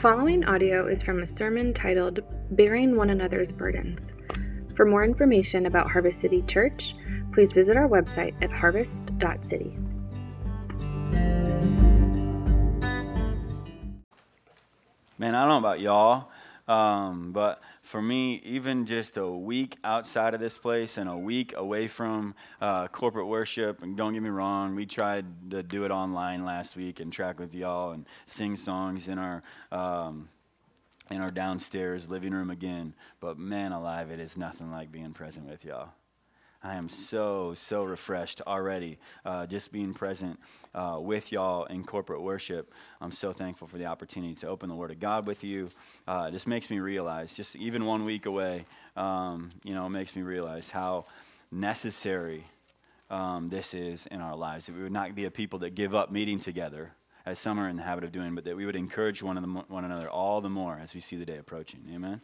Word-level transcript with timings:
following 0.00 0.42
audio 0.46 0.86
is 0.86 1.02
from 1.02 1.20
a 1.20 1.26
sermon 1.26 1.74
titled 1.74 2.20
Bearing 2.52 2.96
One 2.96 3.10
Another's 3.10 3.52
Burdens. 3.52 4.14
For 4.74 4.86
more 4.86 5.04
information 5.04 5.66
about 5.66 5.90
Harvest 5.90 6.20
City 6.20 6.40
Church, 6.40 6.94
please 7.34 7.52
visit 7.52 7.76
our 7.76 7.86
website 7.86 8.34
at 8.42 8.50
harvest.city. 8.50 9.76
Man, 15.18 15.34
I 15.34 15.40
don't 15.42 15.48
know 15.50 15.58
about 15.58 15.80
y'all, 15.80 16.30
um, 16.70 17.32
but 17.32 17.60
for 17.82 18.00
me, 18.00 18.40
even 18.44 18.86
just 18.86 19.16
a 19.16 19.26
week 19.26 19.76
outside 19.82 20.34
of 20.34 20.40
this 20.40 20.56
place 20.56 20.98
and 20.98 21.10
a 21.10 21.16
week 21.16 21.52
away 21.56 21.88
from 21.88 22.36
uh, 22.60 22.86
corporate 22.86 23.26
worship, 23.26 23.82
and 23.82 23.96
don't 23.96 24.12
get 24.12 24.22
me 24.22 24.28
wrong, 24.28 24.76
we 24.76 24.86
tried 24.86 25.50
to 25.50 25.64
do 25.64 25.84
it 25.84 25.90
online 25.90 26.44
last 26.44 26.76
week 26.76 27.00
and 27.00 27.12
track 27.12 27.40
with 27.40 27.56
y'all 27.56 27.90
and 27.90 28.06
sing 28.26 28.54
songs 28.56 29.08
in 29.08 29.18
our. 29.18 29.42
Um, 29.72 30.28
in 31.10 31.20
our 31.20 31.28
downstairs 31.28 32.08
living 32.08 32.32
room 32.32 32.50
again, 32.50 32.94
but 33.18 33.36
man 33.36 33.72
alive, 33.72 34.12
it 34.12 34.20
is 34.20 34.36
nothing 34.36 34.70
like 34.70 34.92
being 34.92 35.12
present 35.12 35.44
with 35.44 35.64
y'all. 35.64 35.88
I 36.62 36.74
am 36.74 36.90
so, 36.90 37.54
so 37.56 37.84
refreshed 37.84 38.42
already 38.46 38.98
uh, 39.24 39.46
just 39.46 39.72
being 39.72 39.94
present 39.94 40.38
uh, 40.74 40.98
with 41.00 41.32
y'all 41.32 41.64
in 41.64 41.84
corporate 41.84 42.20
worship. 42.20 42.74
I'm 43.00 43.12
so 43.12 43.32
thankful 43.32 43.66
for 43.66 43.78
the 43.78 43.86
opportunity 43.86 44.34
to 44.36 44.48
open 44.48 44.68
the 44.68 44.74
Word 44.74 44.90
of 44.90 45.00
God 45.00 45.26
with 45.26 45.42
you. 45.42 45.70
Uh, 46.06 46.30
just 46.30 46.46
makes 46.46 46.68
me 46.68 46.78
realize, 46.78 47.32
just 47.32 47.56
even 47.56 47.86
one 47.86 48.04
week 48.04 48.26
away, 48.26 48.66
um, 48.94 49.50
you 49.64 49.74
know, 49.74 49.86
it 49.86 49.90
makes 49.90 50.14
me 50.14 50.20
realize 50.20 50.68
how 50.68 51.06
necessary 51.50 52.44
um, 53.08 53.48
this 53.48 53.72
is 53.72 54.06
in 54.06 54.20
our 54.20 54.36
lives. 54.36 54.66
That 54.66 54.76
we 54.76 54.82
would 54.82 54.92
not 54.92 55.14
be 55.14 55.24
a 55.24 55.30
people 55.30 55.60
that 55.60 55.74
give 55.74 55.94
up 55.94 56.10
meeting 56.10 56.40
together, 56.40 56.92
as 57.24 57.38
some 57.38 57.58
are 57.58 57.68
in 57.68 57.76
the 57.76 57.82
habit 57.82 58.04
of 58.04 58.12
doing, 58.12 58.34
but 58.34 58.44
that 58.44 58.56
we 58.56 58.66
would 58.66 58.76
encourage 58.76 59.22
one, 59.22 59.36
one 59.68 59.84
another 59.84 60.10
all 60.10 60.42
the 60.42 60.50
more 60.50 60.78
as 60.80 60.94
we 60.94 61.00
see 61.00 61.16
the 61.16 61.24
day 61.24 61.38
approaching. 61.38 61.80
Amen. 61.92 62.20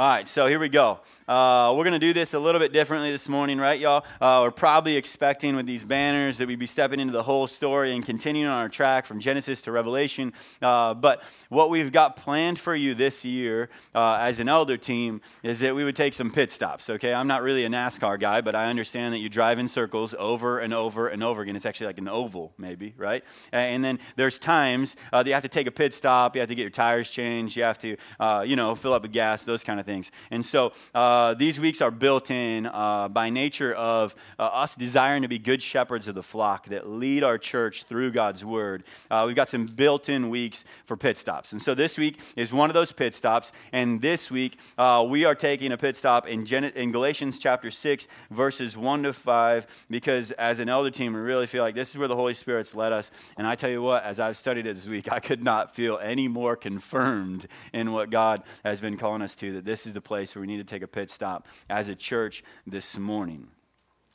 All 0.00 0.08
right, 0.08 0.26
so 0.26 0.46
here 0.46 0.58
we 0.58 0.70
go. 0.70 1.00
Uh, 1.28 1.74
we're 1.76 1.84
going 1.84 1.92
to 1.92 1.98
do 2.00 2.14
this 2.14 2.32
a 2.32 2.38
little 2.38 2.58
bit 2.58 2.72
differently 2.72 3.12
this 3.12 3.28
morning, 3.28 3.58
right, 3.58 3.78
y'all? 3.78 4.04
Uh, 4.18 4.40
we're 4.42 4.50
probably 4.50 4.96
expecting 4.96 5.54
with 5.54 5.66
these 5.66 5.84
banners 5.84 6.38
that 6.38 6.48
we'd 6.48 6.58
be 6.58 6.66
stepping 6.66 6.98
into 6.98 7.12
the 7.12 7.22
whole 7.22 7.46
story 7.46 7.94
and 7.94 8.04
continuing 8.04 8.48
on 8.48 8.58
our 8.58 8.68
track 8.70 9.04
from 9.04 9.20
Genesis 9.20 9.60
to 9.62 9.70
Revelation. 9.70 10.32
Uh, 10.62 10.94
but 10.94 11.22
what 11.50 11.68
we've 11.68 11.92
got 11.92 12.16
planned 12.16 12.58
for 12.58 12.74
you 12.74 12.94
this 12.94 13.26
year 13.26 13.68
uh, 13.94 14.16
as 14.20 14.40
an 14.40 14.48
elder 14.48 14.78
team 14.78 15.20
is 15.42 15.60
that 15.60 15.74
we 15.74 15.84
would 15.84 15.94
take 15.94 16.14
some 16.14 16.32
pit 16.32 16.50
stops, 16.50 16.88
okay? 16.88 17.12
I'm 17.12 17.28
not 17.28 17.42
really 17.42 17.64
a 17.64 17.68
NASCAR 17.68 18.18
guy, 18.18 18.40
but 18.40 18.56
I 18.56 18.70
understand 18.70 19.12
that 19.12 19.18
you 19.18 19.28
drive 19.28 19.58
in 19.58 19.68
circles 19.68 20.14
over 20.18 20.58
and 20.58 20.72
over 20.72 21.08
and 21.08 21.22
over 21.22 21.42
again. 21.42 21.54
It's 21.54 21.66
actually 21.66 21.88
like 21.88 21.98
an 21.98 22.08
oval, 22.08 22.54
maybe, 22.56 22.94
right? 22.96 23.22
And 23.52 23.84
then 23.84 24.00
there's 24.16 24.38
times 24.38 24.96
uh, 25.12 25.22
that 25.22 25.28
you 25.28 25.34
have 25.34 25.42
to 25.42 25.48
take 25.48 25.66
a 25.66 25.70
pit 25.70 25.92
stop, 25.92 26.34
you 26.34 26.40
have 26.40 26.48
to 26.48 26.56
get 26.56 26.62
your 26.62 26.70
tires 26.70 27.10
changed, 27.10 27.54
you 27.56 27.62
have 27.62 27.78
to, 27.80 27.96
uh, 28.18 28.42
you 28.44 28.56
know, 28.56 28.74
fill 28.74 28.94
up 28.94 29.02
with 29.02 29.12
gas, 29.12 29.44
those 29.44 29.62
kind 29.62 29.78
of 29.78 29.86
things 29.86 29.89
things. 29.90 30.12
And 30.30 30.46
so 30.46 30.72
uh, 30.94 31.34
these 31.34 31.58
weeks 31.58 31.80
are 31.80 31.90
built 31.90 32.30
in 32.30 32.66
uh, 32.66 33.08
by 33.08 33.28
nature 33.28 33.74
of 33.74 34.14
uh, 34.38 34.44
us 34.44 34.76
desiring 34.76 35.22
to 35.22 35.28
be 35.28 35.38
good 35.38 35.60
shepherds 35.60 36.06
of 36.06 36.14
the 36.14 36.22
flock 36.22 36.66
that 36.66 36.88
lead 36.88 37.24
our 37.24 37.38
church 37.38 37.82
through 37.84 38.12
God's 38.12 38.44
word. 38.44 38.84
Uh, 39.10 39.24
we've 39.26 39.34
got 39.34 39.48
some 39.48 39.66
built 39.66 40.08
in 40.08 40.30
weeks 40.30 40.64
for 40.84 40.96
pit 40.96 41.18
stops. 41.18 41.50
And 41.50 41.60
so 41.60 41.74
this 41.74 41.98
week 41.98 42.20
is 42.36 42.52
one 42.52 42.70
of 42.70 42.74
those 42.74 42.92
pit 42.92 43.16
stops. 43.16 43.50
And 43.72 44.00
this 44.00 44.30
week 44.30 44.58
uh, 44.78 45.04
we 45.08 45.24
are 45.24 45.34
taking 45.34 45.72
a 45.72 45.76
pit 45.76 45.96
stop 45.96 46.28
in, 46.28 46.46
Gen- 46.46 46.64
in 46.64 46.92
Galatians 46.92 47.40
chapter 47.40 47.70
6, 47.70 48.06
verses 48.30 48.76
1 48.76 49.02
to 49.02 49.12
5, 49.12 49.66
because 49.90 50.30
as 50.32 50.60
an 50.60 50.68
elder 50.68 50.90
team, 50.92 51.14
we 51.14 51.20
really 51.20 51.48
feel 51.48 51.64
like 51.64 51.74
this 51.74 51.90
is 51.90 51.98
where 51.98 52.08
the 52.08 52.14
Holy 52.14 52.34
Spirit's 52.34 52.76
led 52.76 52.92
us. 52.92 53.10
And 53.36 53.44
I 53.44 53.56
tell 53.56 53.70
you 53.70 53.82
what, 53.82 54.04
as 54.04 54.20
I've 54.20 54.36
studied 54.36 54.66
it 54.66 54.76
this 54.76 54.86
week, 54.86 55.10
I 55.10 55.18
could 55.18 55.42
not 55.42 55.74
feel 55.74 55.98
any 55.98 56.28
more 56.28 56.54
confirmed 56.54 57.48
in 57.72 57.90
what 57.90 58.10
God 58.10 58.44
has 58.64 58.80
been 58.80 58.96
calling 58.96 59.22
us 59.22 59.34
to, 59.36 59.54
that 59.54 59.64
this 59.70 59.86
is 59.86 59.92
the 59.92 60.00
place 60.00 60.34
where 60.34 60.40
we 60.40 60.48
need 60.48 60.56
to 60.56 60.64
take 60.64 60.82
a 60.82 60.88
pit 60.88 61.10
stop 61.10 61.46
as 61.68 61.86
a 61.86 61.94
church 61.94 62.42
this 62.66 62.98
morning 62.98 63.46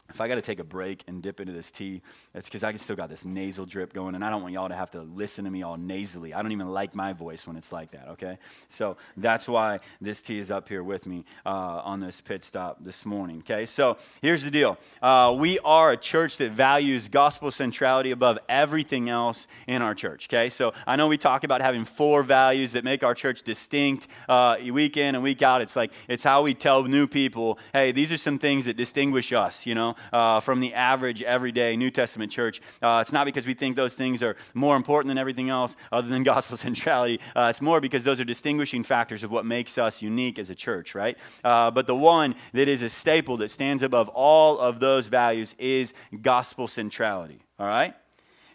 if 0.09 0.21
I 0.21 0.27
got 0.27 0.35
to 0.35 0.41
take 0.41 0.59
a 0.59 0.63
break 0.63 1.03
and 1.07 1.21
dip 1.21 1.39
into 1.39 1.51
this 1.51 1.71
tea, 1.71 2.01
it's 2.33 2.47
because 2.47 2.63
I 2.63 2.73
still 2.75 2.95
got 2.95 3.09
this 3.09 3.25
nasal 3.25 3.65
drip 3.65 3.91
going, 3.91 4.13
and 4.13 4.23
I 4.23 4.29
don't 4.29 4.41
want 4.41 4.53
y'all 4.53 4.69
to 4.69 4.75
have 4.75 4.91
to 4.91 5.01
listen 5.01 5.45
to 5.45 5.51
me 5.51 5.63
all 5.63 5.77
nasally. 5.77 6.33
I 6.33 6.41
don't 6.41 6.51
even 6.51 6.67
like 6.67 6.93
my 6.93 7.11
voice 7.13 7.47
when 7.47 7.57
it's 7.57 7.71
like 7.71 7.91
that, 7.91 8.07
okay? 8.09 8.37
So 8.69 8.97
that's 9.17 9.47
why 9.47 9.79
this 9.99 10.21
tea 10.21 10.37
is 10.37 10.51
up 10.51 10.69
here 10.69 10.83
with 10.83 11.07
me 11.07 11.25
uh, 11.45 11.49
on 11.83 12.01
this 12.01 12.21
pit 12.21 12.45
stop 12.45 12.83
this 12.83 13.05
morning, 13.05 13.39
okay? 13.39 13.65
So 13.65 13.97
here's 14.21 14.43
the 14.43 14.51
deal 14.51 14.77
uh, 15.01 15.35
we 15.37 15.57
are 15.59 15.91
a 15.91 15.97
church 15.97 16.37
that 16.37 16.51
values 16.51 17.07
gospel 17.07 17.49
centrality 17.51 18.11
above 18.11 18.37
everything 18.47 19.09
else 19.09 19.47
in 19.67 19.81
our 19.81 19.95
church, 19.95 20.27
okay? 20.29 20.49
So 20.49 20.73
I 20.85 20.95
know 20.95 21.07
we 21.07 21.17
talk 21.17 21.43
about 21.43 21.61
having 21.61 21.83
four 21.83 22.21
values 22.21 22.73
that 22.73 22.83
make 22.83 23.03
our 23.03 23.15
church 23.15 23.41
distinct 23.41 24.07
uh, 24.29 24.57
week 24.71 24.97
in 24.97 25.15
and 25.15 25.23
week 25.23 25.41
out. 25.41 25.61
It's 25.61 25.75
like, 25.75 25.91
it's 26.07 26.23
how 26.23 26.43
we 26.43 26.53
tell 26.53 26.83
new 26.83 27.07
people, 27.07 27.57
hey, 27.73 27.91
these 27.91 28.11
are 28.11 28.17
some 28.17 28.37
things 28.37 28.65
that 28.65 28.77
distinguish 28.77 29.33
us, 29.33 29.65
you 29.65 29.73
know? 29.73 29.94
Uh, 30.13 30.39
from 30.39 30.59
the 30.59 30.73
average, 30.73 31.21
everyday 31.21 31.75
New 31.75 31.91
Testament 31.91 32.31
church. 32.31 32.61
Uh, 32.81 32.99
it's 33.01 33.11
not 33.11 33.25
because 33.25 33.45
we 33.45 33.53
think 33.53 33.75
those 33.75 33.95
things 33.95 34.21
are 34.21 34.35
more 34.53 34.75
important 34.75 35.09
than 35.09 35.17
everything 35.17 35.49
else 35.49 35.75
other 35.91 36.07
than 36.07 36.23
gospel 36.35 36.57
centrality. 36.57 37.19
Uh, 37.35 37.47
it's 37.49 37.61
more 37.61 37.81
because 37.81 38.03
those 38.03 38.19
are 38.19 38.25
distinguishing 38.25 38.83
factors 38.83 39.23
of 39.23 39.31
what 39.31 39.45
makes 39.45 39.77
us 39.77 40.01
unique 40.01 40.39
as 40.39 40.49
a 40.49 40.55
church, 40.55 40.95
right? 40.95 41.17
Uh, 41.43 41.71
but 41.71 41.87
the 41.87 41.95
one 41.95 42.35
that 42.53 42.67
is 42.67 42.81
a 42.81 42.89
staple 42.89 43.37
that 43.37 43.51
stands 43.51 43.83
above 43.83 44.09
all 44.09 44.59
of 44.59 44.79
those 44.79 45.07
values 45.07 45.55
is 45.57 45.93
gospel 46.21 46.67
centrality, 46.67 47.39
all 47.59 47.67
right? 47.67 47.95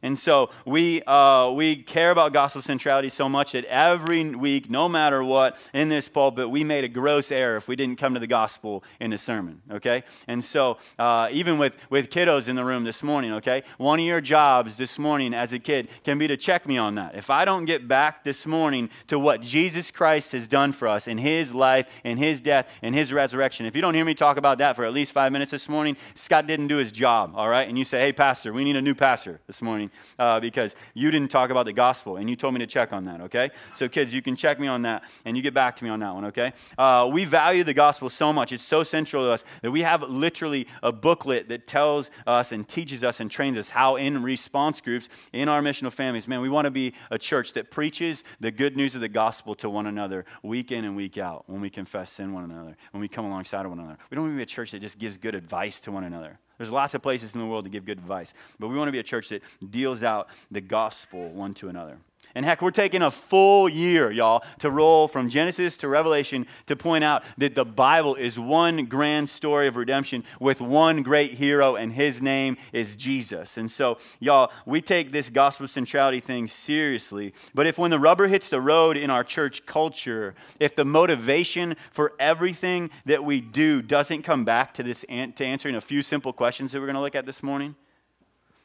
And 0.03 0.19
so 0.19 0.51
we, 0.65 1.03
uh, 1.03 1.51
we 1.51 1.77
care 1.77 2.11
about 2.11 2.33
gospel 2.33 2.63
centrality 2.63 3.09
so 3.11 3.29
much 3.29 3.53
that 3.53 3.65
every 3.67 4.31
week, 4.31 4.71
no 4.71 4.89
matter 4.89 5.23
what, 5.23 5.57
in 5.75 5.89
this 5.89 6.09
pulpit, 6.09 6.49
we 6.51 6.65
made 6.65 6.85
a 6.85 6.89
gross 6.89 7.31
error 7.31 7.57
if 7.57 7.69
we 7.69 7.77
didn't 7.77 7.97
come 7.97 8.15
to 8.15 8.21
the 8.21 8.27
gospel 8.27 8.83
in 8.99 9.13
a 9.13 9.19
sermon, 9.19 9.61
okay? 9.71 10.03
And 10.27 10.43
so 10.43 10.79
uh, 10.99 11.29
even 11.31 11.59
with, 11.59 11.77
with 11.91 12.09
kiddos 12.11 12.49
in 12.49 12.57
the 12.57 12.65
room 12.65 12.85
this 12.85 13.03
morning, 13.03 13.33
okay, 13.35 13.63
one 13.77 14.01
of 14.01 14.07
your 14.07 14.21
jobs 14.21 14.77
this 14.77 14.99
morning 14.99 15.35
as 15.35 15.53
a 15.53 15.59
kid 15.59 15.89
can 16.03 16.19
be 16.19 16.27
to 16.29 16.37
check 16.37 16.67
me 16.67 16.79
on 16.79 16.95
that. 16.95 17.15
If 17.15 17.29
I 17.29 17.45
don't 17.45 17.67
get 17.67 17.87
back 17.87 18.25
this 18.25 18.47
morning 18.47 18.89
to 19.09 19.19
what 19.19 19.43
Jesus 19.43 19.91
Christ 19.91 20.33
has 20.33 20.49
done 20.49 20.73
for 20.73 20.89
us 20.89 21.07
in 21.09 21.19
his 21.19 21.53
life, 21.53 21.87
in 22.05 22.17
his 22.17 22.41
death, 22.41 22.69
in 22.83 22.95
his 22.95 23.13
resurrection, 23.13 23.67
if 23.67 23.77
you 23.77 23.83
don't 23.83 23.95
hear 23.95 24.05
me 24.05 24.15
talk 24.15 24.39
about 24.39 24.59
that 24.59 24.77
for 24.77 24.85
at 24.85 24.95
least 24.95 25.13
five 25.13 25.31
minutes 25.31 25.51
this 25.51 25.69
morning, 25.69 25.97
Scott 26.15 26.47
didn't 26.47 26.69
do 26.69 26.79
his 26.79 26.91
job, 26.91 27.35
all 27.37 27.49
right? 27.49 27.69
And 27.69 27.79
you 27.79 27.85
say, 27.85 28.01
hey, 28.01 28.13
pastor, 28.13 28.53
we 28.53 28.65
need 28.65 28.77
a 28.77 28.83
new 28.83 28.95
pastor 28.95 29.41
this 29.47 29.61
morning 29.61 29.90
uh, 30.19 30.41
because 30.41 30.77
you 30.95 31.11
didn't 31.11 31.31
talk 31.31 31.51
about 31.51 31.67
the 31.67 31.73
gospel 31.73 32.17
and 32.17 32.29
you 32.29 32.37
told 32.37 32.55
me 32.55 32.61
to 32.61 32.67
check 32.67 32.93
on 32.93 33.05
that, 33.05 33.21
okay? 33.23 33.51
So, 33.77 33.89
kids, 33.89 34.13
you 34.13 34.23
can 34.23 34.37
check 34.37 34.59
me 34.61 34.69
on 34.69 34.83
that 34.83 35.05
and 35.25 35.37
you 35.37 35.43
get 35.43 35.55
back 35.55 35.77
to 35.77 35.85
me 35.85 35.91
on 35.91 36.01
that 36.01 36.15
one, 36.15 36.25
okay? 36.27 36.53
Uh, 36.79 37.09
we 37.13 37.25
value 37.25 37.65
the 37.65 37.75
gospel 37.75 38.11
so 38.11 38.33
much, 38.33 38.53
it's 38.53 38.65
so 38.65 38.85
central 38.85 39.25
to 39.25 39.31
us 39.31 39.45
that 39.63 39.71
we 39.71 39.83
have 39.83 40.03
literally 40.03 40.67
a 40.83 40.93
booklet 40.93 41.49
that 41.49 41.67
tells 41.67 42.11
us 42.27 42.53
and 42.53 42.69
teaches 42.69 43.03
us 43.03 43.21
and 43.21 43.31
trains 43.31 43.59
us 43.59 43.71
how, 43.71 43.97
in 43.97 44.23
response 44.23 44.81
groups, 44.81 45.09
in 45.33 45.49
our 45.49 45.61
missional 45.61 45.93
families, 45.93 46.27
man, 46.29 46.41
we 46.41 46.49
want 46.49 46.65
to 46.65 46.71
be 46.71 46.95
a 47.11 47.19
church 47.19 47.53
that 47.55 47.71
preaches 47.71 48.25
the 48.41 48.51
good 48.51 48.77
news 48.77 48.95
of 48.95 49.01
the 49.01 49.09
gospel 49.09 49.55
to 49.55 49.71
one 49.71 49.87
another 49.87 50.25
week 50.43 50.73
in 50.73 50.85
and 50.85 50.97
week 50.97 51.19
out 51.19 51.45
when 51.47 51.61
we 51.61 51.71
confess 51.71 52.13
sin 52.13 52.33
one 52.33 52.45
another, 52.45 52.77
when 52.93 53.01
we 53.01 53.09
come 53.09 53.25
alongside 53.25 53.65
of 53.65 53.71
one 53.71 53.81
another. 53.81 53.99
We 54.11 54.15
don't 54.15 54.25
want 54.25 54.35
to 54.35 54.37
be 54.37 54.43
a 54.43 54.47
church 54.47 54.73
that 54.73 54.81
just 54.81 54.99
gives 54.99 55.17
good 55.17 55.35
advice 55.35 55.81
to 55.83 55.93
one 55.93 56.05
another. 56.05 56.39
There's 56.61 56.71
lots 56.71 56.93
of 56.93 57.01
places 57.01 57.33
in 57.33 57.41
the 57.41 57.47
world 57.47 57.65
to 57.65 57.71
give 57.71 57.87
good 57.87 57.97
advice, 57.97 58.35
but 58.59 58.69
we 58.69 58.77
want 58.77 58.89
to 58.89 58.93
be 58.93 58.99
a 58.99 59.03
church 59.03 59.31
that 59.31 59.43
deals 59.71 60.03
out 60.03 60.29
the 60.51 60.61
gospel 60.61 61.31
one 61.31 61.55
to 61.55 61.71
another. 61.71 61.97
And 62.35 62.45
heck, 62.45 62.63
we're 62.63 62.71
taking 62.71 63.03
a 63.03 63.11
full 63.11 63.69
year, 63.69 64.11
y'all, 64.11 64.43
to 64.61 64.71
roll 64.71 65.09
from 65.09 65.29
Genesis 65.29 65.77
to 65.79 65.89
Revelation 65.89 66.47
to 66.67 66.77
point 66.77 67.03
out 67.03 67.25
that 67.39 67.55
the 67.55 67.65
Bible 67.65 68.15
is 68.15 68.39
one 68.39 68.87
grand 68.87 69.29
story 69.29 69.67
of 69.67 69.77
redemption 69.77 70.25
with 70.39 70.61
one 70.61 71.03
great 71.03 71.35
hero, 71.35 71.77
and 71.77 71.93
his 71.93 72.23
name 72.23 72.57
is 72.73 72.97
Jesus. 72.97 73.57
And 73.57 73.71
so, 73.71 73.99
y'all, 74.21 74.53
we 74.65 74.81
take 74.81 75.13
this 75.13 75.31
gospel 75.31 75.67
centrality 75.67 76.21
thing 76.21 76.49
seriously. 76.49 77.35
But 77.55 77.67
if 77.67 77.79
when 77.79 77.91
the 77.91 77.99
rubber 77.99 78.29
hits 78.29 78.51
the 78.51 78.61
road 78.61 78.97
in 78.97 79.11
our 79.11 79.25
church 79.25 79.67
culture, 79.67 80.35
if 80.59 80.77
the 80.77 80.85
motivation 80.85 81.77
for 81.91 82.13
everything 82.19 82.91
that 83.07 83.25
we 83.25 83.41
do 83.41 83.83
doesn't 83.83 84.23
come 84.23 84.45
back 84.45 84.75
to 84.75 84.83
this 84.83 85.01
to 85.01 85.45
answering 85.45 85.75
a 85.75 85.81
few 85.81 86.03
simple 86.03 86.33
questions 86.33 86.73
that 86.73 86.81
we're 86.81 86.87
going 86.87 86.95
to 86.95 87.01
look 87.01 87.17
at 87.17 87.27
this 87.27 87.43
morning, 87.43 87.75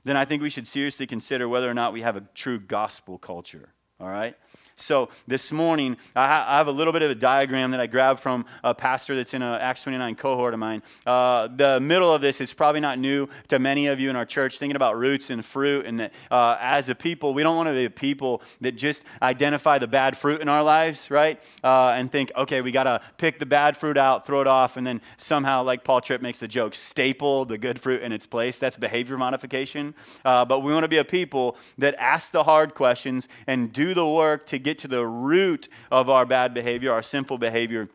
then 0.05 0.15
I 0.15 0.23
think 0.23 0.41
we 0.41 0.49
should 0.49 0.67
seriously 0.67 1.05
consider 1.05 1.49
whether 1.49 1.69
or 1.69 1.73
not 1.73 1.91
we 1.91 2.01
have 2.01 2.15
a 2.15 2.21
true 2.33 2.59
gospel 2.59 3.17
culture. 3.17 3.73
All 3.99 4.07
right? 4.07 4.35
So 4.77 5.09
this 5.25 5.53
morning, 5.53 5.95
I 6.17 6.57
have 6.57 6.67
a 6.67 6.71
little 6.71 6.91
bit 6.91 7.01
of 7.01 7.09
a 7.09 7.15
diagram 7.15 7.71
that 7.71 7.79
I 7.79 7.87
grabbed 7.87 8.19
from 8.19 8.45
a 8.61 8.75
pastor 8.75 9.15
that's 9.15 9.33
in 9.33 9.41
an 9.41 9.61
Acts 9.61 9.83
29 9.83 10.15
cohort 10.15 10.53
of 10.53 10.59
mine. 10.59 10.83
Uh, 11.05 11.47
the 11.47 11.79
middle 11.79 12.13
of 12.13 12.21
this 12.21 12.41
is 12.41 12.53
probably 12.53 12.81
not 12.81 12.99
new 12.99 13.29
to 13.47 13.57
many 13.57 13.87
of 13.87 14.01
you 14.01 14.09
in 14.09 14.17
our 14.17 14.25
church, 14.25 14.59
thinking 14.59 14.75
about 14.75 14.97
roots 14.97 15.29
and 15.29 15.45
fruit, 15.45 15.85
and 15.85 16.01
that 16.01 16.13
uh, 16.29 16.57
as 16.59 16.89
a 16.89 16.95
people, 16.95 17.33
we 17.33 17.41
don't 17.41 17.55
want 17.55 17.67
to 17.67 17.73
be 17.73 17.85
a 17.85 17.89
people 17.89 18.41
that 18.59 18.73
just 18.73 19.03
identify 19.21 19.77
the 19.77 19.87
bad 19.87 20.17
fruit 20.17 20.41
in 20.41 20.49
our 20.49 20.61
lives, 20.61 21.09
right? 21.09 21.41
Uh, 21.63 21.93
and 21.95 22.11
think, 22.11 22.33
okay, 22.35 22.59
we 22.59 22.71
got 22.71 22.83
to 22.83 22.99
pick 23.17 23.39
the 23.39 23.45
bad 23.45 23.77
fruit 23.77 23.97
out, 23.97 24.25
throw 24.27 24.41
it 24.41 24.47
off, 24.47 24.75
and 24.75 24.85
then 24.85 24.99
somehow, 25.17 25.63
like 25.63 25.85
Paul 25.85 26.01
Tripp 26.01 26.21
makes 26.21 26.39
the 26.39 26.49
joke, 26.49 26.75
staple 26.75 27.45
the 27.45 27.57
good 27.57 27.79
fruit 27.79 28.01
in 28.01 28.11
its 28.11 28.27
place. 28.27 28.59
That's 28.59 28.75
behavior 28.75 29.17
modification. 29.17 29.95
Uh, 30.25 30.43
but 30.43 30.59
we 30.59 30.73
want 30.73 30.83
to 30.83 30.89
be 30.89 30.97
a 30.97 31.05
people 31.05 31.55
that 31.77 31.95
ask 31.95 32.31
the 32.31 32.43
hard 32.43 32.75
questions 32.75 33.29
and 33.47 33.71
do 33.71 33.93
the 33.93 34.05
work 34.05 34.45
to 34.47 34.64
get 34.65 34.79
to 34.79 34.87
the 34.89 35.05
root 35.05 35.69
of 35.91 36.09
our 36.09 36.25
bad 36.25 36.53
behavior, 36.53 36.91
our 36.91 37.03
sinful 37.03 37.37
behavior 37.37 37.87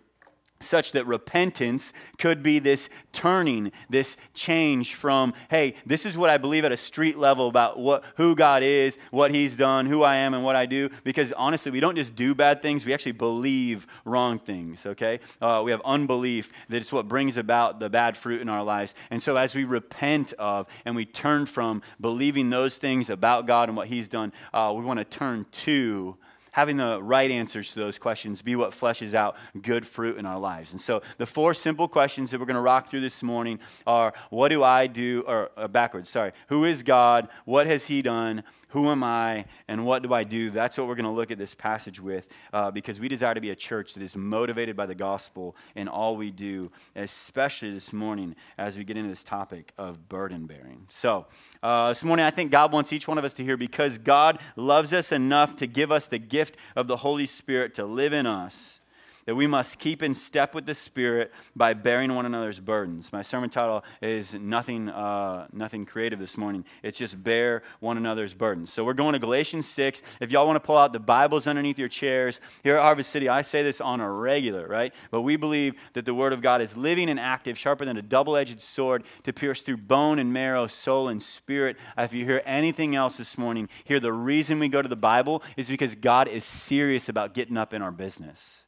such 0.61 0.93
that 0.93 1.07
repentance 1.07 1.93
could 2.19 2.43
be 2.43 2.59
this 2.59 2.91
turning 3.13 3.73
this 3.89 4.17
change 4.35 4.95
from 4.95 5.33
hey 5.49 5.75
this 5.87 6.05
is 6.05 6.19
what 6.19 6.29
i 6.29 6.37
believe 6.37 6.65
at 6.65 6.73
a 6.73 6.77
street 6.77 7.17
level 7.17 7.49
about 7.49 7.79
what 7.79 8.05
who 8.17 8.35
god 8.35 8.63
is 8.63 8.99
what 9.11 9.31
he's 9.31 9.57
done 9.57 9.87
who 9.87 10.03
i 10.03 10.17
am 10.17 10.35
and 10.35 10.45
what 10.45 10.57
i 10.57 10.67
do. 10.67 10.91
Because 11.03 11.33
honestly 11.33 11.73
we 11.73 11.81
don't 11.81 11.97
just 11.97 12.15
do 12.15 12.35
bad 12.35 12.61
things 12.61 12.85
we 12.85 12.93
actually 12.93 13.13
believe 13.13 13.87
wrong 14.05 14.39
things 14.39 14.85
okay? 14.85 15.21
Uh, 15.41 15.63
we 15.65 15.71
have 15.71 15.81
unbelief 15.85 16.51
that 16.69 16.77
it's 16.77 16.93
what 16.93 17.09
brings 17.09 17.37
about 17.37 17.81
the 17.81 17.89
bad 17.89 18.17
fruit 18.17 18.41
in 18.41 18.49
our 18.49 18.63
lives. 18.63 18.95
And 19.11 19.23
so 19.23 19.37
as 19.37 19.55
we 19.55 19.65
repent 19.65 20.33
of 20.35 20.67
and 20.85 20.95
we 20.95 21.07
turn 21.07 21.47
from 21.47 21.83
believing 22.01 22.51
those 22.51 22.77
things 22.77 23.09
about 23.09 23.47
god 23.47 23.69
and 23.69 23.77
what 23.77 23.89
he's 23.89 24.09
done 24.09 24.33
uh, 24.53 24.73
we 24.77 24.85
want 24.85 24.99
to 24.99 25.05
turn 25.05 25.47
to 25.53 26.17
having 26.53 26.77
the 26.77 27.03
right 27.03 27.31
answers 27.31 27.73
to 27.73 27.81
those 27.81 27.99
questions 27.99 28.43
be 28.43 28.57
what 28.57 28.73
fleshes 28.73 29.15
out 29.15 29.37
good 29.61 29.87
fruit 29.87 30.19
in 30.19 30.27
our 30.27 30.39
lives. 30.39 30.73
And 30.73 30.81
so 30.81 31.03
the 31.19 31.27
four 31.27 31.55
simple 31.55 31.89
questions 31.89 32.31
that 32.31 32.41
we're 32.41 32.47
going 32.47 32.55
to 32.55 32.61
rock 32.61 32.89
through 32.89 33.01
this 33.01 33.23
morning 33.23 33.59
are 33.87 34.13
what 34.31 34.49
do 34.49 34.63
I 34.63 34.87
do, 34.87 35.25
or, 35.27 35.51
backwards, 35.69 36.09
sorry, 36.09 36.33
who 36.49 36.65
is 36.65 36.83
God? 36.83 37.29
What 37.45 37.67
has 37.67 37.87
He 37.87 38.03
done? 38.03 38.43
Who 38.71 38.91
am 38.91 39.03
I 39.03 39.47
and 39.69 39.85
what 39.85 40.03
do 40.03 40.15
I 40.15 40.25
do? 40.25 40.51
That's 40.51 40.79
what 40.79 40.87
we're 40.87 40.95
going 40.95 41.05
to 41.05 41.11
look 41.11 41.31
at 41.31 41.39
this 41.39 41.55
passage 41.55 42.01
with 42.01 42.29
uh, 42.53 42.71
because 42.71 43.01
we 43.01 43.09
desire 43.09 43.35
to 43.35 43.41
be 43.41 43.51
a 43.51 43.57
church 43.57 43.95
that 43.95 44.03
is 44.03 44.17
motivated 44.17 44.77
by 44.77 44.87
the 44.87 44.95
gospel 44.95 45.57
in 45.75 45.89
all 45.89 46.17
we 46.17 46.31
do, 46.31 46.71
especially 46.95 47.73
this 47.73 47.93
morning 47.93 48.37
as 48.59 48.79
we 48.79 48.85
get 48.85 48.97
into 48.97 49.11
this 49.11 49.25
topic 49.25 49.73
of 49.77 50.09
burden 50.09 50.47
bearing. 50.47 50.87
So, 50.89 51.27
uh, 51.63 51.89
this 51.89 52.05
morning, 52.05 52.25
I 52.25 52.31
think 52.31 52.51
God 52.51 52.73
wants 52.73 52.93
each 52.93 53.09
one 53.09 53.19
of 53.19 53.25
us 53.25 53.35
to 53.35 53.45
hear 53.45 53.57
because 53.57 53.99
God 53.99 54.39
loves 54.57 54.93
us 54.93 55.13
enough 55.13 55.57
to 55.57 55.67
give 55.67 55.91
us 55.91 56.07
the 56.07 56.19
gift 56.19 56.57
of 56.77 56.87
the 56.87 56.99
Holy 56.99 57.27
Spirit 57.27 57.75
to 57.75 57.85
live 57.85 58.13
in 58.13 58.27
us 58.27 58.80
that 59.27 59.35
we 59.35 59.47
must 59.47 59.79
keep 59.79 60.03
in 60.03 60.15
step 60.15 60.55
with 60.55 60.67
the 60.67 60.75
Spirit 60.75 61.33
by 61.55 61.75
bearing 61.75 62.15
one 62.15 62.27
another's 62.27 62.61
burdens. 62.61 63.13
My 63.13 63.23
sermon 63.23 63.51
title 63.51 63.85
is 64.01 64.35
nothing, 64.35 64.89
uh, 64.89 65.47
nothing 65.53 65.87
creative 65.87 66.19
this 66.19 66.37
morning. 66.37 66.65
It's 66.83 66.99
just 66.99 67.23
bear 67.23 67.63
one 67.81 67.97
another's 67.97 68.35
burdens. 68.35 68.73
So 68.73 68.85
we're 68.85 68.95
going 68.95 69.13
to 69.13 69.19
Galatians 69.19 69.67
6. 69.69 70.03
If 70.21 70.31
y'all 70.31 70.47
want 70.47 70.57
to 70.57 70.61
pull 70.61 70.79
out 70.79 70.93
the 70.93 71.01
Bibles 71.01 71.47
underneath 71.47 71.79
your 71.79 71.89
chairs, 71.89 72.41
here 72.63 72.77
at 72.77 72.83
Harvest 72.83 73.11
City, 73.11 73.29
I 73.29 73.43
say 73.43 73.63
this 73.63 73.81
on 73.81 74.01
a 74.01 74.11
regular, 74.11 74.67
right? 74.67 74.95
But 75.11 75.23
we 75.23 75.37
believe 75.37 75.75
that 75.95 76.05
the 76.05 76.15
Word 76.15 76.33
of 76.33 76.41
God 76.41 76.61
is 76.61 76.77
living 76.77 77.09
and 77.11 77.21
active, 77.21 77.59
sharper 77.59 77.85
than 77.85 77.97
a 77.97 78.03
double 78.03 78.37
edged 78.37 78.61
sword 78.61 79.05
to 79.25 79.33
pierce 79.33 79.63
through 79.63 79.79
bone 79.79 80.19
and 80.19 80.33
marrow, 80.33 80.67
soul 80.67 81.09
and 81.09 81.23
spirit. 81.23 81.77
If 81.97 82.13
you 82.13 82.25
hear 82.25 82.43
anything 82.45 82.95
else 82.97 83.17
this 83.17 83.37
morning, 83.37 83.69
here 83.85 84.01
the 84.01 84.13
reason 84.13 84.59
we 84.59 84.69
go 84.69 84.83
to 84.83 84.89
the 84.89 84.97
Bible 84.97 85.43
is 85.57 85.69
because 85.69 85.95
God 85.95 86.29
is 86.29 86.45
serious 86.45 87.09
about 87.09 87.35
getting 87.35 87.57
up 87.57 87.75
in 87.75 87.83
our 87.83 87.93
business. 87.93 88.65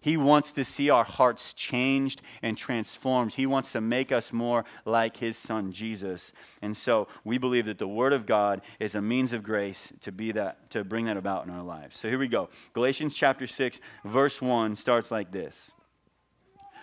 He 0.00 0.16
wants 0.16 0.52
to 0.54 0.64
see 0.64 0.88
our 0.88 1.04
hearts 1.04 1.52
changed 1.52 2.22
and 2.42 2.56
transformed. 2.56 3.34
He 3.34 3.44
wants 3.44 3.72
to 3.72 3.82
make 3.82 4.10
us 4.10 4.32
more 4.32 4.64
like 4.86 5.18
his 5.18 5.36
son 5.36 5.72
Jesus. 5.72 6.32
And 6.62 6.74
so 6.74 7.06
we 7.22 7.36
believe 7.36 7.66
that 7.66 7.78
the 7.78 7.88
word 7.88 8.14
of 8.14 8.24
God 8.24 8.62
is 8.78 8.94
a 8.94 9.02
means 9.02 9.34
of 9.34 9.42
grace 9.42 9.92
to 10.00 10.10
be 10.10 10.32
that 10.32 10.70
to 10.70 10.84
bring 10.84 11.04
that 11.04 11.18
about 11.18 11.44
in 11.44 11.50
our 11.50 11.62
lives. 11.62 11.98
So 11.98 12.08
here 12.08 12.18
we 12.18 12.28
go. 12.28 12.48
Galatians 12.72 13.14
chapter 13.14 13.46
6 13.46 13.80
verse 14.04 14.40
1 14.40 14.76
starts 14.76 15.10
like 15.10 15.32
this. 15.32 15.70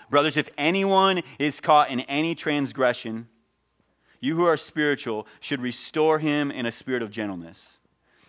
Brothers, 0.09 0.37
if 0.37 0.47
anyone 0.57 1.21
is 1.39 1.59
caught 1.59 1.89
in 1.89 2.01
any 2.01 2.35
transgression, 2.35 3.27
you 4.21 4.35
who 4.35 4.45
are 4.45 4.57
spiritual 4.57 5.27
should 5.39 5.61
restore 5.61 6.19
him 6.19 6.51
in 6.51 6.65
a 6.65 6.71
spirit 6.71 7.01
of 7.01 7.11
gentleness. 7.11 7.77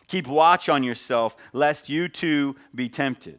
Keep 0.06 0.26
watch 0.26 0.69
on 0.70 0.82
yourself 0.82 1.37
lest 1.52 1.90
you 1.90 2.08
too 2.08 2.56
be 2.75 2.88
tempted. 2.88 3.38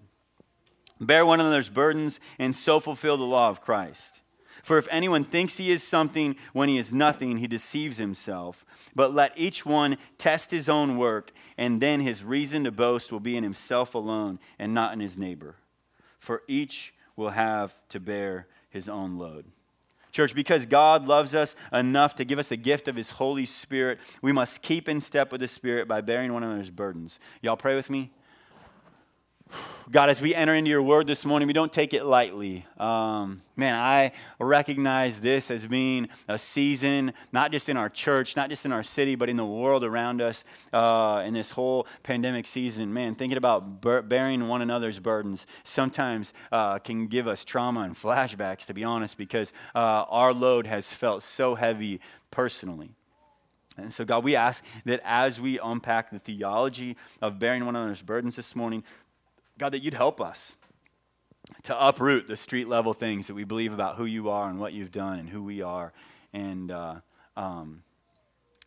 Bear 1.00 1.26
one 1.26 1.40
another's 1.40 1.70
burdens, 1.70 2.20
and 2.38 2.56
so 2.56 2.80
fulfill 2.80 3.18
the 3.18 3.24
law 3.24 3.50
of 3.50 3.62
Christ. 3.62 4.22
For 4.64 4.78
if 4.78 4.88
anyone 4.92 5.24
thinks 5.24 5.58
he 5.58 5.72
is 5.72 5.84
something 5.84 6.36
when 6.54 6.68
he 6.70 6.78
is 6.78 6.92
nothing, 6.92 7.38
he 7.38 7.48
deceives 7.48 7.98
himself. 7.98 8.66
But 8.94 9.14
let 9.14 9.32
each 9.38 9.66
one 9.66 9.98
test 10.18 10.52
his 10.52 10.68
own 10.68 10.98
work, 10.98 11.32
and 11.58 11.82
then 11.82 12.02
his 12.02 12.24
reason 12.24 12.66
to 12.66 12.72
boast 12.72 13.12
will 13.12 13.20
be 13.22 13.38
in 13.38 13.44
himself 13.44 13.96
alone 13.96 14.40
and 14.58 14.74
not 14.74 14.94
in 14.94 15.00
his 15.00 15.18
neighbor. 15.18 15.56
For 16.18 16.44
each 16.48 16.94
will 17.16 17.30
have 17.30 17.78
to 17.90 18.00
bear 18.00 18.48
his 18.70 18.90
own 18.90 19.18
load. 19.18 19.46
Church, 20.12 20.34
because 20.34 20.66
God 20.66 21.08
loves 21.08 21.36
us 21.36 21.56
enough 21.72 22.16
to 22.16 22.26
give 22.26 22.40
us 22.40 22.50
the 22.50 22.58
gift 22.58 22.88
of 22.88 22.96
His 22.96 23.12
Holy 23.12 23.46
Spirit, 23.46 24.00
we 24.24 24.32
must 24.32 24.64
keep 24.64 24.90
in 24.90 25.02
step 25.02 25.32
with 25.32 25.40
the 25.40 25.48
Spirit 25.48 25.88
by 25.88 26.02
bearing 26.02 26.34
one 26.34 26.44
another's 26.44 26.72
burdens. 26.72 27.20
Y'all 27.42 27.56
pray 27.56 27.76
with 27.76 27.92
me? 27.92 28.12
God, 29.92 30.10
as 30.10 30.22
we 30.22 30.36
enter 30.36 30.54
into 30.54 30.70
your 30.70 30.84
word 30.84 31.08
this 31.08 31.26
morning, 31.26 31.48
we 31.48 31.54
don't 31.54 31.74
take 31.74 31.96
it 31.96 32.06
lightly. 32.06 32.64
Um, 32.78 33.42
man, 33.56 33.74
I 33.74 34.12
recognize 34.40 35.20
this 35.20 35.50
as 35.50 35.66
being 35.66 36.10
a 36.28 36.38
season, 36.38 37.12
not 37.32 37.52
just 37.52 37.70
in 37.70 37.76
our 37.76 37.90
church, 37.90 38.36
not 38.36 38.50
just 38.50 38.66
in 38.66 38.72
our 38.72 38.84
city, 38.84 39.16
but 39.16 39.30
in 39.30 39.38
the 39.38 39.46
world 39.46 39.84
around 39.84 40.22
us 40.22 40.44
uh, 40.74 41.24
in 41.26 41.34
this 41.34 41.50
whole 41.50 41.88
pandemic 42.04 42.46
season. 42.46 42.94
Man, 42.94 43.16
thinking 43.16 43.38
about 43.38 43.82
bearing 44.08 44.48
one 44.48 44.62
another's 44.62 45.00
burdens 45.00 45.48
sometimes 45.64 46.36
uh, 46.52 46.78
can 46.78 47.08
give 47.08 47.28
us 47.28 47.44
trauma 47.44 47.80
and 47.80 47.96
flashbacks, 47.96 48.68
to 48.68 48.76
be 48.76 48.84
honest, 48.84 49.18
because 49.18 49.54
uh, 49.74 50.06
our 50.08 50.34
load 50.34 50.68
has 50.68 50.94
felt 50.94 51.24
so 51.24 51.56
heavy 51.56 52.00
personally. 52.30 52.92
And 53.76 53.92
so, 53.94 54.06
God, 54.06 54.24
we 54.24 54.36
ask 54.36 54.64
that 54.86 55.02
as 55.04 55.42
we 55.42 55.58
unpack 55.58 56.12
the 56.12 56.20
theology 56.20 56.96
of 57.22 57.40
bearing 57.40 57.66
one 57.66 57.76
another's 57.76 58.02
burdens 58.02 58.36
this 58.36 58.56
morning, 58.56 58.84
God, 59.60 59.74
that 59.74 59.84
you'd 59.84 59.94
help 59.94 60.20
us 60.20 60.56
to 61.64 61.88
uproot 61.88 62.28
the 62.28 62.38
street 62.38 62.68
level 62.68 62.94
things 62.94 63.28
that 63.28 63.34
we 63.34 63.44
believe 63.44 63.74
about 63.74 63.98
who 63.98 64.06
you 64.06 64.30
are 64.30 64.50
and 64.50 64.60
what 64.60 64.74
you've 64.74 64.92
done 64.92 65.20
and 65.20 65.30
who 65.30 65.44
we 65.44 65.62
are. 65.62 65.94
And, 66.34 66.72
uh, 66.72 66.96
um, 67.36 67.84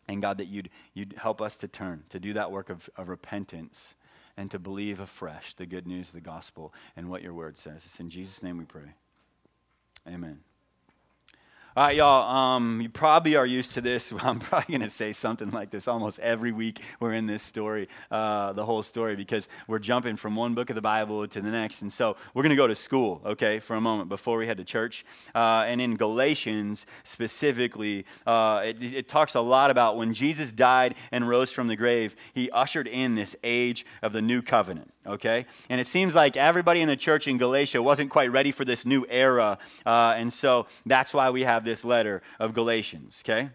and 0.07 0.21
God, 0.21 0.37
that 0.37 0.45
you'd, 0.47 0.69
you'd 0.93 1.15
help 1.17 1.41
us 1.41 1.57
to 1.57 1.67
turn, 1.67 2.03
to 2.09 2.19
do 2.19 2.33
that 2.33 2.51
work 2.51 2.69
of, 2.69 2.89
of 2.95 3.09
repentance 3.09 3.95
and 4.37 4.51
to 4.51 4.59
believe 4.59 4.99
afresh 4.99 5.53
the 5.53 5.65
good 5.65 5.87
news 5.87 6.09
of 6.09 6.13
the 6.13 6.21
gospel 6.21 6.73
and 6.95 7.09
what 7.09 7.21
your 7.21 7.33
word 7.33 7.57
says. 7.57 7.85
It's 7.85 7.99
in 7.99 8.09
Jesus' 8.09 8.43
name 8.43 8.57
we 8.57 8.65
pray. 8.65 8.93
Amen. 10.07 10.41
All 11.75 11.85
right, 11.85 11.95
y'all, 11.95 12.31
um, 12.31 12.81
you 12.81 12.89
probably 12.89 13.35
are 13.35 13.47
used 13.47 13.71
to 13.71 13.81
this. 13.81 14.13
I'm 14.19 14.37
probably 14.37 14.77
going 14.77 14.87
to 14.87 14.91
say 14.91 15.11
something 15.11 15.49
like 15.49 15.71
this 15.71 15.87
almost 15.87 16.19
every 16.19 16.51
week 16.51 16.79
we're 16.99 17.13
in 17.13 17.25
this 17.25 17.41
story, 17.41 17.89
uh, 18.11 18.53
the 18.53 18.63
whole 18.63 18.83
story, 18.83 19.15
because 19.15 19.49
we're 19.67 19.79
jumping 19.79 20.15
from 20.15 20.35
one 20.35 20.53
book 20.53 20.69
of 20.69 20.75
the 20.75 20.83
Bible 20.83 21.27
to 21.27 21.41
the 21.41 21.49
next. 21.49 21.81
And 21.81 21.91
so 21.91 22.15
we're 22.35 22.43
going 22.43 22.51
to 22.51 22.55
go 22.55 22.67
to 22.67 22.75
school, 22.75 23.23
okay, 23.25 23.59
for 23.59 23.75
a 23.75 23.81
moment 23.81 24.07
before 24.07 24.37
we 24.37 24.45
head 24.45 24.57
to 24.57 24.63
church. 24.63 25.03
Uh, 25.33 25.63
and 25.65 25.81
in 25.81 25.97
Galatians 25.97 26.85
specifically, 27.05 28.05
uh, 28.27 28.61
it, 28.63 28.83
it 28.83 29.07
talks 29.07 29.33
a 29.33 29.41
lot 29.41 29.71
about 29.71 29.97
when 29.97 30.13
Jesus 30.13 30.51
died 30.51 30.93
and 31.11 31.27
rose 31.27 31.51
from 31.51 31.69
the 31.69 31.75
grave, 31.75 32.15
he 32.35 32.51
ushered 32.51 32.87
in 32.87 33.15
this 33.15 33.35
age 33.43 33.83
of 34.03 34.13
the 34.13 34.21
new 34.21 34.43
covenant 34.43 34.93
okay? 35.05 35.45
And 35.69 35.79
it 35.79 35.87
seems 35.87 36.15
like 36.15 36.37
everybody 36.37 36.81
in 36.81 36.87
the 36.87 36.95
church 36.95 37.27
in 37.27 37.37
Galatia 37.37 37.81
wasn't 37.81 38.09
quite 38.09 38.31
ready 38.31 38.51
for 38.51 38.65
this 38.65 38.85
new 38.85 39.05
era. 39.09 39.57
Uh, 39.85 40.13
and 40.15 40.31
so 40.33 40.67
that's 40.85 41.13
why 41.13 41.29
we 41.29 41.43
have 41.43 41.63
this 41.63 41.83
letter 41.83 42.21
of 42.39 42.53
Galatians, 42.53 43.23
okay? 43.25 43.49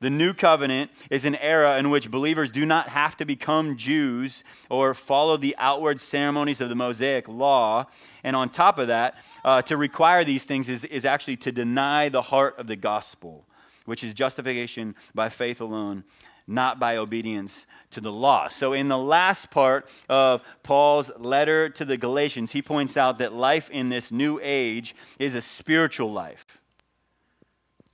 The 0.00 0.10
new 0.10 0.34
covenant 0.34 0.90
is 1.10 1.24
an 1.24 1.36
era 1.36 1.78
in 1.78 1.88
which 1.88 2.10
believers 2.10 2.52
do 2.52 2.66
not 2.66 2.90
have 2.90 3.16
to 3.16 3.24
become 3.24 3.76
Jews 3.76 4.44
or 4.68 4.92
follow 4.92 5.36
the 5.36 5.56
outward 5.58 6.00
ceremonies 6.00 6.60
of 6.60 6.68
the 6.68 6.74
Mosaic 6.74 7.28
law. 7.28 7.86
And 8.22 8.36
on 8.36 8.50
top 8.50 8.78
of 8.78 8.88
that, 8.88 9.16
uh, 9.44 9.62
to 9.62 9.76
require 9.76 10.22
these 10.22 10.44
things 10.44 10.68
is, 10.68 10.84
is 10.84 11.04
actually 11.04 11.38
to 11.38 11.52
deny 11.52 12.10
the 12.10 12.22
heart 12.22 12.58
of 12.58 12.66
the 12.66 12.76
gospel, 12.76 13.46
which 13.86 14.04
is 14.04 14.12
justification 14.12 14.94
by 15.14 15.30
faith 15.30 15.60
alone 15.60 16.04
not 16.46 16.78
by 16.78 16.96
obedience 16.96 17.66
to 17.90 18.00
the 18.00 18.12
law. 18.12 18.48
So, 18.48 18.72
in 18.72 18.88
the 18.88 18.98
last 18.98 19.50
part 19.50 19.88
of 20.08 20.42
Paul's 20.62 21.10
letter 21.18 21.68
to 21.70 21.84
the 21.84 21.96
Galatians, 21.96 22.52
he 22.52 22.62
points 22.62 22.96
out 22.96 23.18
that 23.18 23.32
life 23.32 23.70
in 23.70 23.88
this 23.88 24.12
new 24.12 24.38
age 24.42 24.94
is 25.18 25.34
a 25.34 25.42
spiritual 25.42 26.12
life. 26.12 26.58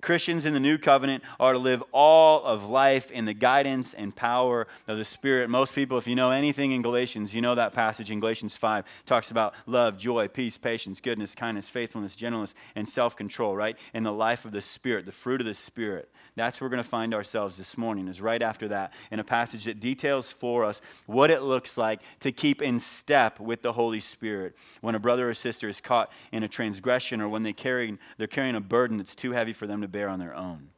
Christians 0.03 0.45
in 0.45 0.53
the 0.53 0.61
new 0.61 0.79
covenant 0.79 1.23
are 1.39 1.53
to 1.53 1.59
live 1.61 1.83
all 1.93 2.43
of 2.43 2.69
life 2.69 3.13
in 3.13 3.25
the 3.25 3.33
guidance 3.33 3.95
and 3.95 4.15
power 4.15 4.67
of 4.89 4.99
the 4.99 5.05
Spirit. 5.05 5.49
Most 5.49 5.77
people, 5.77 5.97
if 5.97 6.09
you 6.09 6.17
know 6.17 6.33
anything 6.33 6.73
in 6.73 6.83
Galatians, 6.83 7.33
you 7.33 7.41
know 7.41 7.55
that 7.55 7.73
passage 7.73 8.11
in 8.11 8.19
Galatians 8.19 8.57
5 8.57 8.85
talks 9.07 9.31
about 9.31 9.55
love, 9.65 9.97
joy, 9.97 10.27
peace, 10.27 10.59
patience, 10.59 11.01
goodness, 11.01 11.37
kindness, 11.37 11.69
faithfulness, 11.69 12.17
gentleness, 12.17 12.57
and 12.75 12.89
self 12.89 13.15
control, 13.15 13.55
right? 13.55 13.79
In 13.95 14.03
the 14.03 14.13
life 14.13 14.45
of 14.45 14.51
the 14.51 14.61
Spirit, 14.61 15.07
the 15.07 15.13
fruit 15.13 15.41
of 15.41 15.47
the 15.47 15.55
Spirit. 15.55 16.11
That's 16.35 16.61
where 16.61 16.67
we're 16.67 16.77
going 16.77 16.83
to 16.83 16.89
find 16.89 17.13
ourselves 17.13 17.59
this 17.59 17.77
morning, 17.77 18.09
is 18.09 18.23
right 18.23 18.41
after 18.41 18.69
that, 18.69 18.93
in 19.11 19.21
a 19.21 19.25
passage 19.25 19.65
that 19.65 19.81
details 19.81 20.33
for 20.33 20.65
us 20.65 20.81
what 21.07 21.31
it 21.31 21.43
looks 21.43 21.77
like 21.77 22.01
to 22.21 22.33
keep 22.33 22.63
in 22.63 22.81
step 22.81 23.39
with 23.39 23.61
the 23.61 23.75
Holy 23.75 24.01
Spirit 24.01 24.57
when 24.81 24.95
a 24.95 24.99
brother 24.99 25.29
or 25.29 25.35
sister 25.35 25.69
is 25.69 25.81
caught 25.81 26.11
in 26.33 26.43
a 26.43 26.49
transgression 26.49 27.21
or 27.21 27.29
when 27.29 27.43
they 27.43 27.53
carry, 27.53 27.99
they're 28.17 28.27
carrying 28.27 28.55
a 28.55 28.61
burden 28.61 28.97
that's 28.97 29.15
too 29.15 29.33
heavy 29.33 29.53
for 29.53 29.67
them 29.67 29.83
to 29.83 29.89
bear 29.89 30.09
on 30.09 30.19
their 30.19 30.35
own. 30.35 30.69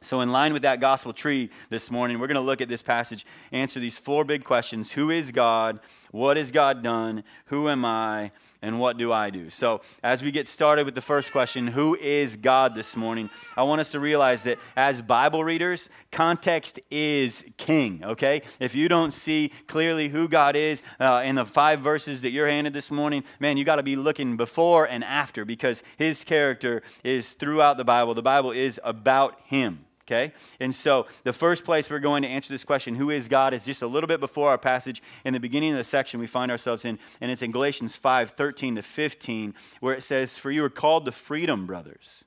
So, 0.00 0.20
in 0.20 0.30
line 0.30 0.52
with 0.52 0.62
that 0.62 0.78
gospel 0.78 1.12
tree 1.12 1.50
this 1.70 1.90
morning, 1.90 2.20
we're 2.20 2.28
going 2.28 2.36
to 2.36 2.40
look 2.40 2.60
at 2.60 2.68
this 2.68 2.82
passage, 2.82 3.26
answer 3.50 3.80
these 3.80 3.98
four 3.98 4.24
big 4.24 4.44
questions 4.44 4.92
Who 4.92 5.10
is 5.10 5.32
God? 5.32 5.80
What 6.12 6.36
has 6.36 6.52
God 6.52 6.84
done? 6.84 7.24
Who 7.46 7.68
am 7.68 7.84
I? 7.84 8.30
And 8.60 8.80
what 8.80 8.96
do 8.96 9.12
I 9.12 9.30
do? 9.30 9.50
So, 9.50 9.82
as 10.02 10.22
we 10.22 10.32
get 10.32 10.48
started 10.48 10.84
with 10.84 10.96
the 10.96 11.00
first 11.00 11.30
question, 11.30 11.68
who 11.68 11.94
is 11.94 12.36
God 12.36 12.74
this 12.74 12.96
morning? 12.96 13.30
I 13.56 13.62
want 13.62 13.80
us 13.80 13.92
to 13.92 14.00
realize 14.00 14.42
that 14.42 14.58
as 14.76 15.00
Bible 15.00 15.44
readers, 15.44 15.88
context 16.10 16.80
is 16.90 17.44
king, 17.56 18.02
okay? 18.02 18.42
If 18.58 18.74
you 18.74 18.88
don't 18.88 19.12
see 19.12 19.52
clearly 19.68 20.08
who 20.08 20.26
God 20.26 20.56
is 20.56 20.82
uh, 20.98 21.22
in 21.24 21.36
the 21.36 21.44
five 21.44 21.80
verses 21.80 22.22
that 22.22 22.32
you're 22.32 22.48
handed 22.48 22.72
this 22.72 22.90
morning, 22.90 23.22
man, 23.38 23.56
you 23.56 23.64
got 23.64 23.76
to 23.76 23.84
be 23.84 23.94
looking 23.94 24.36
before 24.36 24.86
and 24.86 25.04
after 25.04 25.44
because 25.44 25.84
his 25.96 26.24
character 26.24 26.82
is 27.04 27.30
throughout 27.34 27.76
the 27.76 27.84
Bible. 27.84 28.12
The 28.14 28.22
Bible 28.22 28.50
is 28.50 28.80
about 28.82 29.38
him. 29.44 29.84
Okay? 30.08 30.32
And 30.58 30.74
so 30.74 31.06
the 31.22 31.34
first 31.34 31.66
place 31.66 31.90
we're 31.90 31.98
going 31.98 32.22
to 32.22 32.28
answer 32.28 32.52
this 32.52 32.64
question, 32.64 32.94
who 32.94 33.10
is 33.10 33.28
God, 33.28 33.52
is 33.52 33.66
just 33.66 33.82
a 33.82 33.86
little 33.86 34.08
bit 34.08 34.20
before 34.20 34.48
our 34.48 34.56
passage 34.56 35.02
in 35.22 35.34
the 35.34 35.40
beginning 35.40 35.72
of 35.72 35.76
the 35.76 35.84
section 35.84 36.18
we 36.18 36.26
find 36.26 36.50
ourselves 36.50 36.86
in, 36.86 36.98
and 37.20 37.30
it's 37.30 37.42
in 37.42 37.52
Galatians 37.52 37.94
5 37.94 38.30
13 38.30 38.76
to 38.76 38.82
15, 38.82 39.54
where 39.80 39.94
it 39.94 40.02
says, 40.02 40.38
For 40.38 40.50
you 40.50 40.64
are 40.64 40.70
called 40.70 41.04
to 41.04 41.12
freedom, 41.12 41.66
brothers. 41.66 42.24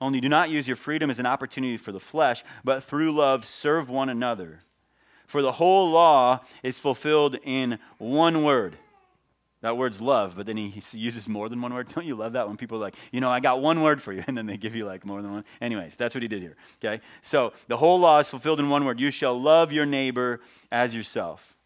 Only 0.00 0.20
do 0.20 0.28
not 0.28 0.50
use 0.50 0.66
your 0.66 0.74
freedom 0.74 1.10
as 1.10 1.20
an 1.20 1.26
opportunity 1.26 1.76
for 1.76 1.92
the 1.92 2.00
flesh, 2.00 2.42
but 2.64 2.82
through 2.82 3.12
love 3.12 3.44
serve 3.44 3.88
one 3.88 4.08
another. 4.08 4.58
For 5.28 5.42
the 5.42 5.52
whole 5.52 5.92
law 5.92 6.40
is 6.64 6.80
fulfilled 6.80 7.36
in 7.44 7.78
one 7.98 8.42
word 8.42 8.78
that 9.62 9.76
word's 9.76 10.00
love, 10.00 10.34
but 10.36 10.44
then 10.44 10.56
he, 10.56 10.82
uses 10.92 11.28
more 11.28 11.48
than 11.48 11.62
one 11.62 11.72
word. 11.72 11.88
Don't 11.94 12.04
you 12.04 12.16
love 12.16 12.34
that 12.34 12.46
when 12.46 12.56
people 12.56 12.78
are 12.78 12.82
like, 12.82 12.96
you 13.10 13.20
know, 13.20 13.30
I 13.30 13.40
got 13.40 13.62
one 13.62 13.80
word 13.80 14.02
for 14.02 14.12
you, 14.12 14.22
and 14.28 14.36
then 14.36 14.46
they 14.46 14.56
give 14.56 14.76
you 14.76 14.84
like 14.84 15.06
more 15.06 15.22
than 15.22 15.32
one? 15.32 15.44
Anyways, 15.60 15.96
that's 15.96 16.14
what 16.14 16.22
he 16.22 16.28
did 16.28 16.42
here. 16.42 16.56
Okay? 16.84 17.02
So 17.22 17.52
the 17.68 17.76
whole 17.76 17.98
law 17.98 18.18
is 18.18 18.28
fulfilled 18.28 18.60
in 18.60 18.68
one 18.68 18.84
word 18.84 19.00
you 19.00 19.10
shall 19.10 19.40
love 19.40 19.72
your 19.72 19.86
neighbor 19.86 20.40
as 20.70 20.94
yourself. 20.94 21.56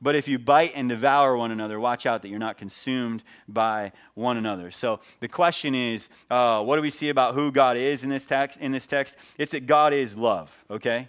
But 0.00 0.16
if 0.16 0.26
you 0.26 0.40
bite 0.40 0.72
and 0.74 0.88
devour 0.88 1.36
one 1.36 1.52
another, 1.52 1.78
watch 1.78 2.06
out 2.06 2.22
that 2.22 2.28
you're 2.28 2.40
not 2.40 2.58
consumed 2.58 3.22
by 3.46 3.92
one 4.14 4.36
another. 4.36 4.72
So 4.72 4.98
the 5.20 5.28
question 5.28 5.76
is, 5.76 6.08
uh, 6.28 6.60
what 6.64 6.74
do 6.74 6.82
we 6.82 6.90
see 6.90 7.08
about 7.08 7.34
who 7.34 7.52
God 7.52 7.76
is 7.76 8.02
in 8.02 8.10
this 8.10 8.26
text? 8.26 8.58
In 8.58 8.72
this 8.72 8.88
text, 8.88 9.16
it's 9.38 9.52
that 9.52 9.66
God 9.66 9.92
is 9.92 10.16
love. 10.16 10.64
Okay, 10.68 11.08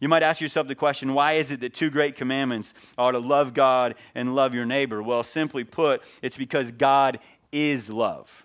you 0.00 0.08
might 0.08 0.22
ask 0.22 0.40
yourself 0.40 0.66
the 0.66 0.74
question 0.74 1.14
why 1.14 1.34
is 1.34 1.50
it 1.50 1.60
that 1.60 1.74
two 1.74 1.90
great 1.90 2.16
commandments 2.16 2.74
are 2.98 3.12
to 3.12 3.18
love 3.18 3.54
God 3.54 3.94
and 4.14 4.34
love 4.34 4.54
your 4.54 4.64
neighbor? 4.64 5.02
Well, 5.02 5.22
simply 5.22 5.62
put, 5.62 6.02
it's 6.22 6.36
because 6.36 6.70
God 6.72 7.20
is 7.52 7.90
love. 7.90 8.44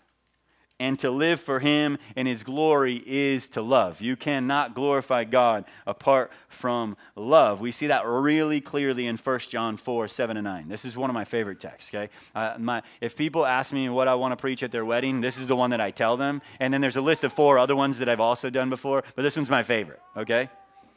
And 0.77 0.99
to 0.99 1.09
live 1.09 1.39
for 1.39 1.61
Him 1.61 1.97
and 2.17 2.27
His 2.27 2.43
glory 2.43 3.01
is 3.05 3.47
to 3.49 3.61
love. 3.61 4.01
You 4.01 4.17
cannot 4.17 4.75
glorify 4.75 5.23
God 5.23 5.63
apart 5.87 6.33
from 6.49 6.97
love. 7.15 7.61
We 7.61 7.71
see 7.71 7.87
that 7.87 8.05
really 8.05 8.59
clearly 8.59 9.07
in 9.07 9.15
1 9.15 9.39
John 9.39 9.77
4 9.77 10.09
7 10.09 10.35
and 10.35 10.43
9. 10.43 10.67
This 10.67 10.83
is 10.83 10.97
one 10.97 11.09
of 11.09 11.13
my 11.13 11.23
favorite 11.23 11.61
texts, 11.61 11.95
okay? 11.95 12.11
Uh, 12.35 12.55
my, 12.59 12.83
if 12.99 13.15
people 13.15 13.45
ask 13.45 13.71
me 13.71 13.87
what 13.87 14.09
I 14.09 14.15
want 14.15 14.33
to 14.33 14.35
preach 14.35 14.63
at 14.63 14.73
their 14.73 14.83
wedding, 14.83 15.21
this 15.21 15.37
is 15.37 15.47
the 15.47 15.55
one 15.55 15.69
that 15.69 15.79
I 15.79 15.91
tell 15.91 16.17
them. 16.17 16.41
And 16.59 16.73
then 16.73 16.81
there's 16.81 16.97
a 16.97 17.01
list 17.01 17.23
of 17.23 17.31
four 17.31 17.57
other 17.57 17.75
ones 17.77 17.97
that 17.99 18.09
I've 18.09 18.19
also 18.19 18.49
done 18.49 18.69
before, 18.69 19.05
but 19.15 19.21
this 19.21 19.37
one's 19.37 19.49
my 19.49 19.63
favorite, 19.63 20.01
okay? 20.17 20.49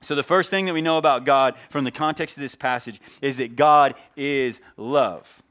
So, 0.00 0.14
the 0.14 0.22
first 0.22 0.50
thing 0.50 0.66
that 0.66 0.74
we 0.74 0.82
know 0.82 0.98
about 0.98 1.24
God 1.24 1.54
from 1.70 1.84
the 1.84 1.90
context 1.90 2.36
of 2.36 2.42
this 2.42 2.54
passage 2.54 3.00
is 3.22 3.38
that 3.38 3.56
God 3.56 3.94
is 4.16 4.60
love. 4.76 5.42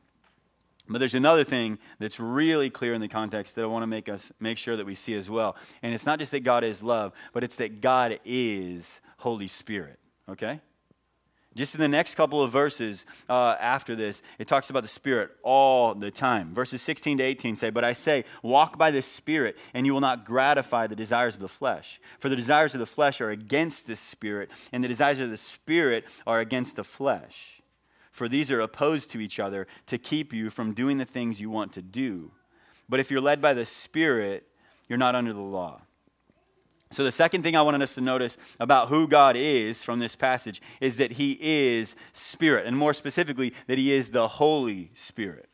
But 0.88 1.00
there's 1.00 1.16
another 1.16 1.44
thing 1.44 1.80
that's 2.00 2.20
really 2.20 2.70
clear 2.70 2.94
in 2.94 3.02
the 3.02 3.08
context 3.08 3.56
that 3.56 3.64
I 3.64 3.66
want 3.66 3.84
to 3.84 3.88
make 3.88 4.08
us 4.08 4.32
make 4.40 4.58
sure 4.58 4.78
that 4.78 4.86
we 4.86 4.94
see 4.94 5.16
as 5.16 5.30
well. 5.30 5.56
And 5.82 5.96
it's 5.96 6.06
not 6.06 6.20
just 6.20 6.32
that 6.32 6.44
God 6.44 6.64
is 6.64 6.84
love, 6.84 7.12
but 7.34 7.44
it's 7.44 7.56
that 7.56 7.82
God 7.82 8.20
is 8.24 9.02
Holy 9.18 9.48
Spirit. 9.48 10.00
Okay? 10.30 10.60
Just 11.56 11.74
in 11.74 11.80
the 11.80 11.88
next 11.88 12.16
couple 12.16 12.44
of 12.44 12.52
verses 12.52 13.06
uh, 13.30 13.56
after 13.62 13.96
this, 13.96 14.22
it 14.40 14.48
talks 14.48 14.70
about 14.70 14.84
the 14.84 14.90
Spirit 14.90 15.32
all 15.42 15.96
the 15.96 16.12
time. 16.12 16.54
Verses 16.54 16.82
16 16.82 17.20
to 17.20 17.24
18 17.24 17.56
say, 17.56 17.70
But 17.70 17.86
I 17.86 17.94
say, 17.94 18.26
walk 18.44 18.78
by 18.78 18.92
the 18.92 19.02
Spirit, 19.02 19.58
and 19.74 19.86
you 19.86 19.94
will 19.94 20.02
not 20.02 20.26
gratify 20.26 20.88
the 20.88 20.98
desires 20.98 21.36
of 21.36 21.40
the 21.40 21.48
flesh. 21.48 22.02
For 22.20 22.28
the 22.28 22.36
desires 22.36 22.74
of 22.74 22.80
the 22.80 22.86
flesh 22.86 23.22
are 23.22 23.30
against 23.30 23.88
the 23.88 23.96
Spirit, 23.96 24.52
and 24.74 24.84
the 24.84 24.90
desires 24.90 25.22
of 25.22 25.30
the 25.30 25.38
Spirit 25.38 26.04
are 26.28 26.42
against 26.42 26.76
the 26.76 26.84
flesh. 26.84 27.62
For 28.12 28.28
these 28.28 28.52
are 28.52 28.60
opposed 28.60 29.10
to 29.12 29.22
each 29.22 29.40
other 29.40 29.66
to 29.88 29.98
keep 29.98 30.34
you 30.34 30.50
from 30.50 30.74
doing 30.74 30.98
the 30.98 31.06
things 31.06 31.40
you 31.40 31.50
want 31.50 31.72
to 31.74 31.82
do. 31.82 32.32
But 32.90 33.00
if 33.00 33.10
you're 33.10 33.22
led 33.22 33.42
by 33.42 33.54
the 33.54 33.66
Spirit, 33.66 34.46
you're 34.90 34.98
not 34.98 35.16
under 35.16 35.32
the 35.32 35.40
law. 35.40 35.82
So, 36.92 37.04
the 37.04 37.12
second 37.12 37.44
thing 37.44 37.56
I 37.56 37.62
wanted 37.62 37.82
us 37.82 37.96
to 37.96 38.02
notice 38.02 38.38
about 38.60 38.90
who 38.90 39.08
God 39.08 39.36
is 39.36 39.84
from 39.84 40.00
this 40.00 40.16
passage 40.16 40.62
is 40.80 40.98
that 40.98 41.14
He 41.14 41.38
is 41.42 41.96
Spirit, 42.14 42.66
and 42.66 42.78
more 42.78 42.94
specifically, 42.94 43.54
that 43.68 43.78
He 43.78 43.92
is 43.92 44.12
the 44.12 44.28
Holy 44.28 44.92
Spirit. 44.94 45.50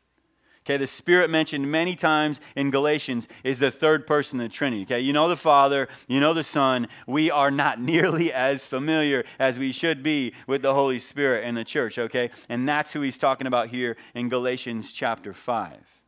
Okay, 0.64 0.76
the 0.76 0.86
Spirit 0.86 1.28
mentioned 1.28 1.72
many 1.72 1.96
times 1.96 2.40
in 2.54 2.70
Galatians 2.70 3.26
is 3.42 3.58
the 3.58 3.72
third 3.72 4.06
person 4.06 4.40
of 4.40 4.48
the 4.48 4.54
Trinity. 4.54 4.82
Okay, 4.82 5.00
you 5.00 5.12
know 5.12 5.28
the 5.28 5.36
Father, 5.36 5.88
you 6.06 6.20
know 6.20 6.34
the 6.34 6.44
Son. 6.44 6.86
We 7.06 7.30
are 7.32 7.50
not 7.50 7.80
nearly 7.92 8.32
as 8.32 8.64
familiar 8.66 9.24
as 9.40 9.58
we 9.58 9.72
should 9.72 10.02
be 10.04 10.34
with 10.46 10.62
the 10.62 10.74
Holy 10.74 11.00
Spirit 11.00 11.44
in 11.44 11.56
the 11.56 11.64
church, 11.64 11.98
okay? 11.98 12.30
And 12.48 12.68
that's 12.68 12.92
who 12.92 13.00
he's 13.00 13.18
talking 13.18 13.48
about 13.48 13.68
here 13.68 13.96
in 14.14 14.28
Galatians 14.28 14.92
chapter 14.92 15.32
5. 15.32 16.01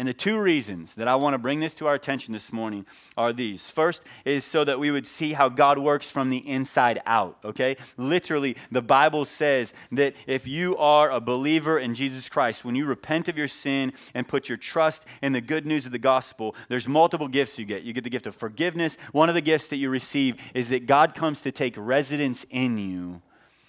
And 0.00 0.08
the 0.08 0.14
two 0.14 0.40
reasons 0.40 0.94
that 0.94 1.08
I 1.08 1.16
want 1.16 1.34
to 1.34 1.38
bring 1.38 1.60
this 1.60 1.74
to 1.74 1.86
our 1.86 1.92
attention 1.92 2.32
this 2.32 2.54
morning 2.54 2.86
are 3.18 3.34
these. 3.34 3.68
First 3.68 4.02
is 4.24 4.46
so 4.46 4.64
that 4.64 4.78
we 4.78 4.90
would 4.90 5.06
see 5.06 5.34
how 5.34 5.50
God 5.50 5.78
works 5.78 6.10
from 6.10 6.30
the 6.30 6.38
inside 6.38 7.02
out, 7.04 7.36
okay? 7.44 7.76
Literally, 7.98 8.56
the 8.72 8.80
Bible 8.80 9.26
says 9.26 9.74
that 9.92 10.16
if 10.26 10.48
you 10.48 10.74
are 10.78 11.10
a 11.10 11.20
believer 11.20 11.78
in 11.78 11.94
Jesus 11.94 12.30
Christ, 12.30 12.64
when 12.64 12.74
you 12.74 12.86
repent 12.86 13.28
of 13.28 13.36
your 13.36 13.46
sin 13.46 13.92
and 14.14 14.26
put 14.26 14.48
your 14.48 14.56
trust 14.56 15.04
in 15.20 15.34
the 15.34 15.42
good 15.42 15.66
news 15.66 15.84
of 15.84 15.92
the 15.92 15.98
gospel, 15.98 16.56
there's 16.70 16.88
multiple 16.88 17.28
gifts 17.28 17.58
you 17.58 17.66
get. 17.66 17.82
You 17.82 17.92
get 17.92 18.04
the 18.04 18.08
gift 18.08 18.26
of 18.26 18.34
forgiveness. 18.34 18.96
One 19.12 19.28
of 19.28 19.34
the 19.34 19.42
gifts 19.42 19.68
that 19.68 19.76
you 19.76 19.90
receive 19.90 20.40
is 20.54 20.70
that 20.70 20.86
God 20.86 21.14
comes 21.14 21.42
to 21.42 21.52
take 21.52 21.74
residence 21.76 22.46
in 22.48 22.78
you. 22.78 23.20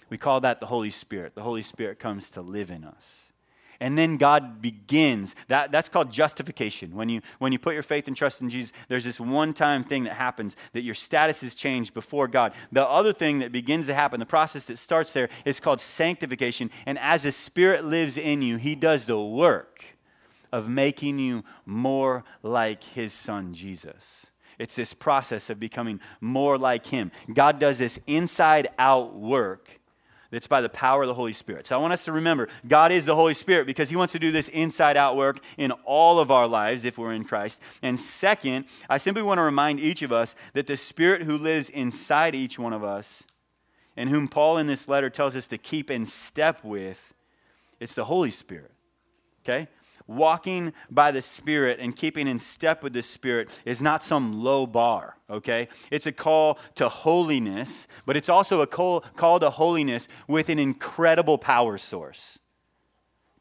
We 0.08 0.16
call 0.16 0.40
that 0.40 0.60
the 0.60 0.66
Holy 0.66 0.88
Spirit. 0.88 1.34
The 1.34 1.42
Holy 1.42 1.60
Spirit 1.60 1.98
comes 1.98 2.30
to 2.30 2.40
live 2.40 2.70
in 2.70 2.84
us 2.84 3.31
and 3.80 3.98
then 3.98 4.16
God 4.16 4.62
begins. 4.62 5.34
That, 5.48 5.72
that's 5.72 5.88
called 5.88 6.12
justification. 6.12 6.94
When 6.94 7.08
you, 7.08 7.20
when 7.38 7.52
you 7.52 7.58
put 7.58 7.74
your 7.74 7.82
faith 7.82 8.06
and 8.06 8.16
trust 8.16 8.40
in 8.40 8.50
Jesus, 8.50 8.72
there's 8.88 9.04
this 9.04 9.18
one 9.18 9.52
time 9.54 9.84
thing 9.84 10.04
that 10.04 10.14
happens 10.14 10.56
that 10.72 10.82
your 10.82 10.94
status 10.94 11.42
is 11.42 11.54
changed 11.54 11.94
before 11.94 12.28
God. 12.28 12.52
The 12.70 12.86
other 12.86 13.12
thing 13.12 13.40
that 13.40 13.52
begins 13.52 13.86
to 13.86 13.94
happen, 13.94 14.20
the 14.20 14.26
process 14.26 14.66
that 14.66 14.78
starts 14.78 15.12
there, 15.12 15.28
is 15.44 15.60
called 15.60 15.80
sanctification. 15.80 16.70
And 16.86 16.98
as 16.98 17.24
the 17.24 17.32
Spirit 17.32 17.84
lives 17.84 18.16
in 18.16 18.42
you, 18.42 18.56
He 18.56 18.74
does 18.74 19.06
the 19.06 19.20
work 19.20 19.84
of 20.52 20.68
making 20.68 21.18
you 21.18 21.44
more 21.66 22.24
like 22.42 22.84
His 22.84 23.12
Son, 23.12 23.54
Jesus. 23.54 24.30
It's 24.58 24.76
this 24.76 24.94
process 24.94 25.50
of 25.50 25.58
becoming 25.58 25.98
more 26.20 26.56
like 26.56 26.86
Him. 26.86 27.10
God 27.32 27.58
does 27.58 27.78
this 27.78 27.98
inside 28.06 28.68
out 28.78 29.14
work 29.14 29.80
it's 30.32 30.46
by 30.46 30.60
the 30.60 30.68
power 30.68 31.02
of 31.02 31.08
the 31.08 31.14
Holy 31.14 31.32
Spirit. 31.32 31.66
So 31.66 31.76
I 31.76 31.80
want 31.80 31.92
us 31.92 32.04
to 32.06 32.12
remember 32.12 32.48
God 32.66 32.90
is 32.90 33.04
the 33.04 33.14
Holy 33.14 33.34
Spirit 33.34 33.66
because 33.66 33.90
He 33.90 33.96
wants 33.96 34.12
to 34.12 34.18
do 34.18 34.30
this 34.30 34.48
inside 34.48 34.96
out 34.96 35.16
work 35.16 35.40
in 35.56 35.72
all 35.84 36.18
of 36.18 36.30
our 36.30 36.46
lives 36.46 36.84
if 36.84 36.98
we're 36.98 37.12
in 37.12 37.24
Christ. 37.24 37.60
And 37.82 38.00
second, 38.00 38.64
I 38.88 38.98
simply 38.98 39.22
want 39.22 39.38
to 39.38 39.42
remind 39.42 39.78
each 39.78 40.02
of 40.02 40.10
us 40.10 40.34
that 40.54 40.66
the 40.66 40.76
Spirit 40.76 41.24
who 41.24 41.36
lives 41.36 41.68
inside 41.68 42.34
each 42.34 42.58
one 42.58 42.72
of 42.72 42.82
us 42.82 43.24
and 43.96 44.08
whom 44.08 44.26
Paul 44.26 44.58
in 44.58 44.66
this 44.66 44.88
letter 44.88 45.10
tells 45.10 45.36
us 45.36 45.46
to 45.48 45.58
keep 45.58 45.90
in 45.90 46.06
step 46.06 46.64
with, 46.64 47.12
it's 47.78 47.94
the 47.94 48.04
Holy 48.04 48.30
Spirit. 48.30 48.70
Okay? 49.44 49.68
Walking 50.16 50.72
by 50.90 51.10
the 51.10 51.22
Spirit 51.22 51.78
and 51.80 51.96
keeping 51.96 52.26
in 52.26 52.40
step 52.40 52.82
with 52.82 52.92
the 52.92 53.02
Spirit 53.02 53.48
is 53.64 53.82
not 53.82 54.02
some 54.02 54.42
low 54.42 54.66
bar, 54.66 55.16
okay? 55.28 55.68
It's 55.90 56.06
a 56.06 56.12
call 56.12 56.58
to 56.76 56.88
holiness, 56.88 57.88
but 58.06 58.16
it's 58.16 58.28
also 58.28 58.60
a 58.60 58.66
call, 58.66 59.00
call 59.16 59.40
to 59.40 59.50
holiness 59.50 60.08
with 60.26 60.48
an 60.48 60.58
incredible 60.58 61.38
power 61.38 61.78
source. 61.78 62.38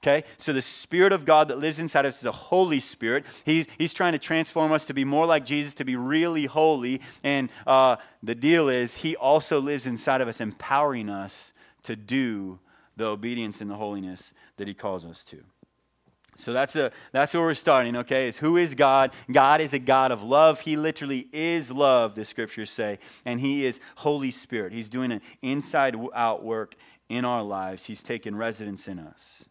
Okay? 0.03 0.23
So 0.39 0.51
the 0.51 0.63
Spirit 0.63 1.13
of 1.13 1.25
God 1.25 1.47
that 1.49 1.59
lives 1.59 1.77
inside 1.77 2.07
us 2.07 2.17
is 2.17 2.25
a 2.25 2.31
Holy 2.31 2.79
Spirit. 2.79 3.23
He, 3.45 3.67
he's 3.77 3.93
trying 3.93 4.13
to 4.13 4.19
transform 4.19 4.71
us 4.71 4.85
to 4.85 4.95
be 4.95 5.03
more 5.03 5.27
like 5.27 5.45
Jesus, 5.45 5.75
to 5.75 5.85
be 5.85 5.95
really 5.95 6.45
holy. 6.45 7.01
And 7.23 7.49
uh, 7.67 7.97
the 8.23 8.33
deal 8.33 8.67
is, 8.67 8.95
He 8.95 9.15
also 9.15 9.61
lives 9.61 9.85
inside 9.85 10.19
of 10.21 10.27
us, 10.27 10.41
empowering 10.41 11.07
us 11.07 11.53
to 11.83 11.95
do 11.95 12.59
the 12.97 13.05
obedience 13.05 13.61
and 13.61 13.69
the 13.69 13.75
holiness 13.75 14.33
that 14.57 14.67
he 14.67 14.73
calls 14.73 15.05
us 15.05 15.23
to. 15.23 15.43
So 16.37 16.53
that's, 16.53 16.75
a, 16.75 16.91
that's 17.11 17.33
where 17.33 17.43
we're 17.43 17.53
starting, 17.53 17.97
okay? 17.97 18.27
Is 18.27 18.37
who 18.37 18.57
is 18.57 18.73
God? 18.73 19.11
God 19.31 19.61
is 19.61 19.73
a 19.73 19.79
God 19.79 20.11
of 20.11 20.23
love. 20.23 20.61
He 20.61 20.75
literally 20.75 21.27
is 21.31 21.71
love, 21.71 22.15
the 22.15 22.25
scriptures 22.25 22.71
say. 22.71 22.99
And 23.25 23.39
He 23.39 23.65
is 23.65 23.79
Holy 23.97 24.31
Spirit. 24.31 24.73
He's 24.73 24.89
doing 24.89 25.11
an 25.11 25.21
inside 25.41 25.95
out 26.15 26.43
work 26.43 26.75
in 27.09 27.25
our 27.25 27.43
lives, 27.43 27.85
He's 27.85 28.01
taking 28.01 28.35
residence 28.35 28.87
in 28.87 28.97
us. 28.97 29.45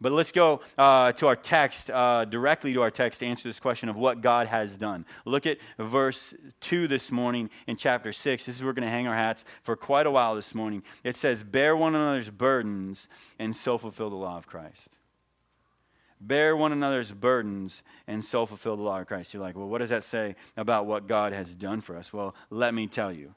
But 0.00 0.12
let's 0.12 0.30
go 0.30 0.60
uh, 0.76 1.12
to 1.12 1.26
our 1.26 1.36
text, 1.36 1.90
uh, 1.90 2.26
directly 2.26 2.74
to 2.74 2.82
our 2.82 2.90
text, 2.90 3.20
to 3.20 3.26
answer 3.26 3.48
this 3.48 3.58
question 3.58 3.88
of 3.88 3.96
what 3.96 4.20
God 4.20 4.46
has 4.46 4.76
done. 4.76 5.06
Look 5.24 5.46
at 5.46 5.58
verse 5.78 6.34
2 6.60 6.86
this 6.86 7.10
morning 7.10 7.48
in 7.66 7.76
chapter 7.76 8.12
6. 8.12 8.44
This 8.44 8.54
is 8.54 8.62
where 8.62 8.68
we're 8.68 8.74
going 8.74 8.84
to 8.84 8.90
hang 8.90 9.08
our 9.08 9.16
hats 9.16 9.44
for 9.62 9.74
quite 9.74 10.06
a 10.06 10.10
while 10.10 10.34
this 10.34 10.54
morning. 10.54 10.82
It 11.02 11.16
says, 11.16 11.42
Bear 11.42 11.74
one 11.74 11.94
another's 11.94 12.30
burdens 12.30 13.08
and 13.38 13.56
so 13.56 13.78
fulfill 13.78 14.10
the 14.10 14.16
law 14.16 14.36
of 14.36 14.46
Christ. 14.46 14.95
Bear 16.20 16.56
one 16.56 16.72
another's 16.72 17.12
burdens 17.12 17.82
and 18.06 18.24
so 18.24 18.46
fulfill 18.46 18.76
the 18.76 18.82
law 18.82 19.00
of 19.00 19.06
Christ. 19.06 19.34
You're 19.34 19.42
like, 19.42 19.56
well, 19.56 19.68
what 19.68 19.78
does 19.78 19.90
that 19.90 20.04
say 20.04 20.36
about 20.56 20.86
what 20.86 21.06
God 21.06 21.32
has 21.32 21.52
done 21.52 21.80
for 21.80 21.96
us? 21.96 22.12
Well, 22.12 22.34
let 22.50 22.74
me 22.74 22.86
tell 22.86 23.12
you. 23.12 23.34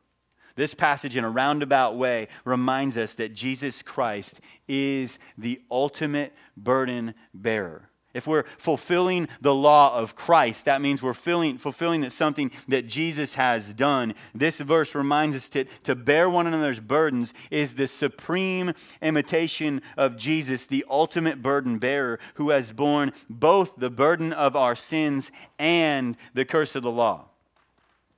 This 0.56 0.74
passage, 0.74 1.16
in 1.16 1.24
a 1.24 1.30
roundabout 1.30 1.96
way, 1.96 2.28
reminds 2.44 2.98
us 2.98 3.16
that 3.16 3.34
Jesus 3.34 3.82
Christ 3.82 4.42
is 4.68 5.20
the 5.38 5.62
ultimate 5.72 6.34
burden 6.58 7.14
bearer. 7.34 7.89
If 8.12 8.26
we're 8.26 8.46
fulfilling 8.58 9.28
the 9.40 9.54
law 9.54 9.96
of 9.96 10.16
Christ, 10.16 10.66
that 10.66 10.82
means 10.82 11.04
we're 11.04 11.14
fulfilling, 11.14 11.60
fulfilling 11.60 12.10
something 12.10 12.50
that 12.68 12.88
Jesus 12.88 13.36
has 13.36 13.72
done. 13.74 14.16
This 14.34 14.60
verse 14.60 14.96
reminds 14.96 15.36
us 15.36 15.48
to, 15.50 15.66
to 15.84 15.96
bear 15.96 16.28
one 16.28 16.48
another's 16.48 16.80
burdens 16.80 17.36
is 17.52 17.76
the 17.76 17.88
supreme 17.88 18.74
imitation 19.02 19.84
of 19.96 20.18
Jesus, 20.18 20.66
the 20.66 20.86
ultimate 20.90 21.44
burden 21.44 21.78
bearer, 21.78 22.20
who 22.36 22.50
has 22.50 22.72
borne 22.72 23.14
both 23.30 23.76
the 23.76 23.92
burden 23.92 24.34
of 24.34 24.56
our 24.56 24.76
sins 24.76 25.32
and 25.60 26.18
the 26.34 26.46
curse 26.46 26.76
of 26.76 26.82
the 26.82 26.92
law. 26.92 27.26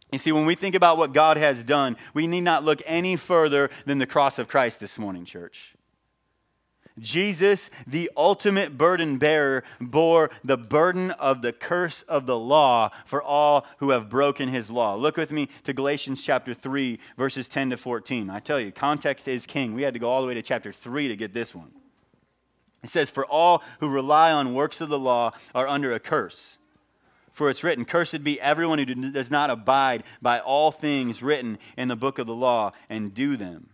You 0.10 0.20
see, 0.20 0.32
when 0.32 0.46
we 0.46 0.56
think 0.56 0.76
about 0.76 0.98
what 0.98 1.14
God 1.14 1.36
has 1.36 1.64
done, 1.64 1.98
we 2.14 2.28
need 2.28 2.42
not 2.42 2.64
look 2.64 2.82
any 2.86 3.18
further 3.18 3.70
than 3.86 3.98
the 3.98 4.06
cross 4.06 4.40
of 4.40 4.48
Christ 4.48 4.80
this 4.80 4.98
morning, 4.98 5.26
church. 5.26 5.74
Jesus, 7.00 7.70
the 7.88 8.12
ultimate 8.16 8.78
burden 8.78 9.18
bearer, 9.18 9.64
bore 9.80 10.30
the 10.44 10.58
burden 10.58 11.12
of 11.12 11.42
the 11.42 11.54
curse 11.54 12.02
of 12.04 12.26
the 12.26 12.38
law 12.38 12.90
for 13.06 13.22
all 13.22 13.66
who 13.78 13.92
have 13.92 14.10
broken 14.10 14.50
his 14.50 14.70
law. 14.70 14.96
Look 14.96 15.18
with 15.18 15.32
me 15.32 15.50
to 15.64 15.74
Galatians 15.74 16.24
chapter 16.24 16.54
3, 16.54 17.00
verses 17.18 17.48
10 17.48 17.72
to 17.72 17.78
14. 17.78 18.30
I 18.30 18.40
tell 18.40 18.60
you, 18.60 18.72
context 18.72 19.28
is 19.28 19.46
king. 19.46 19.74
We 19.74 19.84
had 19.84 19.94
to 19.94 20.00
go 20.00 20.10
all 20.10 20.22
the 20.22 20.28
way 20.28 20.34
to 20.34 20.42
chapter 20.42 20.72
3 20.74 21.08
to 21.08 21.16
get 21.16 21.34
this 21.34 21.56
one. 21.56 21.72
It 22.84 22.90
says, 22.90 23.10
For 23.10 23.26
all 23.26 23.64
who 23.80 23.88
rely 23.88 24.32
on 24.32 24.54
works 24.54 24.82
of 24.82 24.90
the 24.90 25.00
law 25.00 25.32
are 25.54 25.68
under 25.68 25.94
a 25.94 26.00
curse. 26.00 26.58
For 27.32 27.50
it's 27.50 27.64
written, 27.64 27.86
Cursed 27.86 28.24
be 28.24 28.40
everyone 28.42 28.80
who 28.80 28.86
does 29.12 29.32
not 29.32 29.50
abide 29.50 30.04
by 30.22 30.40
all 30.40 30.72
things 30.72 31.24
written 31.24 31.58
in 31.78 31.88
the 31.88 31.96
book 31.96 32.20
of 32.20 32.28
the 32.28 32.36
law 32.36 32.74
and 32.90 33.14
do 33.14 33.38
them. 33.38 33.71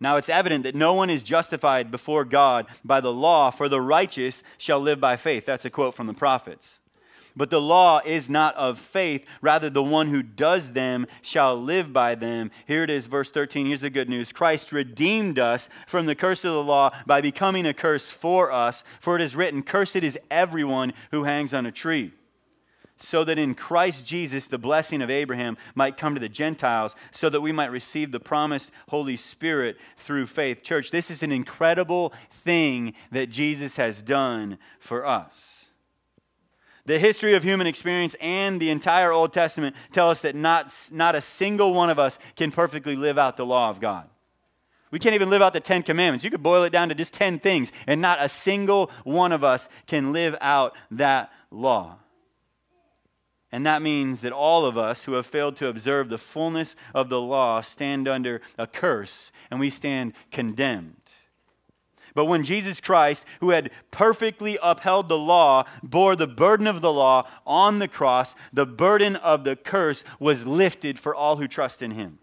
Now 0.00 0.16
it's 0.16 0.30
evident 0.30 0.64
that 0.64 0.74
no 0.74 0.94
one 0.94 1.10
is 1.10 1.22
justified 1.22 1.90
before 1.90 2.24
God 2.24 2.66
by 2.84 3.00
the 3.00 3.12
law, 3.12 3.50
for 3.50 3.68
the 3.68 3.82
righteous 3.82 4.42
shall 4.56 4.80
live 4.80 4.98
by 4.98 5.16
faith. 5.16 5.44
That's 5.44 5.66
a 5.66 5.70
quote 5.70 5.94
from 5.94 6.06
the 6.06 6.14
prophets. 6.14 6.80
But 7.36 7.50
the 7.50 7.60
law 7.60 8.00
is 8.04 8.28
not 8.28 8.56
of 8.56 8.78
faith, 8.78 9.24
rather, 9.40 9.70
the 9.70 9.82
one 9.82 10.08
who 10.08 10.22
does 10.22 10.72
them 10.72 11.06
shall 11.22 11.56
live 11.56 11.92
by 11.92 12.14
them. 12.14 12.50
Here 12.66 12.82
it 12.82 12.90
is, 12.90 13.06
verse 13.06 13.30
13. 13.30 13.66
Here's 13.66 13.82
the 13.82 13.90
good 13.90 14.08
news 14.08 14.32
Christ 14.32 14.72
redeemed 14.72 15.38
us 15.38 15.68
from 15.86 16.06
the 16.06 16.14
curse 16.14 16.44
of 16.44 16.54
the 16.54 16.62
law 16.62 16.90
by 17.06 17.20
becoming 17.20 17.66
a 17.66 17.74
curse 17.74 18.10
for 18.10 18.50
us. 18.50 18.82
For 18.98 19.16
it 19.16 19.22
is 19.22 19.36
written, 19.36 19.62
Cursed 19.62 19.96
is 19.96 20.18
everyone 20.30 20.92
who 21.12 21.24
hangs 21.24 21.54
on 21.54 21.66
a 21.66 21.72
tree 21.72 22.12
so 23.02 23.24
that 23.24 23.38
in 23.38 23.54
Christ 23.54 24.06
Jesus 24.06 24.46
the 24.46 24.58
blessing 24.58 25.02
of 25.02 25.10
Abraham 25.10 25.56
might 25.74 25.96
come 25.96 26.14
to 26.14 26.20
the 26.20 26.28
Gentiles, 26.28 26.94
so 27.10 27.28
that 27.30 27.40
we 27.40 27.52
might 27.52 27.70
receive 27.70 28.12
the 28.12 28.20
promised 28.20 28.70
Holy 28.88 29.16
Spirit 29.16 29.76
through 29.96 30.26
faith. 30.26 30.62
Church, 30.62 30.90
this 30.90 31.10
is 31.10 31.22
an 31.22 31.32
incredible 31.32 32.12
thing 32.30 32.94
that 33.10 33.30
Jesus 33.30 33.76
has 33.76 34.02
done 34.02 34.58
for 34.78 35.06
us. 35.06 35.68
The 36.86 36.98
history 36.98 37.34
of 37.34 37.42
human 37.42 37.66
experience 37.66 38.16
and 38.20 38.60
the 38.60 38.70
entire 38.70 39.12
Old 39.12 39.32
Testament 39.32 39.76
tell 39.92 40.10
us 40.10 40.22
that 40.22 40.34
not, 40.34 40.74
not 40.90 41.14
a 41.14 41.20
single 41.20 41.74
one 41.74 41.90
of 41.90 41.98
us 41.98 42.18
can 42.36 42.50
perfectly 42.50 42.96
live 42.96 43.18
out 43.18 43.36
the 43.36 43.46
law 43.46 43.70
of 43.70 43.80
God. 43.80 44.08
We 44.90 44.98
can't 44.98 45.14
even 45.14 45.30
live 45.30 45.40
out 45.40 45.52
the 45.52 45.60
Ten 45.60 45.84
Commandments. 45.84 46.24
You 46.24 46.30
could 46.30 46.42
boil 46.42 46.64
it 46.64 46.70
down 46.70 46.88
to 46.88 46.96
just 46.96 47.14
10 47.14 47.38
things, 47.38 47.70
and 47.86 48.00
not 48.00 48.18
a 48.20 48.28
single 48.28 48.90
one 49.04 49.30
of 49.30 49.44
us 49.44 49.68
can 49.86 50.12
live 50.12 50.34
out 50.40 50.74
that 50.90 51.30
law. 51.50 51.99
And 53.52 53.66
that 53.66 53.82
means 53.82 54.20
that 54.20 54.32
all 54.32 54.64
of 54.64 54.78
us 54.78 55.04
who 55.04 55.14
have 55.14 55.26
failed 55.26 55.56
to 55.56 55.68
observe 55.68 56.08
the 56.08 56.18
fullness 56.18 56.76
of 56.94 57.08
the 57.08 57.20
law 57.20 57.60
stand 57.60 58.06
under 58.06 58.40
a 58.56 58.66
curse 58.66 59.32
and 59.50 59.58
we 59.58 59.70
stand 59.70 60.12
condemned. 60.30 60.96
But 62.14 62.26
when 62.26 62.44
Jesus 62.44 62.80
Christ, 62.80 63.24
who 63.40 63.50
had 63.50 63.70
perfectly 63.90 64.58
upheld 64.62 65.08
the 65.08 65.18
law, 65.18 65.64
bore 65.82 66.16
the 66.16 66.26
burden 66.26 66.66
of 66.66 66.80
the 66.80 66.92
law 66.92 67.28
on 67.46 67.78
the 67.78 67.88
cross, 67.88 68.34
the 68.52 68.66
burden 68.66 69.16
of 69.16 69.44
the 69.44 69.56
curse 69.56 70.02
was 70.18 70.46
lifted 70.46 70.98
for 70.98 71.14
all 71.14 71.36
who 71.36 71.48
trust 71.48 71.82
in 71.82 71.92
him. 71.92 72.18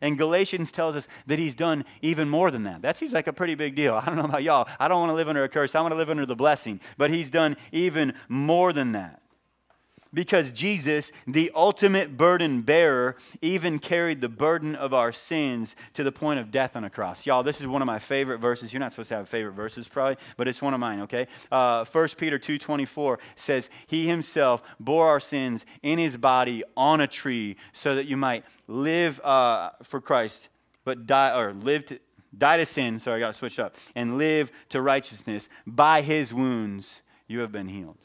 And 0.00 0.18
Galatians 0.18 0.70
tells 0.72 0.94
us 0.94 1.08
that 1.26 1.38
he's 1.38 1.54
done 1.54 1.84
even 2.02 2.28
more 2.28 2.50
than 2.50 2.64
that. 2.64 2.82
That 2.82 2.98
seems 2.98 3.12
like 3.12 3.26
a 3.26 3.32
pretty 3.32 3.54
big 3.54 3.74
deal. 3.74 3.94
I 3.94 4.04
don't 4.04 4.16
know 4.16 4.24
about 4.24 4.42
y'all. 4.42 4.68
I 4.78 4.88
don't 4.88 5.00
want 5.00 5.10
to 5.10 5.14
live 5.14 5.28
under 5.28 5.44
a 5.44 5.48
curse. 5.48 5.74
I 5.74 5.80
want 5.80 5.92
to 5.92 5.96
live 5.96 6.10
under 6.10 6.26
the 6.26 6.36
blessing. 6.36 6.80
But 6.98 7.10
he's 7.10 7.30
done 7.30 7.56
even 7.72 8.12
more 8.28 8.72
than 8.72 8.92
that 8.92 9.22
because 10.16 10.50
Jesus, 10.50 11.12
the 11.26 11.52
ultimate 11.54 12.16
burden 12.16 12.62
bearer, 12.62 13.16
even 13.42 13.78
carried 13.78 14.22
the 14.22 14.30
burden 14.30 14.74
of 14.74 14.94
our 14.94 15.12
sins 15.12 15.76
to 15.92 16.02
the 16.02 16.10
point 16.10 16.40
of 16.40 16.50
death 16.50 16.74
on 16.74 16.84
a 16.84 16.90
cross. 16.90 17.26
Y'all, 17.26 17.42
this 17.42 17.60
is 17.60 17.66
one 17.66 17.82
of 17.82 17.86
my 17.86 17.98
favorite 17.98 18.38
verses. 18.38 18.72
You're 18.72 18.80
not 18.80 18.92
supposed 18.94 19.10
to 19.10 19.16
have 19.16 19.28
favorite 19.28 19.52
verses, 19.52 19.88
probably, 19.88 20.16
but 20.38 20.48
it's 20.48 20.62
one 20.62 20.72
of 20.72 20.80
mine, 20.80 21.00
okay? 21.00 21.26
Uh, 21.52 21.84
1 21.84 22.08
Peter 22.16 22.38
2.24 22.38 23.18
says, 23.34 23.68
He 23.86 24.06
himself 24.06 24.62
bore 24.80 25.06
our 25.06 25.20
sins 25.20 25.66
in 25.82 25.98
his 25.98 26.16
body 26.16 26.64
on 26.78 27.02
a 27.02 27.06
tree 27.06 27.56
so 27.74 27.94
that 27.94 28.06
you 28.06 28.16
might 28.16 28.42
live 28.68 29.20
uh, 29.20 29.72
for 29.82 30.00
Christ, 30.00 30.48
but 30.84 31.06
die, 31.06 31.38
or 31.38 31.52
live 31.52 31.84
to, 31.86 31.98
die 32.36 32.56
to 32.56 32.64
sin, 32.64 33.00
sorry, 33.00 33.22
I 33.22 33.26
got 33.26 33.32
to 33.34 33.38
switch 33.38 33.58
up, 33.58 33.76
and 33.94 34.16
live 34.16 34.50
to 34.70 34.80
righteousness. 34.80 35.50
By 35.66 36.00
his 36.00 36.32
wounds 36.32 37.02
you 37.28 37.40
have 37.40 37.52
been 37.52 37.68
healed. 37.68 37.98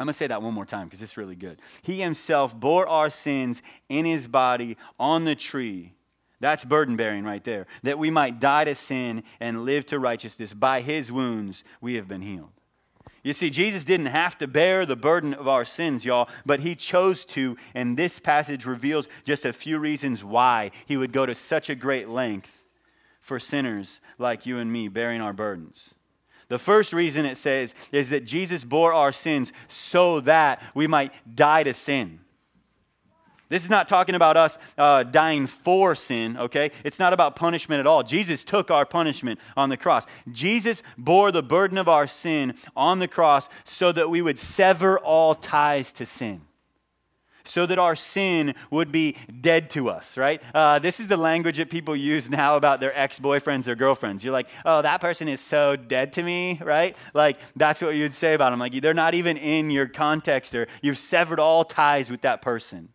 I'm 0.00 0.06
going 0.06 0.14
to 0.14 0.16
say 0.16 0.28
that 0.28 0.42
one 0.42 0.54
more 0.54 0.64
time 0.64 0.86
because 0.86 1.02
it's 1.02 1.18
really 1.18 1.36
good. 1.36 1.60
He 1.82 2.00
himself 2.00 2.58
bore 2.58 2.88
our 2.88 3.10
sins 3.10 3.60
in 3.90 4.06
his 4.06 4.28
body 4.28 4.78
on 4.98 5.26
the 5.26 5.34
tree. 5.34 5.92
That's 6.40 6.64
burden 6.64 6.96
bearing 6.96 7.22
right 7.22 7.44
there. 7.44 7.66
That 7.82 7.98
we 7.98 8.10
might 8.10 8.40
die 8.40 8.64
to 8.64 8.74
sin 8.74 9.24
and 9.40 9.66
live 9.66 9.84
to 9.86 9.98
righteousness. 9.98 10.54
By 10.54 10.80
his 10.80 11.12
wounds, 11.12 11.64
we 11.82 11.96
have 11.96 12.08
been 12.08 12.22
healed. 12.22 12.48
You 13.22 13.34
see, 13.34 13.50
Jesus 13.50 13.84
didn't 13.84 14.06
have 14.06 14.38
to 14.38 14.48
bear 14.48 14.86
the 14.86 14.96
burden 14.96 15.34
of 15.34 15.46
our 15.46 15.66
sins, 15.66 16.06
y'all, 16.06 16.30
but 16.46 16.60
he 16.60 16.74
chose 16.74 17.26
to, 17.26 17.58
and 17.74 17.98
this 17.98 18.18
passage 18.18 18.64
reveals 18.64 19.06
just 19.26 19.44
a 19.44 19.52
few 19.52 19.78
reasons 19.78 20.24
why 20.24 20.70
he 20.86 20.96
would 20.96 21.12
go 21.12 21.26
to 21.26 21.34
such 21.34 21.68
a 21.68 21.74
great 21.74 22.08
length 22.08 22.64
for 23.20 23.38
sinners 23.38 24.00
like 24.16 24.46
you 24.46 24.56
and 24.56 24.72
me 24.72 24.88
bearing 24.88 25.20
our 25.20 25.34
burdens. 25.34 25.94
The 26.50 26.58
first 26.58 26.92
reason 26.92 27.26
it 27.26 27.36
says 27.36 27.76
is 27.92 28.10
that 28.10 28.24
Jesus 28.24 28.64
bore 28.64 28.92
our 28.92 29.12
sins 29.12 29.52
so 29.68 30.18
that 30.22 30.60
we 30.74 30.88
might 30.88 31.12
die 31.32 31.62
to 31.62 31.72
sin. 31.72 32.18
This 33.48 33.62
is 33.62 33.70
not 33.70 33.88
talking 33.88 34.16
about 34.16 34.36
us 34.36 34.58
uh, 34.76 35.04
dying 35.04 35.46
for 35.46 35.94
sin, 35.94 36.36
okay? 36.36 36.72
It's 36.84 36.98
not 36.98 37.12
about 37.12 37.36
punishment 37.36 37.78
at 37.78 37.86
all. 37.86 38.02
Jesus 38.02 38.42
took 38.42 38.68
our 38.70 38.84
punishment 38.84 39.38
on 39.56 39.68
the 39.68 39.76
cross. 39.76 40.06
Jesus 40.30 40.82
bore 40.98 41.30
the 41.30 41.42
burden 41.42 41.78
of 41.78 41.88
our 41.88 42.08
sin 42.08 42.54
on 42.74 42.98
the 42.98 43.08
cross 43.08 43.48
so 43.64 43.92
that 43.92 44.10
we 44.10 44.20
would 44.20 44.38
sever 44.38 44.98
all 44.98 45.36
ties 45.36 45.92
to 45.92 46.04
sin 46.04 46.42
so 47.44 47.66
that 47.66 47.78
our 47.78 47.96
sin 47.96 48.54
would 48.70 48.92
be 48.92 49.16
dead 49.40 49.70
to 49.70 49.88
us, 49.88 50.16
right? 50.16 50.42
Uh, 50.54 50.78
this 50.78 51.00
is 51.00 51.08
the 51.08 51.16
language 51.16 51.58
that 51.58 51.70
people 51.70 51.96
use 51.96 52.30
now 52.30 52.56
about 52.56 52.80
their 52.80 52.96
ex 52.98 53.18
boyfriends 53.18 53.66
or 53.66 53.74
girlfriends. 53.74 54.24
You're 54.24 54.32
like, 54.32 54.48
oh, 54.64 54.82
that 54.82 55.00
person 55.00 55.28
is 55.28 55.40
so 55.40 55.76
dead 55.76 56.12
to 56.14 56.22
me, 56.22 56.60
right? 56.62 56.96
Like, 57.14 57.38
that's 57.56 57.82
what 57.82 57.94
you'd 57.94 58.14
say 58.14 58.34
about 58.34 58.50
them. 58.50 58.58
Like, 58.58 58.80
they're 58.80 58.94
not 58.94 59.14
even 59.14 59.36
in 59.36 59.70
your 59.70 59.86
context, 59.86 60.54
or 60.54 60.66
you've 60.82 60.98
severed 60.98 61.40
all 61.40 61.64
ties 61.64 62.10
with 62.10 62.22
that 62.22 62.42
person. 62.42 62.90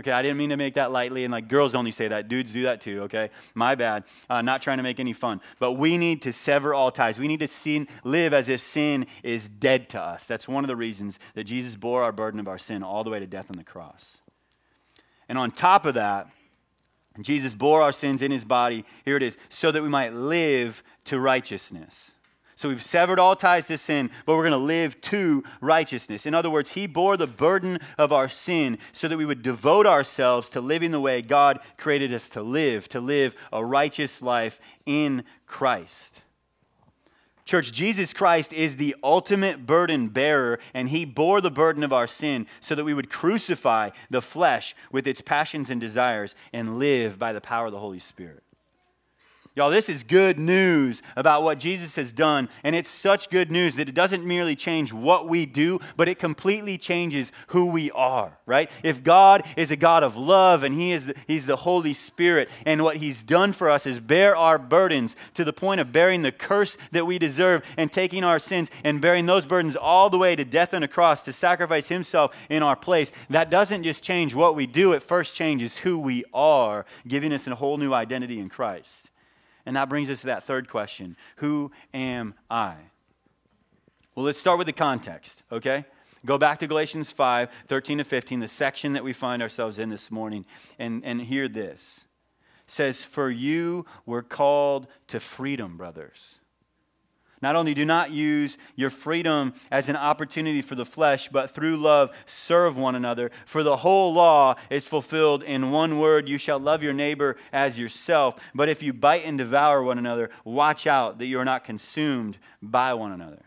Okay, 0.00 0.12
I 0.12 0.22
didn't 0.22 0.36
mean 0.36 0.50
to 0.50 0.56
make 0.56 0.74
that 0.74 0.92
lightly, 0.92 1.24
and 1.24 1.32
like 1.32 1.48
girls 1.48 1.74
only 1.74 1.90
say 1.90 2.06
that. 2.06 2.28
Dudes 2.28 2.52
do 2.52 2.62
that 2.62 2.80
too, 2.80 3.02
okay? 3.02 3.30
My 3.54 3.74
bad. 3.74 4.04
Uh, 4.30 4.42
not 4.42 4.62
trying 4.62 4.76
to 4.76 4.84
make 4.84 5.00
any 5.00 5.12
fun. 5.12 5.40
But 5.58 5.72
we 5.72 5.98
need 5.98 6.22
to 6.22 6.32
sever 6.32 6.72
all 6.72 6.92
ties. 6.92 7.18
We 7.18 7.26
need 7.26 7.40
to 7.40 7.48
sin, 7.48 7.88
live 8.04 8.32
as 8.32 8.48
if 8.48 8.60
sin 8.60 9.06
is 9.24 9.48
dead 9.48 9.88
to 9.90 10.00
us. 10.00 10.24
That's 10.26 10.46
one 10.46 10.62
of 10.62 10.68
the 10.68 10.76
reasons 10.76 11.18
that 11.34 11.44
Jesus 11.44 11.74
bore 11.74 12.04
our 12.04 12.12
burden 12.12 12.38
of 12.38 12.46
our 12.46 12.58
sin 12.58 12.84
all 12.84 13.02
the 13.02 13.10
way 13.10 13.18
to 13.18 13.26
death 13.26 13.50
on 13.50 13.56
the 13.56 13.64
cross. 13.64 14.20
And 15.28 15.36
on 15.36 15.50
top 15.50 15.84
of 15.84 15.94
that, 15.94 16.28
Jesus 17.20 17.52
bore 17.52 17.82
our 17.82 17.90
sins 17.90 18.22
in 18.22 18.30
his 18.30 18.44
body. 18.44 18.84
Here 19.04 19.16
it 19.16 19.22
is, 19.24 19.36
so 19.48 19.72
that 19.72 19.82
we 19.82 19.88
might 19.88 20.14
live 20.14 20.84
to 21.06 21.18
righteousness. 21.18 22.14
So 22.58 22.68
we've 22.68 22.82
severed 22.82 23.20
all 23.20 23.36
ties 23.36 23.68
to 23.68 23.78
sin, 23.78 24.10
but 24.26 24.34
we're 24.34 24.42
going 24.42 24.50
to 24.50 24.56
live 24.56 25.00
to 25.02 25.44
righteousness. 25.60 26.26
In 26.26 26.34
other 26.34 26.50
words, 26.50 26.72
he 26.72 26.88
bore 26.88 27.16
the 27.16 27.28
burden 27.28 27.78
of 27.96 28.12
our 28.12 28.28
sin 28.28 28.78
so 28.92 29.06
that 29.06 29.16
we 29.16 29.24
would 29.24 29.44
devote 29.44 29.86
ourselves 29.86 30.50
to 30.50 30.60
living 30.60 30.90
the 30.90 31.00
way 31.00 31.22
God 31.22 31.60
created 31.76 32.12
us 32.12 32.28
to 32.30 32.42
live, 32.42 32.88
to 32.88 32.98
live 32.98 33.36
a 33.52 33.64
righteous 33.64 34.20
life 34.20 34.58
in 34.86 35.22
Christ. 35.46 36.22
Church, 37.44 37.70
Jesus 37.70 38.12
Christ 38.12 38.52
is 38.52 38.74
the 38.74 38.96
ultimate 39.04 39.64
burden 39.64 40.08
bearer, 40.08 40.58
and 40.74 40.88
he 40.88 41.04
bore 41.04 41.40
the 41.40 41.52
burden 41.52 41.84
of 41.84 41.92
our 41.92 42.08
sin 42.08 42.44
so 42.58 42.74
that 42.74 42.82
we 42.82 42.92
would 42.92 43.08
crucify 43.08 43.90
the 44.10 44.20
flesh 44.20 44.74
with 44.90 45.06
its 45.06 45.20
passions 45.20 45.70
and 45.70 45.80
desires 45.80 46.34
and 46.52 46.80
live 46.80 47.20
by 47.20 47.32
the 47.32 47.40
power 47.40 47.66
of 47.66 47.72
the 47.72 47.78
Holy 47.78 48.00
Spirit. 48.00 48.42
Y'all, 49.58 49.70
this 49.70 49.88
is 49.88 50.04
good 50.04 50.38
news 50.38 51.02
about 51.16 51.42
what 51.42 51.58
Jesus 51.58 51.96
has 51.96 52.12
done, 52.12 52.48
and 52.62 52.76
it's 52.76 52.88
such 52.88 53.28
good 53.28 53.50
news 53.50 53.74
that 53.74 53.88
it 53.88 53.94
doesn't 53.96 54.24
merely 54.24 54.54
change 54.54 54.92
what 54.92 55.26
we 55.26 55.46
do, 55.46 55.80
but 55.96 56.08
it 56.08 56.16
completely 56.20 56.78
changes 56.78 57.32
who 57.48 57.66
we 57.66 57.90
are, 57.90 58.38
right? 58.46 58.70
If 58.84 59.02
God 59.02 59.42
is 59.56 59.72
a 59.72 59.76
God 59.76 60.04
of 60.04 60.16
love 60.16 60.62
and 60.62 60.76
he 60.76 60.92
is 60.92 61.06
the, 61.06 61.16
He's 61.26 61.46
the 61.46 61.56
Holy 61.56 61.92
Spirit, 61.92 62.48
and 62.66 62.84
what 62.84 62.98
He's 62.98 63.24
done 63.24 63.52
for 63.52 63.68
us 63.68 63.84
is 63.84 63.98
bear 63.98 64.36
our 64.36 64.58
burdens 64.58 65.16
to 65.34 65.42
the 65.42 65.52
point 65.52 65.80
of 65.80 65.90
bearing 65.90 66.22
the 66.22 66.30
curse 66.30 66.76
that 66.92 67.04
we 67.04 67.18
deserve 67.18 67.64
and 67.76 67.92
taking 67.92 68.22
our 68.22 68.38
sins 68.38 68.70
and 68.84 69.00
bearing 69.00 69.26
those 69.26 69.44
burdens 69.44 69.74
all 69.74 70.08
the 70.08 70.18
way 70.18 70.36
to 70.36 70.44
death 70.44 70.72
on 70.72 70.84
a 70.84 70.88
cross 70.88 71.24
to 71.24 71.32
sacrifice 71.32 71.88
Himself 71.88 72.32
in 72.48 72.62
our 72.62 72.76
place, 72.76 73.10
that 73.28 73.50
doesn't 73.50 73.82
just 73.82 74.04
change 74.04 74.36
what 74.36 74.54
we 74.54 74.68
do, 74.68 74.92
it 74.92 75.02
first 75.02 75.34
changes 75.34 75.78
who 75.78 75.98
we 75.98 76.24
are, 76.32 76.86
giving 77.08 77.32
us 77.32 77.48
a 77.48 77.56
whole 77.56 77.76
new 77.76 77.92
identity 77.92 78.38
in 78.38 78.48
Christ. 78.48 79.10
And 79.68 79.76
that 79.76 79.90
brings 79.90 80.08
us 80.08 80.22
to 80.22 80.28
that 80.28 80.44
third 80.44 80.66
question 80.66 81.14
Who 81.36 81.72
am 81.92 82.32
I? 82.50 82.74
Well, 84.14 84.24
let's 84.24 84.38
start 84.38 84.56
with 84.56 84.66
the 84.66 84.72
context, 84.72 85.42
okay? 85.52 85.84
Go 86.24 86.38
back 86.38 86.58
to 86.60 86.66
Galatians 86.66 87.12
5 87.12 87.50
13 87.66 87.98
to 87.98 88.04
15, 88.04 88.40
the 88.40 88.48
section 88.48 88.94
that 88.94 89.04
we 89.04 89.12
find 89.12 89.42
ourselves 89.42 89.78
in 89.78 89.90
this 89.90 90.10
morning, 90.10 90.46
and, 90.78 91.04
and 91.04 91.20
hear 91.20 91.48
this. 91.48 92.06
It 92.66 92.72
says, 92.72 93.02
For 93.02 93.28
you 93.28 93.84
were 94.06 94.22
called 94.22 94.86
to 95.08 95.20
freedom, 95.20 95.76
brothers. 95.76 96.37
Not 97.40 97.56
only 97.56 97.74
do 97.74 97.84
not 97.84 98.10
use 98.10 98.58
your 98.74 98.90
freedom 98.90 99.54
as 99.70 99.88
an 99.88 99.96
opportunity 99.96 100.62
for 100.62 100.74
the 100.74 100.84
flesh, 100.84 101.28
but 101.28 101.50
through 101.50 101.76
love 101.76 102.10
serve 102.26 102.76
one 102.76 102.94
another. 102.94 103.30
For 103.46 103.62
the 103.62 103.78
whole 103.78 104.12
law 104.12 104.56
is 104.70 104.88
fulfilled 104.88 105.42
in 105.42 105.70
one 105.70 105.98
word 105.98 106.28
you 106.28 106.38
shall 106.38 106.58
love 106.58 106.82
your 106.82 106.92
neighbor 106.92 107.36
as 107.52 107.78
yourself. 107.78 108.34
But 108.54 108.68
if 108.68 108.82
you 108.82 108.92
bite 108.92 109.24
and 109.24 109.38
devour 109.38 109.82
one 109.82 109.98
another, 109.98 110.30
watch 110.44 110.86
out 110.86 111.18
that 111.18 111.26
you 111.26 111.38
are 111.38 111.44
not 111.44 111.64
consumed 111.64 112.38
by 112.60 112.94
one 112.94 113.12
another. 113.12 113.42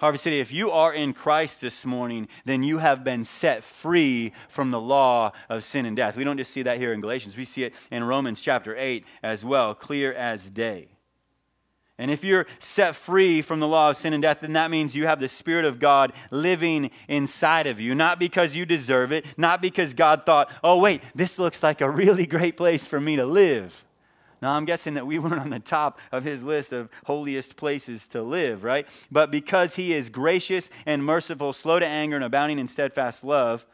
Harvest 0.00 0.24
City, 0.24 0.40
if 0.40 0.52
you 0.52 0.70
are 0.70 0.92
in 0.92 1.14
Christ 1.14 1.62
this 1.62 1.86
morning, 1.86 2.28
then 2.44 2.62
you 2.62 2.78
have 2.78 3.04
been 3.04 3.24
set 3.24 3.64
free 3.64 4.32
from 4.48 4.70
the 4.70 4.80
law 4.80 5.32
of 5.48 5.64
sin 5.64 5.86
and 5.86 5.96
death. 5.96 6.16
We 6.16 6.24
don't 6.24 6.36
just 6.36 6.50
see 6.50 6.62
that 6.62 6.76
here 6.78 6.92
in 6.92 7.00
Galatians, 7.00 7.36
we 7.36 7.46
see 7.46 7.64
it 7.64 7.74
in 7.90 8.04
Romans 8.04 8.42
chapter 8.42 8.76
8 8.76 9.06
as 9.22 9.44
well, 9.44 9.74
clear 9.74 10.12
as 10.12 10.50
day. 10.50 10.93
And 11.98 12.10
if 12.10 12.24
you're 12.24 12.46
set 12.58 12.96
free 12.96 13.40
from 13.40 13.60
the 13.60 13.68
law 13.68 13.90
of 13.90 13.96
sin 13.96 14.12
and 14.12 14.22
death, 14.22 14.40
then 14.40 14.54
that 14.54 14.70
means 14.70 14.96
you 14.96 15.06
have 15.06 15.20
the 15.20 15.28
Spirit 15.28 15.64
of 15.64 15.78
God 15.78 16.12
living 16.32 16.90
inside 17.06 17.68
of 17.68 17.80
you. 17.80 17.94
Not 17.94 18.18
because 18.18 18.56
you 18.56 18.66
deserve 18.66 19.12
it, 19.12 19.24
not 19.36 19.62
because 19.62 19.94
God 19.94 20.26
thought, 20.26 20.50
oh, 20.64 20.80
wait, 20.80 21.02
this 21.14 21.38
looks 21.38 21.62
like 21.62 21.80
a 21.80 21.88
really 21.88 22.26
great 22.26 22.56
place 22.56 22.84
for 22.84 23.00
me 23.00 23.14
to 23.16 23.24
live. 23.24 23.84
Now, 24.42 24.52
I'm 24.52 24.64
guessing 24.64 24.94
that 24.94 25.06
we 25.06 25.18
weren't 25.20 25.40
on 25.40 25.50
the 25.50 25.60
top 25.60 26.00
of 26.10 26.24
his 26.24 26.42
list 26.42 26.72
of 26.72 26.90
holiest 27.04 27.56
places 27.56 28.08
to 28.08 28.22
live, 28.22 28.64
right? 28.64 28.88
But 29.10 29.30
because 29.30 29.76
he 29.76 29.94
is 29.94 30.08
gracious 30.08 30.70
and 30.84 31.04
merciful, 31.04 31.52
slow 31.52 31.78
to 31.78 31.86
anger, 31.86 32.16
and 32.16 32.24
abounding 32.24 32.58
in 32.58 32.66
steadfast 32.66 33.22
love, 33.22 33.64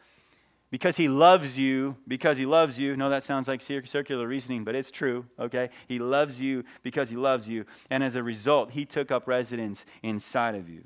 because 0.71 0.95
he 0.95 1.09
loves 1.09 1.57
you, 1.57 1.97
because 2.07 2.37
he 2.37 2.45
loves 2.45 2.79
you. 2.79 2.95
No, 2.95 3.09
that 3.09 3.23
sounds 3.23 3.47
like 3.47 3.61
circular 3.61 4.25
reasoning, 4.25 4.63
but 4.63 4.73
it's 4.73 4.89
true, 4.89 5.25
okay? 5.37 5.69
He 5.87 5.99
loves 5.99 6.39
you 6.39 6.63
because 6.81 7.09
he 7.09 7.17
loves 7.17 7.47
you. 7.47 7.65
And 7.89 8.03
as 8.03 8.15
a 8.15 8.23
result, 8.23 8.71
he 8.71 8.85
took 8.85 9.11
up 9.11 9.27
residence 9.27 9.85
inside 10.01 10.55
of 10.55 10.69
you. 10.69 10.85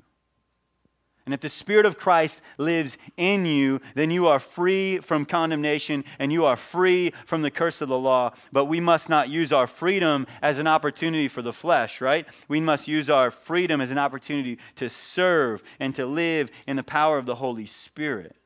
And 1.24 1.34
if 1.34 1.40
the 1.40 1.48
Spirit 1.48 1.86
of 1.86 1.98
Christ 1.98 2.40
lives 2.56 2.98
in 3.16 3.46
you, 3.46 3.80
then 3.96 4.12
you 4.12 4.28
are 4.28 4.38
free 4.38 4.98
from 4.98 5.24
condemnation 5.24 6.04
and 6.20 6.32
you 6.32 6.44
are 6.44 6.54
free 6.54 7.12
from 7.24 7.42
the 7.42 7.50
curse 7.50 7.80
of 7.80 7.88
the 7.88 7.98
law. 7.98 8.32
But 8.52 8.66
we 8.66 8.78
must 8.78 9.08
not 9.08 9.28
use 9.28 9.52
our 9.52 9.66
freedom 9.66 10.28
as 10.40 10.60
an 10.60 10.68
opportunity 10.68 11.26
for 11.26 11.42
the 11.42 11.52
flesh, 11.52 12.00
right? 12.00 12.26
We 12.46 12.60
must 12.60 12.86
use 12.86 13.10
our 13.10 13.32
freedom 13.32 13.80
as 13.80 13.90
an 13.90 13.98
opportunity 13.98 14.58
to 14.76 14.88
serve 14.88 15.64
and 15.80 15.96
to 15.96 16.06
live 16.06 16.48
in 16.64 16.76
the 16.76 16.84
power 16.84 17.18
of 17.18 17.26
the 17.26 17.36
Holy 17.36 17.66
Spirit. 17.66 18.36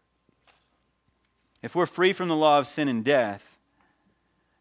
If 1.63 1.75
we're 1.75 1.87
free 1.87 2.13
from 2.13 2.29
the 2.29 2.37
law 2.37 2.59
of 2.59 2.67
sin 2.67 2.89
and 2.89 3.05
death, 3.05 3.59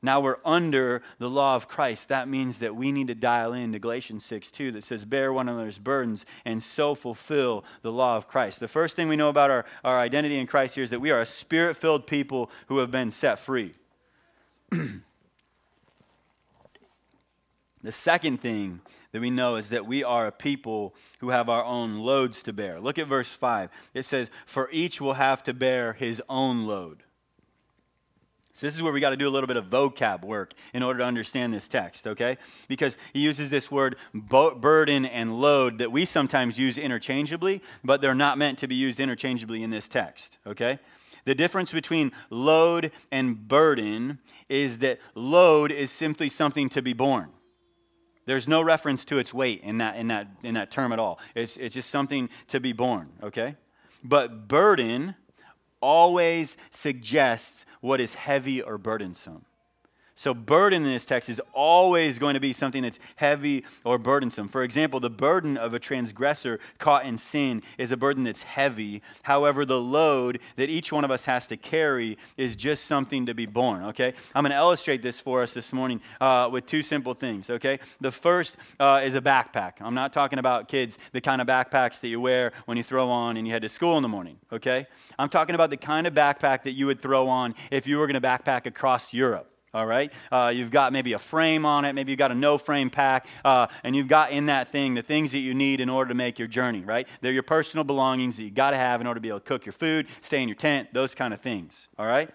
now 0.01 0.21
we're 0.21 0.37
under 0.45 1.01
the 1.17 1.29
law 1.29 1.55
of 1.55 1.67
Christ. 1.67 2.07
That 2.07 2.29
means 2.29 2.59
that 2.59 2.75
we 2.75 2.91
need 2.91 3.07
to 3.07 3.15
dial 3.15 3.51
in 3.51 3.73
to 3.73 3.79
Galatians 3.79 4.23
6 4.25 4.49
2 4.51 4.71
that 4.71 4.83
says, 4.83 5.03
Bear 5.03 5.33
one 5.33 5.49
another's 5.49 5.77
burdens 5.77 6.25
and 6.45 6.63
so 6.63 6.95
fulfill 6.95 7.65
the 7.81 7.91
law 7.91 8.15
of 8.15 8.27
Christ. 8.27 8.61
The 8.61 8.67
first 8.69 8.95
thing 8.95 9.09
we 9.09 9.17
know 9.17 9.29
about 9.29 9.51
our, 9.51 9.65
our 9.83 9.99
identity 9.99 10.37
in 10.37 10.47
Christ 10.47 10.75
here 10.75 10.83
is 10.83 10.89
that 10.89 11.01
we 11.01 11.11
are 11.11 11.19
a 11.19 11.25
spirit 11.25 11.75
filled 11.75 12.07
people 12.07 12.49
who 12.67 12.77
have 12.77 12.91
been 12.91 13.11
set 13.11 13.39
free. 13.39 13.73
the 17.81 17.91
second 17.91 18.41
thing 18.41 18.81
that 19.11 19.21
we 19.21 19.29
know 19.29 19.55
is 19.55 19.69
that 19.69 19.85
we 19.85 20.03
are 20.03 20.27
a 20.27 20.31
people 20.31 20.93
who 21.19 21.29
have 21.29 21.49
our 21.49 21.63
own 21.63 21.97
loads 21.97 22.43
to 22.43 22.53
bear. 22.53 22.79
Look 22.79 22.99
at 22.99 23.07
verse 23.07 23.29
5. 23.29 23.69
It 23.93 24.03
says, 24.03 24.29
For 24.45 24.69
each 24.71 24.99
will 24.99 25.13
have 25.13 25.43
to 25.43 25.53
bear 25.53 25.93
his 25.93 26.21
own 26.29 26.65
load. 26.65 27.03
So, 28.53 28.67
this 28.67 28.75
is 28.75 28.83
where 28.83 28.91
we 28.91 28.99
got 28.99 29.11
to 29.11 29.15
do 29.15 29.29
a 29.29 29.31
little 29.31 29.47
bit 29.47 29.55
of 29.55 29.69
vocab 29.69 30.25
work 30.25 30.53
in 30.73 30.83
order 30.83 30.99
to 30.99 31.05
understand 31.05 31.53
this 31.53 31.69
text, 31.69 32.05
okay? 32.05 32.37
Because 32.67 32.97
he 33.13 33.21
uses 33.21 33.49
this 33.49 33.71
word 33.71 33.95
burden 34.13 35.05
and 35.05 35.39
load 35.39 35.77
that 35.77 35.93
we 35.93 36.03
sometimes 36.03 36.59
use 36.59 36.77
interchangeably, 36.77 37.61
but 37.85 38.01
they're 38.01 38.13
not 38.13 38.37
meant 38.37 38.59
to 38.59 38.67
be 38.67 38.75
used 38.75 38.99
interchangeably 38.99 39.63
in 39.63 39.69
this 39.69 39.87
text, 39.87 40.39
okay? 40.45 40.77
The 41.23 41.35
difference 41.35 41.71
between 41.71 42.11
load 42.29 42.91
and 43.13 43.47
burden 43.47 44.19
is 44.49 44.79
that 44.79 44.99
load 45.15 45.71
is 45.71 45.89
simply 45.89 46.27
something 46.27 46.67
to 46.69 46.81
be 46.81 46.91
borne. 46.91 47.29
There's 48.29 48.47
no 48.47 48.61
reference 48.61 49.05
to 49.05 49.17
its 49.17 49.33
weight 49.33 49.61
in 49.63 49.79
that, 49.79 49.95
in 49.95 50.09
that, 50.09 50.27
in 50.43 50.53
that 50.53 50.69
term 50.69 50.91
at 50.91 50.99
all. 50.99 51.17
It's, 51.33 51.57
it's 51.57 51.73
just 51.73 51.89
something 51.89 52.29
to 52.49 52.59
be 52.59 52.73
borne, 52.73 53.09
okay? 53.23 53.55
But 54.03 54.47
burden 54.47 55.15
always 55.81 56.55
suggests 56.69 57.65
what 57.81 57.99
is 57.99 58.13
heavy 58.13 58.61
or 58.61 58.77
burdensome. 58.77 59.45
So, 60.19 60.33
burden 60.33 60.83
in 60.83 60.91
this 60.91 61.05
text 61.05 61.29
is 61.29 61.39
always 61.53 62.19
going 62.19 62.33
to 62.33 62.41
be 62.41 62.51
something 62.51 62.83
that's 62.83 62.99
heavy 63.15 63.63
or 63.85 63.97
burdensome. 63.97 64.49
For 64.49 64.63
example, 64.63 64.99
the 64.99 65.09
burden 65.09 65.55
of 65.55 65.73
a 65.73 65.79
transgressor 65.79 66.59
caught 66.77 67.05
in 67.05 67.17
sin 67.17 67.63
is 67.77 67.89
a 67.91 67.95
burden 67.95 68.25
that's 68.25 68.43
heavy. 68.43 69.01
However, 69.23 69.63
the 69.63 69.79
load 69.79 70.39
that 70.57 70.69
each 70.69 70.91
one 70.91 71.05
of 71.05 71.09
us 71.09 71.23
has 71.23 71.47
to 71.47 71.55
carry 71.55 72.17
is 72.35 72.57
just 72.57 72.83
something 72.83 73.27
to 73.27 73.33
be 73.33 73.45
borne, 73.45 73.81
okay? 73.83 74.13
I'm 74.35 74.43
going 74.43 74.51
to 74.51 74.57
illustrate 74.57 75.01
this 75.01 75.21
for 75.21 75.41
us 75.41 75.53
this 75.53 75.71
morning 75.71 76.01
uh, 76.19 76.49
with 76.51 76.65
two 76.65 76.83
simple 76.83 77.13
things, 77.13 77.49
okay? 77.49 77.79
The 78.01 78.11
first 78.11 78.57
uh, 78.77 78.99
is 79.01 79.15
a 79.15 79.21
backpack. 79.21 79.75
I'm 79.79 79.95
not 79.95 80.11
talking 80.11 80.37
about 80.37 80.67
kids, 80.67 80.97
the 81.13 81.21
kind 81.21 81.39
of 81.39 81.47
backpacks 81.47 82.01
that 82.01 82.09
you 82.09 82.19
wear 82.19 82.51
when 82.65 82.75
you 82.75 82.83
throw 82.83 83.09
on 83.09 83.37
and 83.37 83.47
you 83.47 83.53
head 83.53 83.61
to 83.61 83.69
school 83.69 83.95
in 83.95 84.03
the 84.03 84.09
morning, 84.09 84.37
okay? 84.51 84.85
I'm 85.17 85.29
talking 85.29 85.55
about 85.55 85.69
the 85.69 85.77
kind 85.77 86.05
of 86.05 86.13
backpack 86.13 86.63
that 86.63 86.73
you 86.73 86.87
would 86.87 87.01
throw 87.01 87.29
on 87.29 87.55
if 87.71 87.87
you 87.87 87.99
were 87.99 88.05
going 88.05 88.21
to 88.21 88.27
backpack 88.27 88.65
across 88.65 89.13
Europe 89.13 89.49
all 89.73 89.85
right? 89.85 90.11
Uh, 90.31 90.51
you've 90.53 90.71
got 90.71 90.93
maybe 90.93 91.13
a 91.13 91.19
frame 91.19 91.65
on 91.65 91.85
it 91.85 91.93
maybe 91.93 92.11
you've 92.11 92.19
got 92.19 92.31
a 92.31 92.35
no 92.35 92.57
frame 92.57 92.89
pack 92.89 93.27
uh, 93.45 93.67
and 93.83 93.95
you've 93.95 94.07
got 94.07 94.31
in 94.31 94.47
that 94.47 94.67
thing 94.67 94.93
the 94.93 95.01
things 95.01 95.31
that 95.31 95.39
you 95.39 95.53
need 95.53 95.79
in 95.79 95.89
order 95.89 96.09
to 96.09 96.15
make 96.15 96.39
your 96.39 96.47
journey 96.47 96.81
right? 96.81 97.07
They're 97.21 97.33
your 97.33 97.43
personal 97.43 97.83
belongings 97.83 98.37
that 98.37 98.43
you 98.43 98.51
got 98.51 98.71
to 98.71 98.77
have 98.77 99.01
in 99.01 99.07
order 99.07 99.17
to 99.17 99.21
be 99.21 99.29
able 99.29 99.39
to 99.39 99.45
cook 99.45 99.65
your 99.65 99.73
food 99.73 100.07
stay 100.21 100.41
in 100.41 100.47
your 100.47 100.55
tent 100.55 100.93
those 100.93 101.15
kind 101.15 101.33
of 101.33 101.41
things 101.41 101.87
all 101.97 102.05
right? 102.05 102.29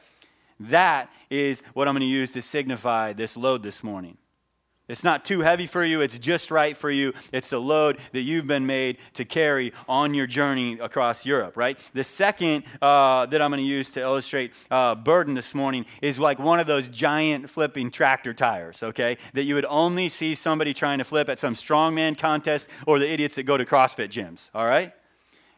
That 0.60 1.10
is 1.30 1.62
what 1.72 1.88
i'm 1.88 1.94
going 1.94 2.00
to 2.00 2.06
use 2.06 2.32
to 2.32 2.42
signify 2.42 3.12
this 3.12 3.36
load 3.36 3.62
this 3.62 3.82
morning 3.82 4.16
it's 4.86 5.02
not 5.02 5.24
too 5.24 5.40
heavy 5.40 5.66
for 5.66 5.82
you, 5.82 6.02
it's 6.02 6.18
just 6.18 6.50
right 6.50 6.76
for 6.76 6.90
you. 6.90 7.14
It's 7.32 7.48
the 7.48 7.58
load 7.58 7.98
that 8.12 8.20
you've 8.20 8.46
been 8.46 8.66
made 8.66 8.98
to 9.14 9.24
carry 9.24 9.72
on 9.88 10.12
your 10.12 10.26
journey 10.26 10.78
across 10.78 11.24
Europe, 11.24 11.56
right? 11.56 11.78
The 11.94 12.04
second 12.04 12.64
uh, 12.82 13.24
that 13.26 13.40
I'm 13.40 13.50
going 13.50 13.62
to 13.62 13.66
use 13.66 13.90
to 13.92 14.00
illustrate 14.00 14.52
uh, 14.70 14.94
burden 14.94 15.32
this 15.34 15.54
morning 15.54 15.86
is 16.02 16.18
like 16.18 16.38
one 16.38 16.60
of 16.60 16.66
those 16.66 16.88
giant 16.88 17.48
flipping 17.48 17.90
tractor 17.90 18.34
tires, 18.34 18.82
okay? 18.82 19.16
That 19.32 19.44
you 19.44 19.54
would 19.54 19.66
only 19.70 20.10
see 20.10 20.34
somebody 20.34 20.74
trying 20.74 20.98
to 20.98 21.04
flip 21.04 21.30
at 21.30 21.38
some 21.38 21.54
strongman 21.54 22.18
contest 22.18 22.68
or 22.86 22.98
the 22.98 23.10
idiots 23.10 23.36
that 23.36 23.44
go 23.44 23.56
to 23.56 23.64
CrossFit 23.64 24.08
gyms, 24.08 24.50
all 24.54 24.66
right? 24.66 24.92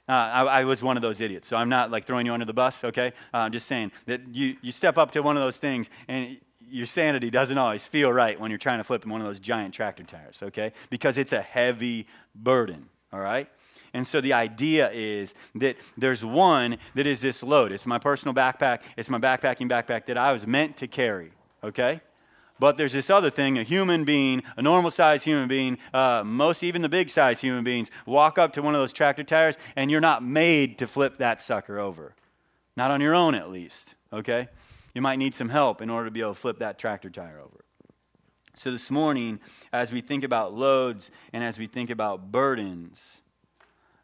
Uh, 0.09 0.13
I, 0.13 0.43
I, 0.45 0.65
was 0.65 0.85
one 0.85 0.97
of 0.97 1.03
those 1.03 1.21
idiots, 1.21 1.49
so 1.49 1.57
I'm 1.57 1.69
not 1.69 1.91
like 1.91 2.05
throwing 2.05 2.27
you 2.27 2.33
under 2.33 2.47
the 2.47 2.55
bus, 2.55 2.85
okay? 2.85 3.09
Uh, 3.35 3.39
I'm 3.39 3.51
just 3.51 3.67
saying 3.67 3.91
that 4.07 4.21
you, 4.31 4.57
you 4.63 4.71
step 4.71 4.99
up 4.99 5.11
to 5.13 5.21
one 5.21 5.37
of 5.37 5.43
those 5.43 5.57
things 5.57 5.91
and 6.07 6.39
your 6.71 6.87
sanity 6.87 7.31
doesn't 7.31 7.59
always 7.59 7.87
feel 7.87 8.13
right 8.13 8.39
when 8.39 8.51
you're 8.51 8.59
trying 8.59 8.79
to 8.79 8.85
flip 8.85 9.07
one 9.07 9.21
of 9.21 9.27
those 9.27 9.41
giant 9.41 9.75
tractor 9.75 10.03
tires, 10.03 10.43
okay? 10.43 10.73
Because 10.91 11.19
it's 11.19 11.33
a 11.33 11.43
heavy 11.43 12.07
burden, 12.35 12.89
all 13.13 13.21
right? 13.21 13.49
And 13.95 14.07
so 14.07 14.21
the 14.21 14.33
idea 14.33 14.91
is 14.93 15.35
that 15.55 15.77
there's 15.97 16.25
one 16.25 16.77
that 16.95 17.07
is 17.07 17.21
this 17.21 17.43
load. 17.43 17.73
It's 17.73 17.87
my 17.87 17.99
personal 17.99 18.35
backpack, 18.35 18.81
it's 18.97 19.09
my 19.09 19.19
backpacking 19.19 19.71
backpack 19.71 20.07
that 20.07 20.19
I 20.19 20.33
was 20.33 20.47
meant 20.47 20.77
to 20.79 20.87
carry, 20.87 21.33
okay? 21.63 22.01
But 22.59 22.77
there's 22.77 22.93
this 22.93 23.11
other 23.11 23.31
thing 23.31 23.59
a 23.59 23.63
human 23.63 24.05
being, 24.05 24.43
a 24.57 24.63
normal 24.63 24.91
sized 24.91 25.25
human 25.25 25.49
being, 25.49 25.79
uh, 25.93 26.23
most 26.25 26.63
even 26.63 26.83
the 26.83 26.89
big 26.89 27.11
sized 27.11 27.43
human 27.43 27.65
beings, 27.65 27.91
walk 28.07 28.39
up 28.39 28.53
to 28.55 28.63
one 28.63 28.75
of 28.75 28.81
those 28.81 28.93
tractor 28.93 29.25
tires 29.25 29.57
and 29.77 29.91
you're 29.91 30.01
not 30.01 30.25
made 30.25 30.79
to 30.79 30.87
flip 30.87 31.19
that 31.19 31.41
sucker 31.41 31.79
over. 31.79 32.15
Not 32.77 32.91
on 32.91 33.01
your 33.01 33.15
own, 33.15 33.35
at 33.35 33.51
least, 33.51 33.95
okay? 34.13 34.49
You 34.97 35.03
might 35.03 35.19
need 35.19 35.35
some 35.35 35.51
help 35.51 35.83
in 35.83 35.91
order 35.91 36.07
to 36.07 36.11
be 36.11 36.23
able 36.23 36.33
to 36.33 36.41
flip 36.41 36.59
that 36.61 36.79
tractor 36.79 37.11
tire 37.11 37.39
over. 37.39 37.67
So, 38.55 38.71
this 38.71 38.91
morning, 38.91 39.41
as 39.71 39.93
we 39.93 40.01
think 40.01 40.25
about 40.25 40.55
loads 40.55 41.11
and 41.35 41.45
as 41.45 41.59
we 41.59 41.67
think 41.67 41.91
about 41.91 42.33
burdens, 42.33 43.21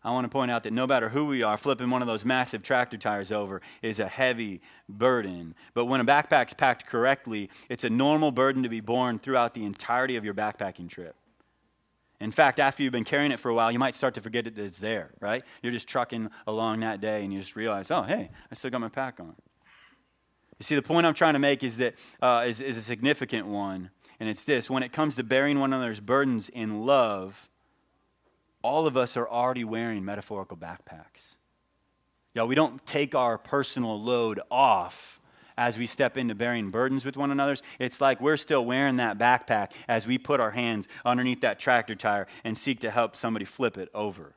I 0.05 0.11
want 0.11 0.27
to 0.27 0.29
point 0.29 0.51
out 0.51 0.65
that 0.65 0.75
no 0.75 0.87
matter 0.87 1.09
who 1.09 1.25
we 1.25 1.43
are, 1.43 1.57
flipping 1.57 1.89
one 1.89 2.03
of 2.03 2.09
those 2.09 2.27
massive 2.27 2.63
tractor 2.63 2.99
tires 2.99 3.33
over 3.33 3.63
is 3.81 4.01
a 4.01 4.07
heavy 4.07 4.61
burden. 4.87 5.55
But 5.73 5.87
when 5.87 6.03
a 6.03 6.05
backpack's 6.05 6.53
packed 6.53 6.85
correctly, 6.85 7.49
it's 7.71 7.85
a 7.85 7.91
normal 7.91 8.31
burden 8.31 8.63
to 8.63 8.69
be 8.69 8.81
borne 8.81 9.19
throughout 9.19 9.55
the 9.55 9.65
entirety 9.65 10.17
of 10.17 10.27
your 10.27 10.35
backpacking 10.35 10.91
trip. 10.91 11.17
In 12.21 12.33
fact, 12.33 12.59
after 12.59 12.83
you've 12.83 12.93
been 12.93 13.03
carrying 13.05 13.33
it 13.33 13.41
for 13.41 13.49
a 13.49 13.55
while, 13.55 13.73
you 13.73 13.79
might 13.79 13.95
start 13.95 14.13
to 14.17 14.21
forget 14.21 14.45
that 14.45 14.59
it's 14.59 14.79
there, 14.79 15.13
right? 15.21 15.43
You're 15.63 15.73
just 15.73 15.89
trucking 15.89 16.29
along 16.47 16.81
that 16.81 17.01
day 17.01 17.25
and 17.25 17.33
you 17.33 17.41
just 17.41 17.57
realize, 17.57 17.91
oh, 17.91 18.03
hey, 18.03 18.31
I 18.51 18.55
still 18.57 18.71
got 18.71 18.83
my 18.83 18.91
pack 18.91 19.21
on. 19.21 19.37
You 20.59 20.65
see, 20.65 20.75
the 20.75 20.83
point 20.83 21.07
I'm 21.07 21.15
trying 21.15 21.33
to 21.33 21.39
make 21.39 21.63
is 21.63 21.79
that 21.79 21.95
uh, 22.21 22.45
is, 22.47 22.61
is 22.61 22.77
a 22.77 22.83
significant 22.83 23.47
one, 23.47 23.91
and 24.21 24.29
it's 24.29 24.45
this 24.45 24.71
when 24.71 24.83
it 24.83 24.93
comes 24.93 25.17
to 25.17 25.25
bearing 25.25 25.59
one 25.59 25.73
another's 25.73 26.01
burdens 26.01 26.49
in 26.49 26.85
love, 26.87 27.49
all 28.63 28.87
of 28.87 28.97
us 28.97 29.17
are 29.17 29.29
already 29.29 29.65
wearing 29.65 30.05
metaphorical 30.05 30.57
backpacks. 30.57 31.37
Yeah, 32.35 32.45
we 32.45 32.55
don't 32.55 32.85
take 32.87 33.15
our 33.15 33.37
personal 33.37 34.01
load 34.01 34.41
off 34.51 35.21
as 35.57 35.79
we 35.79 35.87
step 35.87 36.17
into 36.17 36.35
bearing 36.35 36.71
burdens 36.71 37.05
with 37.05 37.17
one 37.17 37.31
another. 37.31 37.57
It's 37.79 38.01
like 38.01 38.21
we're 38.21 38.37
still 38.37 38.65
wearing 38.65 38.97
that 38.97 39.19
backpack 39.19 39.73
as 39.89 40.07
we 40.07 40.17
put 40.17 40.41
our 40.41 40.53
hands 40.53 40.89
underneath 41.05 41.43
that 41.43 41.59
tractor 41.59 41.95
tire 41.95 42.27
and 42.45 42.57
seek 42.57 42.81
to 42.81 42.91
help 42.91 43.17
somebody 43.17 43.45
flip 43.45 43.77
it 43.77 43.89
over. 43.93 44.35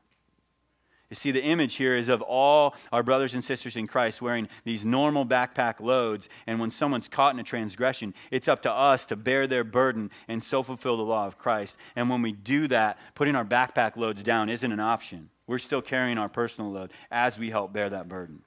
You 1.09 1.15
see, 1.15 1.31
the 1.31 1.43
image 1.43 1.75
here 1.75 1.95
is 1.95 2.09
of 2.09 2.21
all 2.23 2.75
our 2.91 3.03
brothers 3.03 3.35
and 3.35 3.43
sisters 3.43 3.75
in 3.75 3.85
Christ 3.85 4.21
wearing 4.21 4.49
these 4.63 4.83
normal 4.83 5.25
backpack 5.25 5.79
loads. 5.79 6.29
And 6.47 6.59
when 6.59 6.71
someone's 6.71 7.07
caught 7.07 7.33
in 7.33 7.39
a 7.39 7.43
transgression, 7.43 8.13
it's 8.31 8.47
up 8.47 8.63
to 8.63 8.71
us 8.71 9.05
to 9.07 9.15
bear 9.15 9.45
their 9.45 9.63
burden 9.63 10.09
and 10.27 10.43
so 10.43 10.63
fulfill 10.63 10.97
the 10.97 11.03
law 11.03 11.27
of 11.27 11.37
Christ. 11.37 11.77
And 11.95 12.09
when 12.09 12.23
we 12.23 12.31
do 12.31 12.67
that, 12.69 12.97
putting 13.13 13.35
our 13.35 13.45
backpack 13.45 13.95
loads 13.97 14.23
down 14.23 14.49
isn't 14.49 14.71
an 14.71 14.79
option. 14.79 15.29
We're 15.45 15.59
still 15.59 15.81
carrying 15.81 16.17
our 16.17 16.29
personal 16.29 16.71
load 16.71 16.91
as 17.11 17.37
we 17.37 17.51
help 17.51 17.71
bear 17.71 17.89
that 17.91 18.09
burden. 18.09 18.41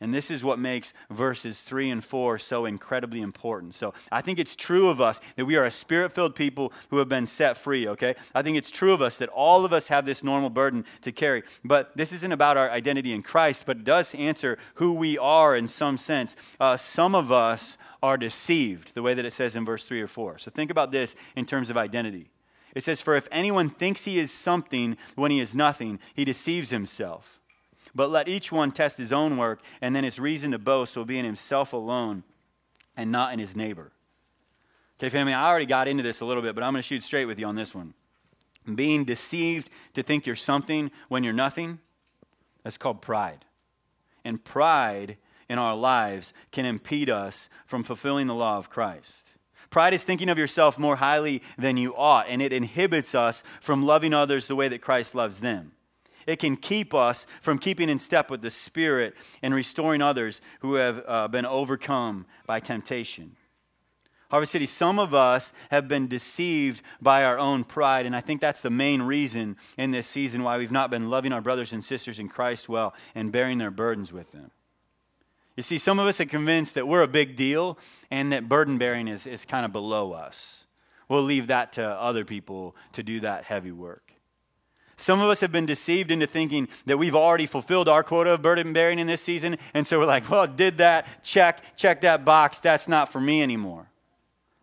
And 0.00 0.12
this 0.12 0.30
is 0.30 0.44
what 0.44 0.58
makes 0.58 0.92
verses 1.10 1.62
3 1.62 1.88
and 1.90 2.04
4 2.04 2.38
so 2.38 2.66
incredibly 2.66 3.22
important. 3.22 3.74
So 3.74 3.94
I 4.12 4.20
think 4.20 4.38
it's 4.38 4.54
true 4.54 4.88
of 4.88 5.00
us 5.00 5.20
that 5.36 5.46
we 5.46 5.56
are 5.56 5.64
a 5.64 5.70
spirit 5.70 6.12
filled 6.14 6.34
people 6.34 6.72
who 6.90 6.98
have 6.98 7.08
been 7.08 7.26
set 7.26 7.56
free, 7.56 7.88
okay? 7.88 8.14
I 8.34 8.42
think 8.42 8.58
it's 8.58 8.70
true 8.70 8.92
of 8.92 9.00
us 9.00 9.16
that 9.16 9.30
all 9.30 9.64
of 9.64 9.72
us 9.72 9.88
have 9.88 10.04
this 10.04 10.22
normal 10.22 10.50
burden 10.50 10.84
to 11.00 11.12
carry. 11.12 11.44
But 11.64 11.96
this 11.96 12.12
isn't 12.12 12.32
about 12.32 12.58
our 12.58 12.70
identity 12.70 13.12
in 13.12 13.22
Christ, 13.22 13.64
but 13.64 13.78
it 13.78 13.84
does 13.84 14.14
answer 14.14 14.58
who 14.74 14.92
we 14.92 15.16
are 15.16 15.56
in 15.56 15.66
some 15.66 15.96
sense. 15.96 16.36
Uh, 16.60 16.76
some 16.76 17.14
of 17.14 17.32
us 17.32 17.78
are 18.02 18.18
deceived, 18.18 18.94
the 18.94 19.02
way 19.02 19.14
that 19.14 19.24
it 19.24 19.32
says 19.32 19.56
in 19.56 19.64
verse 19.64 19.84
3 19.84 20.02
or 20.02 20.06
4. 20.06 20.38
So 20.38 20.50
think 20.50 20.70
about 20.70 20.92
this 20.92 21.16
in 21.34 21.46
terms 21.46 21.70
of 21.70 21.78
identity. 21.78 22.28
It 22.74 22.84
says, 22.84 23.00
For 23.00 23.16
if 23.16 23.26
anyone 23.32 23.70
thinks 23.70 24.04
he 24.04 24.18
is 24.18 24.30
something 24.30 24.98
when 25.14 25.30
he 25.30 25.40
is 25.40 25.54
nothing, 25.54 25.98
he 26.14 26.26
deceives 26.26 26.68
himself. 26.68 27.40
But 27.96 28.10
let 28.10 28.28
each 28.28 28.52
one 28.52 28.72
test 28.72 28.98
his 28.98 29.10
own 29.10 29.38
work, 29.38 29.62
and 29.80 29.96
then 29.96 30.04
his 30.04 30.20
reason 30.20 30.50
to 30.50 30.58
boast 30.58 30.94
will 30.96 31.06
be 31.06 31.18
in 31.18 31.24
himself 31.24 31.72
alone 31.72 32.24
and 32.94 33.10
not 33.10 33.32
in 33.32 33.38
his 33.38 33.56
neighbor. 33.56 33.90
Okay, 35.00 35.08
family, 35.08 35.32
I 35.32 35.48
already 35.48 35.64
got 35.64 35.88
into 35.88 36.02
this 36.02 36.20
a 36.20 36.26
little 36.26 36.42
bit, 36.42 36.54
but 36.54 36.62
I'm 36.62 36.74
going 36.74 36.82
to 36.82 36.86
shoot 36.86 37.02
straight 37.02 37.24
with 37.24 37.38
you 37.38 37.46
on 37.46 37.56
this 37.56 37.74
one. 37.74 37.94
Being 38.72 39.04
deceived 39.04 39.70
to 39.94 40.02
think 40.02 40.26
you're 40.26 40.36
something 40.36 40.90
when 41.08 41.24
you're 41.24 41.32
nothing, 41.32 41.78
that's 42.62 42.76
called 42.76 43.00
pride. 43.00 43.46
And 44.26 44.44
pride 44.44 45.16
in 45.48 45.58
our 45.58 45.74
lives 45.74 46.34
can 46.50 46.66
impede 46.66 47.08
us 47.08 47.48
from 47.64 47.82
fulfilling 47.82 48.26
the 48.26 48.34
law 48.34 48.58
of 48.58 48.68
Christ. 48.68 49.32
Pride 49.70 49.94
is 49.94 50.04
thinking 50.04 50.28
of 50.28 50.36
yourself 50.36 50.78
more 50.78 50.96
highly 50.96 51.42
than 51.56 51.78
you 51.78 51.96
ought, 51.96 52.26
and 52.28 52.42
it 52.42 52.52
inhibits 52.52 53.14
us 53.14 53.42
from 53.62 53.86
loving 53.86 54.12
others 54.12 54.48
the 54.48 54.56
way 54.56 54.68
that 54.68 54.82
Christ 54.82 55.14
loves 55.14 55.40
them. 55.40 55.72
It 56.26 56.40
can 56.40 56.56
keep 56.56 56.92
us 56.92 57.24
from 57.40 57.58
keeping 57.58 57.88
in 57.88 57.98
step 57.98 58.30
with 58.30 58.42
the 58.42 58.50
Spirit 58.50 59.14
and 59.42 59.54
restoring 59.54 60.02
others 60.02 60.40
who 60.60 60.74
have 60.74 61.04
uh, 61.06 61.28
been 61.28 61.46
overcome 61.46 62.26
by 62.46 62.60
temptation. 62.60 63.36
Harvest 64.28 64.52
City, 64.52 64.66
some 64.66 64.98
of 64.98 65.14
us 65.14 65.52
have 65.70 65.86
been 65.86 66.08
deceived 66.08 66.82
by 67.00 67.24
our 67.24 67.38
own 67.38 67.62
pride, 67.62 68.06
and 68.06 68.16
I 68.16 68.20
think 68.20 68.40
that's 68.40 68.60
the 68.60 68.70
main 68.70 69.02
reason 69.02 69.56
in 69.78 69.92
this 69.92 70.08
season 70.08 70.42
why 70.42 70.58
we've 70.58 70.72
not 70.72 70.90
been 70.90 71.10
loving 71.10 71.32
our 71.32 71.40
brothers 71.40 71.72
and 71.72 71.84
sisters 71.84 72.18
in 72.18 72.28
Christ 72.28 72.68
well 72.68 72.92
and 73.14 73.30
bearing 73.30 73.58
their 73.58 73.70
burdens 73.70 74.12
with 74.12 74.32
them. 74.32 74.50
You 75.56 75.62
see, 75.62 75.78
some 75.78 76.00
of 76.00 76.06
us 76.06 76.20
are 76.20 76.26
convinced 76.26 76.74
that 76.74 76.88
we're 76.88 77.02
a 77.02 77.08
big 77.08 77.36
deal 77.36 77.78
and 78.10 78.32
that 78.32 78.48
burden 78.48 78.78
bearing 78.78 79.06
is, 79.06 79.26
is 79.26 79.44
kind 79.44 79.64
of 79.64 79.72
below 79.72 80.12
us. 80.12 80.66
We'll 81.08 81.22
leave 81.22 81.46
that 81.46 81.72
to 81.74 81.86
other 81.88 82.24
people 82.24 82.74
to 82.92 83.02
do 83.02 83.20
that 83.20 83.44
heavy 83.44 83.70
work. 83.70 84.05
Some 84.96 85.20
of 85.20 85.28
us 85.28 85.40
have 85.40 85.52
been 85.52 85.66
deceived 85.66 86.10
into 86.10 86.26
thinking 86.26 86.68
that 86.86 86.96
we've 86.96 87.14
already 87.14 87.46
fulfilled 87.46 87.88
our 87.88 88.02
quota 88.02 88.32
of 88.32 88.42
burden 88.42 88.72
bearing 88.72 88.98
in 88.98 89.06
this 89.06 89.20
season. 89.20 89.58
And 89.74 89.86
so 89.86 89.98
we're 89.98 90.06
like, 90.06 90.30
well, 90.30 90.46
did 90.46 90.78
that, 90.78 91.22
check, 91.22 91.76
check 91.76 92.00
that 92.00 92.24
box. 92.24 92.60
That's 92.60 92.88
not 92.88 93.12
for 93.12 93.20
me 93.20 93.42
anymore. 93.42 93.88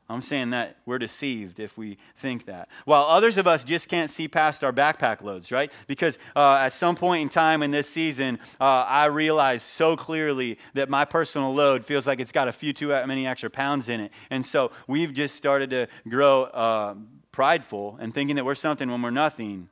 I'm 0.10 0.22
saying 0.22 0.50
that 0.50 0.78
we're 0.86 1.00
deceived 1.00 1.60
if 1.60 1.78
we 1.78 1.98
think 2.18 2.46
that. 2.46 2.68
While 2.86 3.04
others 3.04 3.38
of 3.38 3.48
us 3.48 3.64
just 3.64 3.88
can't 3.88 4.12
see 4.12 4.28
past 4.28 4.64
our 4.64 4.74
backpack 4.74 5.22
loads, 5.22 5.52
right? 5.52 5.72
Because 5.88 6.20
uh, 6.36 6.58
at 6.62 6.74
some 6.74 6.96
point 6.96 7.22
in 7.22 7.30
time 7.30 7.64
in 7.64 7.72
this 7.72 7.90
season, 7.90 8.40
uh, 8.60 8.86
I 8.88 9.06
realized 9.06 9.64
so 9.64 9.96
clearly 9.96 10.60
that 10.74 10.90
my 10.90 11.06
personal 11.06 11.54
load 11.54 11.86
feels 11.86 12.06
like 12.06 12.20
it's 12.20 12.34
got 12.34 12.48
a 12.48 12.52
few 12.52 12.74
too 12.74 12.90
many 12.90 13.26
extra 13.26 13.50
pounds 13.50 13.88
in 13.88 14.02
it. 14.02 14.12
And 14.30 14.46
so 14.46 14.72
we've 14.88 15.14
just 15.14 15.36
started 15.36 15.70
to 15.70 15.88
grow 16.08 16.44
uh, 16.44 16.96
prideful 17.32 17.98
and 18.00 18.14
thinking 18.14 18.36
that 18.36 18.46
we're 18.46 18.56
something 18.56 18.92
when 18.92 19.02
we're 19.02 19.10
nothing 19.10 19.70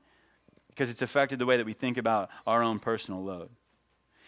because 0.82 0.89
it's 0.89 1.04
affected 1.04 1.38
the 1.38 1.46
way 1.46 1.58
that 1.58 1.65
we 1.67 1.74
think 1.74 1.96
about 1.96 2.28
our 2.48 2.63
own 2.63 2.80
personal 2.80 3.24
load. 3.24 3.52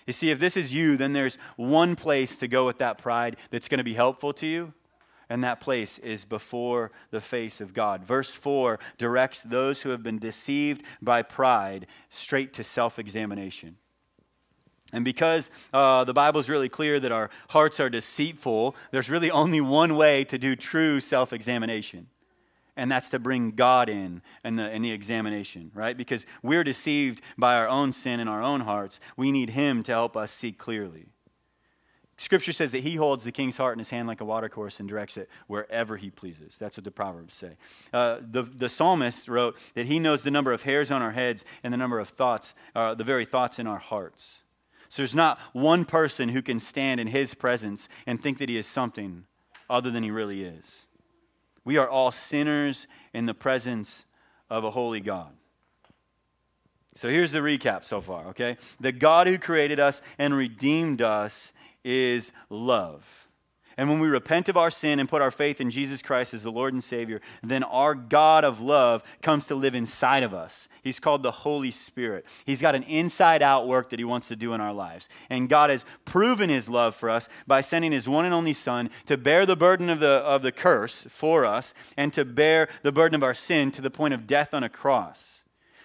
You 0.05 0.13
see, 0.13 0.29
if 0.29 0.37
this 0.37 0.55
is 0.55 0.71
you, 0.71 0.97
then 0.97 1.11
there's 1.11 1.39
one 1.55 1.95
place 1.95 2.35
to 2.37 2.47
go 2.47 2.63
with 2.63 2.77
that 2.77 2.99
pride 2.99 3.37
that's 3.49 3.67
going 3.67 3.79
to 3.79 3.83
be 3.83 3.95
helpful 3.95 4.33
to 4.33 4.45
you, 4.45 4.71
and 5.31 5.43
that 5.43 5.59
place 5.59 5.97
is 5.97 6.25
before 6.25 6.91
the 7.09 7.21
face 7.21 7.59
of 7.59 7.73
God. 7.73 8.03
Verse 8.03 8.29
4 8.29 8.77
directs 8.99 9.41
those 9.41 9.81
who 9.81 9.89
have 9.89 10.03
been 10.03 10.19
deceived 10.19 10.83
by 11.01 11.23
pride 11.23 11.87
straight 12.11 12.53
to 12.53 12.63
self 12.63 12.99
examination. 12.99 13.77
And 14.91 15.03
because 15.03 15.49
uh, 15.73 16.03
the 16.03 16.13
Bible 16.13 16.39
is 16.39 16.51
really 16.51 16.69
clear 16.69 16.99
that 16.99 17.11
our 17.11 17.31
hearts 17.49 17.79
are 17.79 17.89
deceitful, 17.89 18.75
there's 18.91 19.09
really 19.09 19.31
only 19.31 19.59
one 19.59 19.95
way 19.95 20.23
to 20.25 20.37
do 20.37 20.55
true 20.55 20.99
self 20.99 21.33
examination 21.33 22.09
and 22.75 22.91
that's 22.91 23.09
to 23.09 23.19
bring 23.19 23.51
God 23.51 23.89
in 23.89 24.21
in 24.43 24.55
the, 24.55 24.77
the 24.79 24.91
examination, 24.91 25.71
right? 25.73 25.95
Because 25.95 26.25
we're 26.41 26.63
deceived 26.63 27.21
by 27.38 27.55
our 27.55 27.67
own 27.67 27.93
sin 27.93 28.19
in 28.19 28.27
our 28.27 28.41
own 28.41 28.62
hearts. 28.62 28.99
We 29.15 29.31
need 29.31 29.51
Him 29.51 29.83
to 29.83 29.91
help 29.91 30.17
us 30.17 30.31
see 30.31 30.51
clearly. 30.51 31.07
Scripture 32.17 32.53
says 32.53 32.71
that 32.71 32.83
He 32.83 32.95
holds 32.95 33.25
the 33.25 33.31
king's 33.31 33.57
heart 33.57 33.73
in 33.73 33.79
His 33.79 33.89
hand 33.89 34.07
like 34.07 34.21
a 34.21 34.25
watercourse 34.25 34.79
and 34.79 34.88
directs 34.88 35.17
it 35.17 35.29
wherever 35.47 35.97
He 35.97 36.09
pleases. 36.09 36.57
That's 36.57 36.77
what 36.77 36.83
the 36.83 36.91
Proverbs 36.91 37.33
say. 37.33 37.57
Uh, 37.91 38.17
the, 38.21 38.43
the 38.43 38.69
psalmist 38.69 39.27
wrote 39.27 39.57
that 39.75 39.88
He 39.88 39.99
knows 39.99 40.23
the 40.23 40.31
number 40.31 40.53
of 40.53 40.63
hairs 40.63 40.91
on 40.91 41.01
our 41.01 41.12
heads 41.12 41.43
and 41.63 41.73
the 41.73 41.77
number 41.77 41.99
of 41.99 42.09
thoughts, 42.09 42.55
uh, 42.75 42.93
the 42.93 43.03
very 43.03 43.25
thoughts 43.25 43.59
in 43.59 43.67
our 43.67 43.79
hearts. 43.79 44.43
So 44.89 45.01
there's 45.01 45.15
not 45.15 45.39
one 45.53 45.86
person 45.86 46.29
who 46.29 46.43
can 46.43 46.59
stand 46.59 46.99
in 46.99 47.07
His 47.07 47.33
presence 47.33 47.89
and 48.05 48.21
think 48.21 48.38
that 48.38 48.49
He 48.49 48.57
is 48.57 48.67
something 48.67 49.25
other 49.69 49.89
than 49.89 50.03
He 50.03 50.12
really 50.12 50.43
is. 50.43 50.88
We 51.65 51.78
are 51.78 51.89
all 51.89 52.12
sinners 52.12 52.88
in 53.13 53.26
the 53.26 53.34
presence 53.34 54.06
of 54.49 54.63
a 54.63 54.71
holy 54.71 54.99
God. 54.99 55.32
So 56.95 57.10
here's 57.10 57.32
the 57.32 57.39
recap 57.39 57.84
so 57.84 58.02
far, 58.02 58.28
okay? 58.28 58.58
The 58.80 58.91
God 58.91 59.28
who 59.28 59.38
created 59.38 59.80
us 59.80 60.02
and 60.19 60.36
redeemed 60.36 61.02
us 61.02 61.54
is 61.84 62.32
love. 62.49 63.22
And 63.77 63.89
when 63.89 63.99
we 63.99 64.07
repent 64.07 64.49
of 64.49 64.57
our 64.57 64.69
sin 64.69 64.99
and 64.99 65.09
put 65.09 65.21
our 65.21 65.31
faith 65.31 65.59
in 65.59 65.71
Jesus 65.71 66.01
Christ 66.01 66.33
as 66.33 66.43
the 66.43 66.51
Lord 66.51 66.73
and 66.73 66.83
Savior, 66.83 67.21
then 67.41 67.63
our 67.63 67.95
God 67.95 68.43
of 68.43 68.62
love 68.62 69.03
comes 69.21 69.45
to 69.47 69.55
live 69.55 69.75
inside 69.75 70.23
of 70.23 70.33
us. 70.33 70.67
He's 70.83 70.99
called 70.99 71.23
the 71.23 71.31
Holy 71.31 71.71
Spirit. 71.71 72.25
He's 72.45 72.62
got 72.62 72.75
an 72.75 72.83
inside 72.83 73.41
out 73.41 73.67
work 73.67 73.89
that 73.89 73.99
He 73.99 74.05
wants 74.05 74.27
to 74.27 74.36
do 74.36 74.53
in 74.53 74.62
our 74.62 74.73
lives. 74.73 75.09
And 75.29 75.49
God 75.49 75.69
has 75.69 75.86
proven 76.05 76.49
His 76.49 76.69
love 76.69 76.95
for 76.95 77.09
us 77.09 77.29
by 77.47 77.62
sending 77.62 77.91
His 77.91 78.07
one 78.07 78.25
and 78.25 78.33
only 78.33 78.53
Son 78.53 78.89
to 79.07 79.17
bear 79.17 79.45
the 79.45 79.55
burden 79.55 79.89
of 79.89 79.99
the, 79.99 80.07
of 80.07 80.41
the 80.41 80.51
curse 80.51 81.05
for 81.09 81.45
us 81.45 81.73
and 81.97 82.13
to 82.13 82.25
bear 82.25 82.69
the 82.83 82.91
burden 82.91 83.15
of 83.15 83.23
our 83.23 83.33
sin 83.33 83.71
to 83.71 83.81
the 83.81 83.91
point 83.91 84.13
of 84.13 84.27
death 84.27 84.53
on 84.53 84.63
a 84.63 84.69
cross 84.69 85.42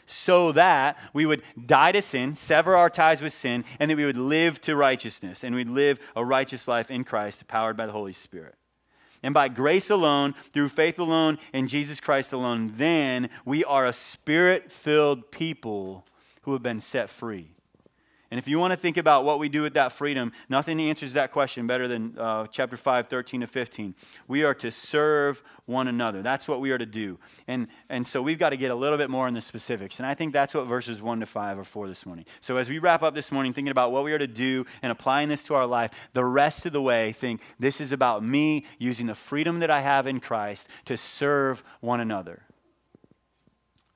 so 0.09 0.53
that 0.53 0.99
we 1.13 1.27
would 1.27 1.43
die 1.67 1.93
to 1.93 2.03
sin, 2.03 2.35
sever 2.35 2.77
our 2.77 2.91
ties 2.91 3.23
with 3.23 3.33
sin, 3.33 3.65
and 3.79 3.91
that 3.91 3.97
we 3.97 4.07
would 4.07 4.17
live 4.17 4.61
to 4.63 4.75
righteousness, 4.75 5.45
and 5.45 5.55
we'd 5.55 5.69
live 5.69 6.01
a 6.17 6.25
righteous 6.25 6.67
life 6.67 6.91
in 6.91 7.05
Christ, 7.05 7.47
powered 7.47 7.77
by 7.77 7.87
the 7.87 7.93
Holy 7.93 8.15
Spirit. 8.15 8.55
And 9.23 9.35
by 9.35 9.49
grace 9.49 9.91
alone, 9.91 10.35
through 10.53 10.71
faith 10.71 10.99
alone, 10.99 11.39
in 11.53 11.69
Jesus 11.69 12.01
Christ 12.01 12.33
alone, 12.33 12.73
then 12.75 13.29
we 13.45 13.65
are 13.65 13.85
a 13.85 13.93
spirit 13.93 14.73
filled 14.73 15.31
people 15.31 16.07
who 16.43 16.53
have 16.53 16.63
been 16.63 16.81
set 16.81 17.11
free. 17.11 17.51
And 18.31 18.39
if 18.39 18.47
you 18.47 18.59
want 18.59 18.73
to 18.73 18.77
think 18.77 18.99
about 18.99 19.25
what 19.25 19.39
we 19.39 19.49
do 19.49 19.63
with 19.63 19.73
that 19.75 19.91
freedom, 19.91 20.33
nothing 20.51 20.79
answers 20.81 21.15
that 21.15 21.33
question 21.33 21.67
better 21.67 21.89
than 21.89 22.15
uh, 22.19 22.47
chapter 22.49 22.77
5, 22.77 23.09
13 23.09 23.41
to 23.41 23.47
15. 23.47 23.95
We 24.27 24.45
are 24.45 24.53
to 24.55 24.71
serve 24.71 25.43
one 25.65 25.89
another. 25.89 26.21
That's 26.21 26.47
what 26.47 26.61
we 26.61 26.71
are 26.71 26.77
to 26.77 26.85
do. 26.85 27.19
And, 27.47 27.69
and 27.89 28.07
so 28.07 28.21
we've 28.21 28.39
got 28.39 28.51
to 28.51 28.59
get 28.59 28.71
a 28.71 28.75
little 28.75 28.99
bit 28.99 29.09
more 29.09 29.29
in 29.29 29.35
the 29.35 29.41
specifics. 29.41 29.99
And 29.99 30.07
I 30.07 30.13
think 30.13 30.35
that's 30.35 30.53
what 30.53 30.67
verses 30.67 31.01
1 31.01 31.21
to 31.21 31.27
5 31.27 31.59
are 31.59 31.65
for 31.65 31.89
this 31.89 32.05
morning. 32.05 32.27
So 32.43 32.59
as 32.59 32.69
we 32.69 32.79
wrap 32.79 33.03
up 33.03 33.15
this 33.15 33.33
morning 33.33 33.55
thinking 33.55 33.71
about 33.71 33.93
what 33.93 34.05
we 34.05 34.13
are 34.13 34.19
to 34.19 34.27
do 34.27 34.67
and 34.83 34.93
applying 34.93 35.31
this 35.31 35.43
to 35.45 35.55
our 35.55 35.67
life, 35.67 35.91
the 36.13 36.25
rest 36.25 36.67
of 36.67 36.75
the 36.75 36.83
way, 36.83 37.13
think 37.13 37.41
this 37.59 37.81
is 37.81 37.93
about 37.93 38.23
me 38.23 38.67
using 38.79 39.07
the 39.07 39.15
freedom 39.15 39.61
that 39.61 39.71
I 39.71 39.81
have 39.81 40.07
in 40.07 40.21
Christ 40.21 40.69
to 40.85 40.99
serve 40.99 41.65
one 41.81 42.01
another 42.01 42.43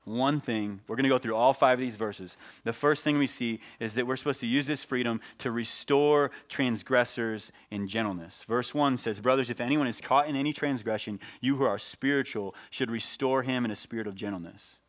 one 0.05 0.41
thing. 0.41 0.81
We're 0.87 0.95
going 0.95 1.03
to 1.03 1.09
go 1.09 1.17
through 1.17 1.35
all 1.35 1.53
five 1.53 1.79
of 1.79 1.81
these 1.81 1.95
verses. 1.95 2.37
The 2.63 2.73
first 2.73 3.03
thing 3.03 3.17
we 3.17 3.27
see 3.27 3.59
is 3.79 3.93
that 3.93 4.05
we're 4.05 4.17
supposed 4.17 4.41
to 4.41 4.47
use 4.47 4.67
this 4.67 4.83
freedom 4.83 5.21
to 5.39 5.51
restore 5.51 6.31
transgressors 6.49 7.51
in 7.71 7.87
gentleness. 7.87 8.43
Verse 8.47 8.73
1 8.73 8.97
says, 8.97 9.19
Brothers, 9.19 9.49
if 9.49 9.61
anyone 9.61 9.87
is 9.87 10.01
caught 10.01 10.27
in 10.27 10.35
any 10.35 10.53
transgression, 10.53 11.19
you 11.41 11.55
who 11.55 11.63
are 11.63 11.77
spiritual 11.77 12.53
should 12.69 12.91
restore 12.91 13.43
him 13.43 13.65
in 13.65 13.71
a 13.71 13.75
spirit 13.75 14.07
of 14.07 14.15
gentleness. 14.15 14.79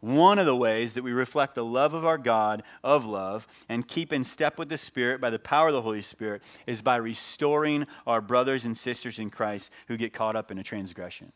One 0.00 0.38
of 0.38 0.44
the 0.44 0.56
ways 0.56 0.92
that 0.94 1.02
we 1.02 1.12
reflect 1.12 1.54
the 1.54 1.64
love 1.64 1.94
of 1.94 2.04
our 2.04 2.18
God, 2.18 2.62
of 2.82 3.06
love, 3.06 3.46
and 3.70 3.88
keep 3.88 4.12
in 4.12 4.22
step 4.22 4.58
with 4.58 4.68
the 4.68 4.76
Spirit 4.76 5.18
by 5.18 5.30
the 5.30 5.38
power 5.38 5.68
of 5.68 5.72
the 5.72 5.80
Holy 5.80 6.02
Spirit 6.02 6.42
is 6.66 6.82
by 6.82 6.96
restoring 6.96 7.86
our 8.06 8.20
brothers 8.20 8.66
and 8.66 8.76
sisters 8.76 9.18
in 9.18 9.30
Christ 9.30 9.70
who 9.88 9.96
get 9.96 10.12
caught 10.12 10.36
up 10.36 10.50
in 10.50 10.58
a 10.58 10.62
transgression. 10.62 11.32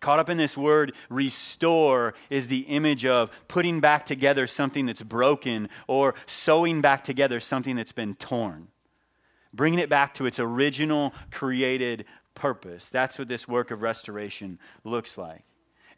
Caught 0.00 0.18
up 0.18 0.28
in 0.30 0.38
this 0.38 0.56
word, 0.56 0.94
restore, 1.10 2.14
is 2.30 2.48
the 2.48 2.60
image 2.60 3.04
of 3.04 3.30
putting 3.48 3.80
back 3.80 4.06
together 4.06 4.46
something 4.46 4.86
that's 4.86 5.02
broken 5.02 5.68
or 5.86 6.14
sewing 6.26 6.80
back 6.80 7.04
together 7.04 7.38
something 7.38 7.76
that's 7.76 7.92
been 7.92 8.14
torn. 8.14 8.68
Bringing 9.52 9.78
it 9.78 9.90
back 9.90 10.14
to 10.14 10.26
its 10.26 10.38
original 10.38 11.12
created 11.30 12.06
purpose. 12.34 12.88
That's 12.88 13.18
what 13.18 13.28
this 13.28 13.46
work 13.46 13.70
of 13.70 13.82
restoration 13.82 14.58
looks 14.84 15.18
like. 15.18 15.44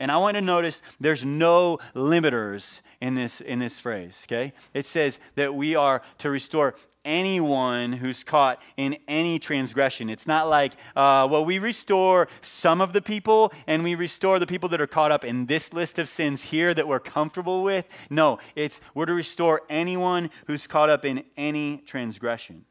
And 0.01 0.11
I 0.11 0.17
want 0.17 0.37
to 0.37 0.41
notice 0.41 0.83
there's 0.99 1.25
no 1.25 1.79
limiters 1.95 2.81
in 3.01 3.15
this, 3.15 3.41
in 3.41 3.61
this 3.61 3.79
phrase, 3.79 4.27
okay? 4.27 4.53
It 4.75 4.85
says 4.85 5.21
that 5.37 5.55
we 5.55 5.77
are 5.77 6.03
to 6.19 6.31
restore 6.31 6.75
anyone 7.05 7.95
who's 7.95 8.25
caught 8.25 8.62
in 8.77 8.97
any 9.09 9.38
transgression. 9.38 10.09
It's 10.09 10.27
not 10.27 10.49
like, 10.49 10.73
uh, 10.97 11.27
well, 11.31 11.45
we 11.45 11.59
restore 11.59 12.29
some 12.41 12.81
of 12.81 12.93
the 12.93 13.03
people 13.03 13.53
and 13.67 13.83
we 13.83 13.95
restore 13.95 14.38
the 14.38 14.47
people 14.47 14.69
that 14.71 14.81
are 14.81 14.87
caught 14.87 15.12
up 15.12 15.25
in 15.25 15.47
this 15.47 15.73
list 15.73 15.99
of 15.99 16.09
sins 16.09 16.45
here 16.45 16.75
that 16.75 16.87
we're 16.87 17.01
comfortable 17.01 17.62
with. 17.62 17.88
No, 18.11 18.38
it's 18.55 18.81
we're 18.95 19.07
to 19.07 19.15
restore 19.15 19.62
anyone 19.69 20.31
who's 20.47 20.67
caught 20.67 20.91
up 20.91 21.05
in 21.05 21.25
any 21.37 21.79
transgression. 21.79 22.65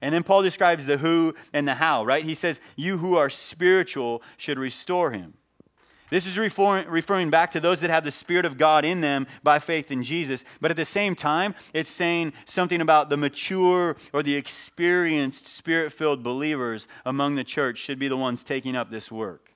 And 0.00 0.14
then 0.14 0.22
Paul 0.22 0.42
describes 0.42 0.86
the 0.86 0.98
who 0.98 1.34
and 1.52 1.66
the 1.66 1.74
how, 1.74 2.04
right? 2.04 2.24
He 2.24 2.34
says, 2.34 2.60
You 2.76 2.98
who 2.98 3.16
are 3.16 3.30
spiritual 3.30 4.22
should 4.36 4.58
restore 4.58 5.10
him. 5.10 5.34
This 6.08 6.26
is 6.26 6.38
referring, 6.38 7.30
back 7.30 7.50
to 7.50 7.60
those 7.60 7.80
that 7.80 7.90
have 7.90 8.04
the 8.04 8.12
Spirit 8.12 8.44
of 8.44 8.58
God 8.58 8.84
in 8.84 9.00
them 9.00 9.26
by 9.42 9.58
faith 9.58 9.90
in 9.90 10.02
Jesus. 10.04 10.44
But 10.60 10.70
at 10.70 10.76
the 10.76 10.84
same 10.84 11.14
time, 11.14 11.54
it's 11.72 11.90
saying 11.90 12.32
something 12.44 12.80
about 12.80 13.10
the 13.10 13.16
mature 13.16 13.96
or 14.12 14.22
the 14.22 14.36
experienced 14.36 15.46
Spirit 15.46 15.92
filled 15.92 16.22
believers 16.22 16.86
among 17.04 17.34
the 17.34 17.44
church 17.44 17.78
should 17.78 17.98
be 17.98 18.08
the 18.08 18.16
ones 18.16 18.44
taking 18.44 18.76
up 18.76 18.90
this 18.90 19.10
work. 19.10 19.52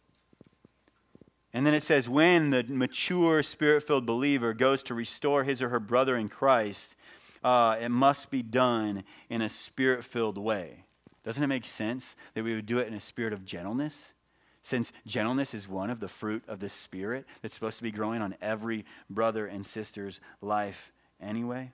And 1.52 1.66
then 1.66 1.74
it 1.74 1.82
says, 1.82 2.08
when 2.08 2.50
the 2.50 2.64
mature 2.64 3.42
Spirit 3.42 3.82
filled 3.84 4.06
believer 4.06 4.52
goes 4.52 4.82
to 4.84 4.94
restore 4.94 5.44
his 5.44 5.62
or 5.62 5.68
her 5.68 5.80
brother 5.80 6.16
in 6.16 6.28
Christ, 6.28 6.96
uh, 7.42 7.76
it 7.80 7.90
must 7.90 8.30
be 8.30 8.42
done 8.42 9.04
in 9.28 9.40
a 9.40 9.48
Spirit 9.48 10.04
filled 10.04 10.38
way. 10.38 10.84
Doesn't 11.22 11.42
it 11.42 11.48
make 11.48 11.66
sense 11.66 12.16
that 12.34 12.44
we 12.44 12.54
would 12.54 12.66
do 12.66 12.78
it 12.78 12.88
in 12.88 12.94
a 12.94 13.00
spirit 13.00 13.32
of 13.32 13.44
gentleness? 13.44 14.14
Since 14.62 14.92
gentleness 15.06 15.54
is 15.54 15.68
one 15.68 15.90
of 15.90 16.00
the 16.00 16.08
fruit 16.08 16.44
of 16.46 16.60
the 16.60 16.68
Spirit 16.68 17.24
that's 17.40 17.54
supposed 17.54 17.78
to 17.78 17.82
be 17.82 17.90
growing 17.90 18.20
on 18.22 18.34
every 18.42 18.84
brother 19.08 19.46
and 19.46 19.64
sister's 19.64 20.20
life 20.42 20.92
anyway. 21.20 21.72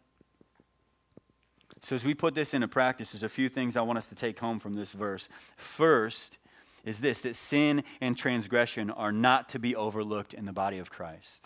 So, 1.80 1.94
as 1.94 2.04
we 2.04 2.14
put 2.14 2.34
this 2.34 2.54
into 2.54 2.68
practice, 2.68 3.12
there's 3.12 3.22
a 3.22 3.28
few 3.28 3.48
things 3.48 3.76
I 3.76 3.82
want 3.82 3.98
us 3.98 4.06
to 4.06 4.14
take 4.14 4.38
home 4.38 4.58
from 4.58 4.74
this 4.74 4.92
verse. 4.92 5.28
First 5.56 6.38
is 6.84 7.00
this 7.00 7.22
that 7.22 7.36
sin 7.36 7.84
and 8.00 8.16
transgression 8.16 8.90
are 8.90 9.12
not 9.12 9.48
to 9.50 9.58
be 9.58 9.76
overlooked 9.76 10.32
in 10.32 10.46
the 10.46 10.52
body 10.52 10.78
of 10.78 10.90
Christ. 10.90 11.44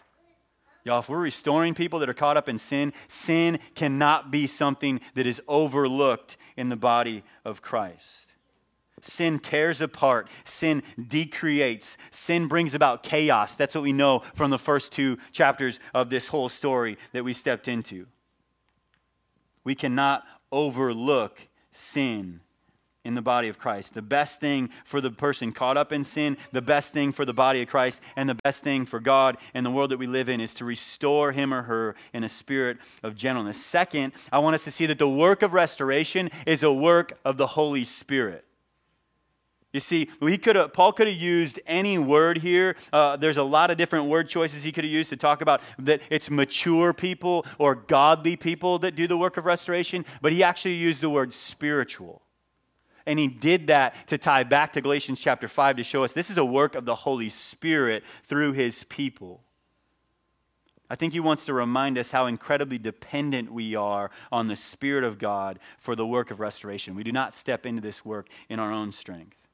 Y'all, 0.85 1.01
if 1.01 1.09
we're 1.09 1.19
restoring 1.19 1.75
people 1.75 1.99
that 1.99 2.09
are 2.09 2.15
caught 2.15 2.37
up 2.37 2.49
in 2.49 2.59
sin, 2.59 2.93
sin 3.09 3.59
cannot 3.75 4.31
be 4.31 4.47
something 4.47 5.01
that 5.15 5.27
is 5.27 5.43
overlooked 5.47 6.37
in 6.57 6.69
the 6.69 6.77
body 6.77 7.23
of 7.45 7.61
Christ. 7.61 8.30
Sin 9.03 9.39
tears 9.39 9.81
apart. 9.81 10.29
Sin 10.45 10.83
decreates. 11.09 11.97
Sin 12.11 12.47
brings 12.47 12.75
about 12.75 13.03
chaos. 13.03 13.55
That's 13.55 13.75
what 13.75 13.85
we 13.85 13.93
know 13.93 14.21
from 14.35 14.51
the 14.51 14.59
first 14.59 14.93
two 14.93 15.19
chapters 15.33 15.81
of 15.95 16.11
this 16.11 16.29
whole 16.29 16.49
story 16.49 16.99
that 17.13 17.25
we 17.25 17.33
stepped 17.33 17.69
into. 17.69 18.07
We 19.65 19.75
cannot 19.75 20.25
overlook 20.53 21.49
sin 21.73 22.41
in 23.05 23.15
the 23.15 23.23
body 23.23 23.49
of 23.49 23.59
Christ. 23.59 23.95
The 23.95 24.03
best 24.03 24.41
thing 24.41 24.69
for 24.85 25.01
the 25.01 25.11
person 25.11 25.53
caught 25.53 25.77
up 25.77 25.91
in 25.91 26.05
sin, 26.05 26.37
the 26.53 26.61
best 26.61 26.93
thing 26.93 27.13
for 27.13 27.25
the 27.25 27.33
body 27.33 27.63
of 27.63 27.69
Christ, 27.69 28.01
and 28.15 28.29
the 28.29 28.35
best 28.35 28.63
thing 28.63 28.85
for 28.85 29.01
God 29.01 29.39
and 29.55 29.65
the 29.65 29.71
world 29.71 29.91
that 29.91 29.99
we 29.99 30.07
live 30.07 30.29
in 30.29 30.41
is 30.41 30.53
to 30.55 30.65
restore 30.65 31.33
him 31.33 31.55
or 31.55 31.63
her 31.63 31.95
in 32.13 32.25
a 32.25 32.29
spirit 32.29 32.79
of 33.03 33.17
gentleness. 33.17 33.65
Second, 33.65 34.13
I 34.31 34.39
want 34.39 34.55
us 34.55 34.65
to 34.65 34.71
see 34.71 34.87
that 34.87 34.99
the 34.99 35.09
work 35.09 35.43
of 35.43 35.55
restoration 35.55 36.31
is 36.47 36.63
a 36.63 36.73
work 36.73 37.19
of 37.25 37.39
the 37.39 37.49
Holy 37.49 37.85
Spirit. 37.85 38.45
You 39.73 39.79
see, 39.79 40.11
he 40.21 40.37
could 40.37 40.73
Paul 40.73 40.93
could 40.93 41.07
have 41.07 41.17
used 41.17 41.61
any 41.65 41.97
word 41.97 42.39
here. 42.39 42.75
Uh, 42.93 43.17
there's 43.17 43.37
a 43.37 43.43
lot 43.43 43.71
of 43.71 43.77
different 43.77 44.07
word 44.07 44.29
choices 44.29 44.65
he 44.65 44.73
could 44.73 44.83
have 44.83 44.93
used 44.93 45.11
to 45.11 45.17
talk 45.17 45.43
about 45.43 45.61
that 45.79 46.03
it's 46.11 46.29
mature 46.29 46.93
people 46.93 47.47
or 47.57 47.77
godly 47.77 48.35
people 48.35 48.81
that 48.81 48.97
do 48.97 49.07
the 49.07 49.17
work 49.17 49.37
of 49.37 49.45
restoration, 49.45 50.05
but 50.21 50.33
he 50.33 50.43
actually 50.43 50.75
used 50.75 51.01
the 51.01 51.11
word 51.11 51.33
spiritual. 51.33 52.23
And 53.07 53.19
he 53.19 53.29
did 53.29 53.69
that 53.69 54.09
to 54.09 54.19
tie 54.19 54.43
back 54.43 54.73
to 54.75 54.81
Galatians 54.81 55.21
chapter 55.21 55.49
5 55.49 55.77
to 55.77 55.85
show 55.85 56.05
us 56.05 56.13
this 56.13 56.31
is 56.31 56.37
a 56.37 56.45
work 56.45 56.75
of 56.75 56.85
the 56.85 56.95
Holy 56.95 57.31
Spirit 57.31 58.03
through 58.25 58.53
his 58.53 58.85
people. 58.85 59.43
I 60.91 60.97
think 60.97 61.13
he 61.13 61.21
wants 61.21 61.45
to 61.45 61.55
remind 61.55 61.97
us 61.97 62.11
how 62.11 62.27
incredibly 62.27 62.77
dependent 62.77 63.53
we 63.53 63.77
are 63.77 64.11
on 64.33 64.49
the 64.49 64.57
Spirit 64.57 65.05
of 65.05 65.19
God 65.19 65.61
for 65.79 65.95
the 65.95 66.07
work 66.07 66.33
of 66.33 66.41
restoration. 66.41 66.97
We 66.97 67.05
do 67.05 67.13
not 67.13 67.33
step 67.33 67.65
into 67.65 67.81
this 67.81 68.05
work 68.05 68.29
in 68.49 68.59
our 68.59 68.73
own 68.73 68.91
strength. 68.91 69.50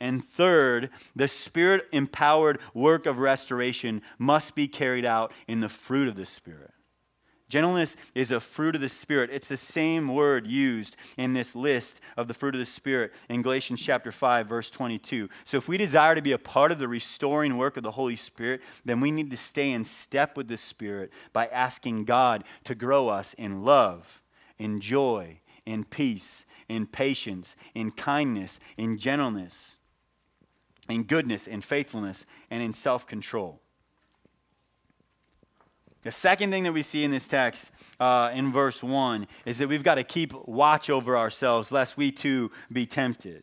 And 0.00 0.22
third, 0.22 0.90
the 1.14 1.28
spirit 1.28 1.86
empowered 1.92 2.60
work 2.74 3.06
of 3.06 3.18
restoration 3.18 4.02
must 4.18 4.54
be 4.54 4.68
carried 4.68 5.04
out 5.04 5.32
in 5.48 5.60
the 5.60 5.68
fruit 5.68 6.08
of 6.08 6.16
the 6.16 6.26
Spirit. 6.26 6.72
Gentleness 7.48 7.96
is 8.14 8.32
a 8.32 8.40
fruit 8.40 8.74
of 8.74 8.80
the 8.80 8.88
Spirit. 8.88 9.30
It's 9.32 9.48
the 9.48 9.56
same 9.56 10.08
word 10.08 10.48
used 10.48 10.96
in 11.16 11.32
this 11.32 11.54
list 11.54 12.00
of 12.16 12.26
the 12.26 12.34
fruit 12.34 12.56
of 12.56 12.58
the 12.58 12.66
Spirit 12.66 13.12
in 13.28 13.42
Galatians 13.42 13.80
chapter 13.80 14.10
5, 14.10 14.48
verse 14.48 14.68
22. 14.68 15.28
So, 15.44 15.56
if 15.56 15.68
we 15.68 15.76
desire 15.76 16.16
to 16.16 16.22
be 16.22 16.32
a 16.32 16.38
part 16.38 16.72
of 16.72 16.80
the 16.80 16.88
restoring 16.88 17.56
work 17.56 17.76
of 17.76 17.84
the 17.84 17.92
Holy 17.92 18.16
Spirit, 18.16 18.62
then 18.84 19.00
we 19.00 19.12
need 19.12 19.30
to 19.30 19.36
stay 19.36 19.70
in 19.70 19.84
step 19.84 20.36
with 20.36 20.48
the 20.48 20.56
Spirit 20.56 21.12
by 21.32 21.46
asking 21.46 22.04
God 22.04 22.42
to 22.64 22.74
grow 22.74 23.08
us 23.08 23.32
in 23.34 23.64
love, 23.64 24.22
in 24.58 24.80
joy, 24.80 25.38
in 25.64 25.84
peace, 25.84 26.46
in 26.68 26.88
patience, 26.88 27.54
in 27.76 27.92
kindness, 27.92 28.58
in 28.76 28.98
gentleness 28.98 29.76
in 30.88 31.04
goodness, 31.04 31.46
in 31.46 31.60
faithfulness, 31.60 32.26
and 32.50 32.62
in 32.62 32.72
self 32.72 33.06
control. 33.06 33.60
The 36.02 36.12
second 36.12 36.50
thing 36.52 36.62
that 36.62 36.72
we 36.72 36.84
see 36.84 37.02
in 37.02 37.10
this 37.10 37.26
text 37.26 37.72
uh, 37.98 38.30
in 38.32 38.52
verse 38.52 38.80
1 38.80 39.26
is 39.44 39.58
that 39.58 39.68
we've 39.68 39.82
got 39.82 39.96
to 39.96 40.04
keep 40.04 40.32
watch 40.46 40.88
over 40.88 41.16
ourselves 41.16 41.72
lest 41.72 41.96
we 41.96 42.12
too 42.12 42.52
be 42.72 42.86
tempted. 42.86 43.42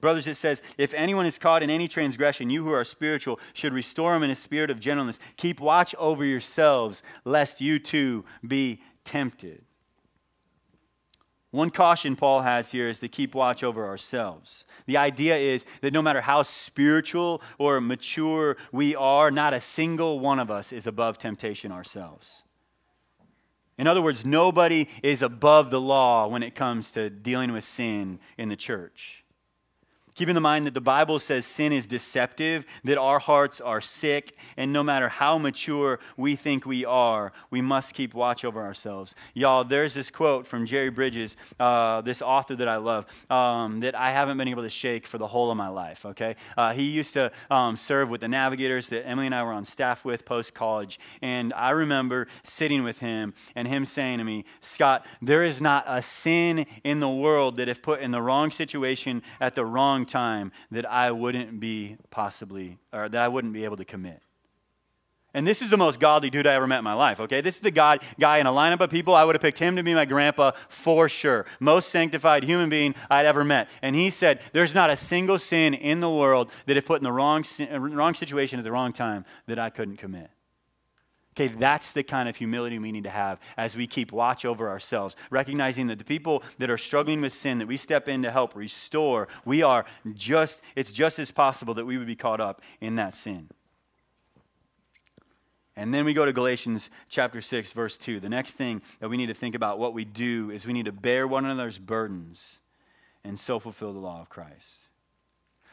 Brothers, 0.00 0.26
it 0.26 0.36
says, 0.36 0.62
if 0.76 0.94
anyone 0.94 1.26
is 1.26 1.38
caught 1.38 1.62
in 1.62 1.70
any 1.70 1.86
transgression, 1.86 2.50
you 2.50 2.64
who 2.64 2.72
are 2.72 2.84
spiritual 2.84 3.38
should 3.52 3.72
restore 3.72 4.14
him 4.14 4.22
in 4.22 4.30
a 4.30 4.36
spirit 4.36 4.70
of 4.70 4.80
gentleness. 4.80 5.18
Keep 5.36 5.60
watch 5.60 5.94
over 5.98 6.24
yourselves, 6.24 7.02
lest 7.24 7.60
you 7.60 7.78
too 7.78 8.24
be 8.46 8.82
tempted. 9.04 9.64
One 11.58 11.70
caution 11.70 12.14
Paul 12.14 12.42
has 12.42 12.70
here 12.70 12.86
is 12.86 13.00
to 13.00 13.08
keep 13.08 13.34
watch 13.34 13.64
over 13.64 13.84
ourselves. 13.84 14.64
The 14.86 14.96
idea 14.96 15.34
is 15.34 15.66
that 15.80 15.92
no 15.92 16.00
matter 16.00 16.20
how 16.20 16.44
spiritual 16.44 17.42
or 17.58 17.80
mature 17.80 18.56
we 18.70 18.94
are, 18.94 19.32
not 19.32 19.52
a 19.52 19.60
single 19.60 20.20
one 20.20 20.38
of 20.38 20.52
us 20.52 20.72
is 20.72 20.86
above 20.86 21.18
temptation 21.18 21.72
ourselves. 21.72 22.44
In 23.76 23.88
other 23.88 24.00
words, 24.00 24.24
nobody 24.24 24.88
is 25.02 25.20
above 25.20 25.72
the 25.72 25.80
law 25.80 26.28
when 26.28 26.44
it 26.44 26.54
comes 26.54 26.92
to 26.92 27.10
dealing 27.10 27.50
with 27.50 27.64
sin 27.64 28.20
in 28.36 28.50
the 28.50 28.56
church. 28.56 29.17
Keeping 30.18 30.34
in 30.34 30.42
mind 30.42 30.66
that 30.66 30.74
the 30.74 30.80
Bible 30.80 31.20
says 31.20 31.46
sin 31.46 31.72
is 31.72 31.86
deceptive, 31.86 32.66
that 32.82 32.98
our 32.98 33.20
hearts 33.20 33.60
are 33.60 33.80
sick, 33.80 34.36
and 34.56 34.72
no 34.72 34.82
matter 34.82 35.08
how 35.08 35.38
mature 35.38 36.00
we 36.16 36.34
think 36.34 36.66
we 36.66 36.84
are, 36.84 37.32
we 37.52 37.60
must 37.60 37.94
keep 37.94 38.14
watch 38.14 38.44
over 38.44 38.60
ourselves. 38.60 39.14
Y'all, 39.32 39.62
there's 39.62 39.94
this 39.94 40.10
quote 40.10 40.44
from 40.44 40.66
Jerry 40.66 40.90
Bridges, 40.90 41.36
uh, 41.60 42.00
this 42.00 42.20
author 42.20 42.56
that 42.56 42.66
I 42.66 42.78
love, 42.78 43.06
um, 43.30 43.78
that 43.78 43.94
I 43.94 44.10
haven't 44.10 44.38
been 44.38 44.48
able 44.48 44.64
to 44.64 44.68
shake 44.68 45.06
for 45.06 45.18
the 45.18 45.28
whole 45.28 45.52
of 45.52 45.56
my 45.56 45.68
life, 45.68 46.04
okay? 46.04 46.34
Uh, 46.56 46.72
he 46.72 46.90
used 46.90 47.12
to 47.12 47.30
um, 47.48 47.76
serve 47.76 48.10
with 48.10 48.20
the 48.20 48.26
Navigators 48.28 48.88
that 48.88 49.06
Emily 49.06 49.26
and 49.26 49.34
I 49.36 49.44
were 49.44 49.52
on 49.52 49.64
staff 49.64 50.04
with 50.04 50.24
post 50.24 50.52
college, 50.52 50.98
and 51.22 51.52
I 51.54 51.70
remember 51.70 52.26
sitting 52.42 52.82
with 52.82 52.98
him 52.98 53.34
and 53.54 53.68
him 53.68 53.86
saying 53.86 54.18
to 54.18 54.24
me, 54.24 54.46
Scott, 54.62 55.06
there 55.22 55.44
is 55.44 55.60
not 55.60 55.84
a 55.86 56.02
sin 56.02 56.66
in 56.82 56.98
the 56.98 57.08
world 57.08 57.54
that 57.58 57.68
if 57.68 57.80
put 57.82 58.00
in 58.00 58.10
the 58.10 58.20
wrong 58.20 58.50
situation 58.50 59.22
at 59.40 59.54
the 59.54 59.64
wrong 59.64 60.06
time 60.08 60.52
that 60.70 60.86
I 60.86 61.10
wouldn't 61.12 61.60
be 61.60 61.96
possibly, 62.10 62.78
or 62.92 63.08
that 63.08 63.22
I 63.22 63.28
wouldn't 63.28 63.52
be 63.52 63.64
able 63.64 63.76
to 63.76 63.84
commit. 63.84 64.22
And 65.34 65.46
this 65.46 65.60
is 65.60 65.68
the 65.68 65.76
most 65.76 66.00
godly 66.00 66.30
dude 66.30 66.46
I 66.46 66.54
ever 66.54 66.66
met 66.66 66.78
in 66.78 66.84
my 66.84 66.94
life, 66.94 67.20
okay? 67.20 67.42
This 67.42 67.56
is 67.56 67.60
the 67.60 67.70
God, 67.70 68.00
guy 68.18 68.38
in 68.38 68.46
a 68.46 68.50
lineup 68.50 68.80
of 68.80 68.88
people. 68.88 69.14
I 69.14 69.24
would 69.24 69.34
have 69.34 69.42
picked 69.42 69.58
him 69.58 69.76
to 69.76 69.82
be 69.82 69.94
my 69.94 70.06
grandpa 70.06 70.52
for 70.68 71.08
sure. 71.08 71.44
Most 71.60 71.90
sanctified 71.90 72.44
human 72.44 72.70
being 72.70 72.94
I'd 73.10 73.26
ever 73.26 73.44
met. 73.44 73.68
And 73.82 73.94
he 73.94 74.08
said, 74.08 74.40
There's 74.52 74.74
not 74.74 74.88
a 74.88 74.96
single 74.96 75.38
sin 75.38 75.74
in 75.74 76.00
the 76.00 76.10
world 76.10 76.50
that 76.64 76.78
if 76.78 76.86
put 76.86 76.98
in 76.98 77.04
the 77.04 77.12
wrong, 77.12 77.44
wrong 77.70 78.14
situation 78.14 78.58
at 78.58 78.64
the 78.64 78.72
wrong 78.72 78.92
time 78.92 79.26
that 79.46 79.58
I 79.58 79.68
couldn't 79.68 79.98
commit. 79.98 80.30
Okay, 81.38 81.54
that's 81.54 81.92
the 81.92 82.02
kind 82.02 82.28
of 82.28 82.34
humility 82.34 82.80
we 82.80 82.90
need 82.90 83.04
to 83.04 83.10
have 83.10 83.38
as 83.56 83.76
we 83.76 83.86
keep 83.86 84.10
watch 84.10 84.44
over 84.44 84.68
ourselves, 84.68 85.14
recognizing 85.30 85.86
that 85.86 85.98
the 85.98 86.04
people 86.04 86.42
that 86.58 86.68
are 86.68 86.76
struggling 86.76 87.20
with 87.20 87.32
sin 87.32 87.58
that 87.58 87.68
we 87.68 87.76
step 87.76 88.08
in 88.08 88.24
to 88.24 88.32
help 88.32 88.56
restore, 88.56 89.28
we 89.44 89.62
are 89.62 89.84
just, 90.14 90.60
it's 90.74 90.92
just 90.92 91.20
as 91.20 91.30
possible 91.30 91.74
that 91.74 91.86
we 91.86 91.96
would 91.96 92.08
be 92.08 92.16
caught 92.16 92.40
up 92.40 92.60
in 92.80 92.96
that 92.96 93.14
sin. 93.14 93.48
And 95.76 95.94
then 95.94 96.04
we 96.04 96.12
go 96.12 96.24
to 96.24 96.32
Galatians 96.32 96.90
chapter 97.08 97.40
6, 97.40 97.70
verse 97.70 97.96
2. 97.96 98.18
The 98.18 98.28
next 98.28 98.54
thing 98.54 98.82
that 98.98 99.08
we 99.08 99.16
need 99.16 99.28
to 99.28 99.34
think 99.34 99.54
about 99.54 99.78
what 99.78 99.94
we 99.94 100.04
do 100.04 100.50
is 100.50 100.66
we 100.66 100.72
need 100.72 100.86
to 100.86 100.92
bear 100.92 101.28
one 101.28 101.44
another's 101.44 101.78
burdens 101.78 102.58
and 103.22 103.38
so 103.38 103.60
fulfill 103.60 103.92
the 103.92 104.00
law 104.00 104.20
of 104.20 104.28
Christ. 104.28 104.87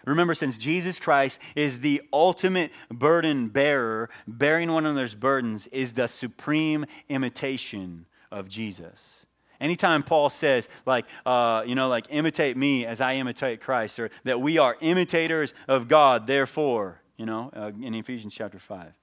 Remember, 0.05 0.35
since 0.35 0.57
Jesus 0.57 0.99
Christ 0.99 1.39
is 1.55 1.79
the 1.79 2.01
ultimate 2.13 2.71
burden 2.91 3.47
bearer, 3.47 4.09
bearing 4.27 4.71
one 4.71 4.85
another's 4.85 5.15
burdens 5.15 5.67
is 5.67 5.93
the 5.93 6.07
supreme 6.07 6.85
imitation 7.09 8.05
of 8.31 8.47
Jesus. 8.47 9.25
Anytime 9.59 10.03
Paul 10.03 10.29
says, 10.29 10.69
like, 10.85 11.05
uh, 11.25 11.63
you 11.65 11.75
know, 11.75 11.87
like, 11.87 12.07
imitate 12.09 12.57
me 12.57 12.85
as 12.85 13.01
I 13.01 13.15
imitate 13.15 13.61
Christ, 13.61 13.99
or 13.99 14.09
that 14.23 14.41
we 14.41 14.57
are 14.57 14.77
imitators 14.81 15.53
of 15.67 15.87
God, 15.87 16.27
therefore, 16.27 17.01
you 17.17 17.25
know, 17.25 17.49
uh, 17.55 17.71
in 17.81 17.95
Ephesians 17.95 18.33
chapter 18.33 18.59
5, 18.59 18.93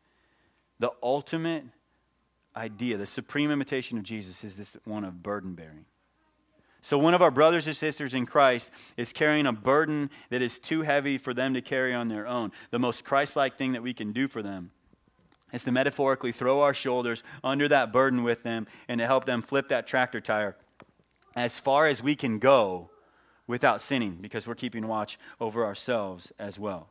the 0.78 0.92
ultimate 1.02 1.64
idea, 2.54 2.96
the 2.96 3.06
supreme 3.06 3.50
imitation 3.50 3.96
of 3.96 4.04
Jesus 4.04 4.44
is 4.44 4.56
this 4.56 4.76
one 4.84 5.04
of 5.04 5.22
burden 5.22 5.54
bearing. 5.54 5.86
So, 6.84 6.98
one 6.98 7.14
of 7.14 7.22
our 7.22 7.30
brothers 7.30 7.68
and 7.68 7.76
sisters 7.76 8.12
in 8.12 8.26
Christ 8.26 8.72
is 8.96 9.12
carrying 9.12 9.46
a 9.46 9.52
burden 9.52 10.10
that 10.30 10.42
is 10.42 10.58
too 10.58 10.82
heavy 10.82 11.16
for 11.16 11.32
them 11.32 11.54
to 11.54 11.60
carry 11.60 11.94
on 11.94 12.08
their 12.08 12.26
own. 12.26 12.50
The 12.70 12.80
most 12.80 13.04
Christ 13.04 13.36
like 13.36 13.56
thing 13.56 13.72
that 13.72 13.82
we 13.82 13.94
can 13.94 14.12
do 14.12 14.26
for 14.26 14.42
them 14.42 14.72
is 15.52 15.62
to 15.64 15.72
metaphorically 15.72 16.32
throw 16.32 16.60
our 16.60 16.74
shoulders 16.74 17.22
under 17.44 17.68
that 17.68 17.92
burden 17.92 18.24
with 18.24 18.42
them 18.42 18.66
and 18.88 18.98
to 18.98 19.06
help 19.06 19.26
them 19.26 19.42
flip 19.42 19.68
that 19.68 19.86
tractor 19.86 20.20
tire 20.20 20.56
as 21.36 21.58
far 21.58 21.86
as 21.86 22.02
we 22.02 22.14
can 22.14 22.38
go 22.38 22.90
without 23.46 23.80
sinning 23.80 24.18
because 24.20 24.46
we're 24.46 24.54
keeping 24.54 24.88
watch 24.88 25.18
over 25.40 25.64
ourselves 25.64 26.32
as 26.38 26.58
well. 26.58 26.88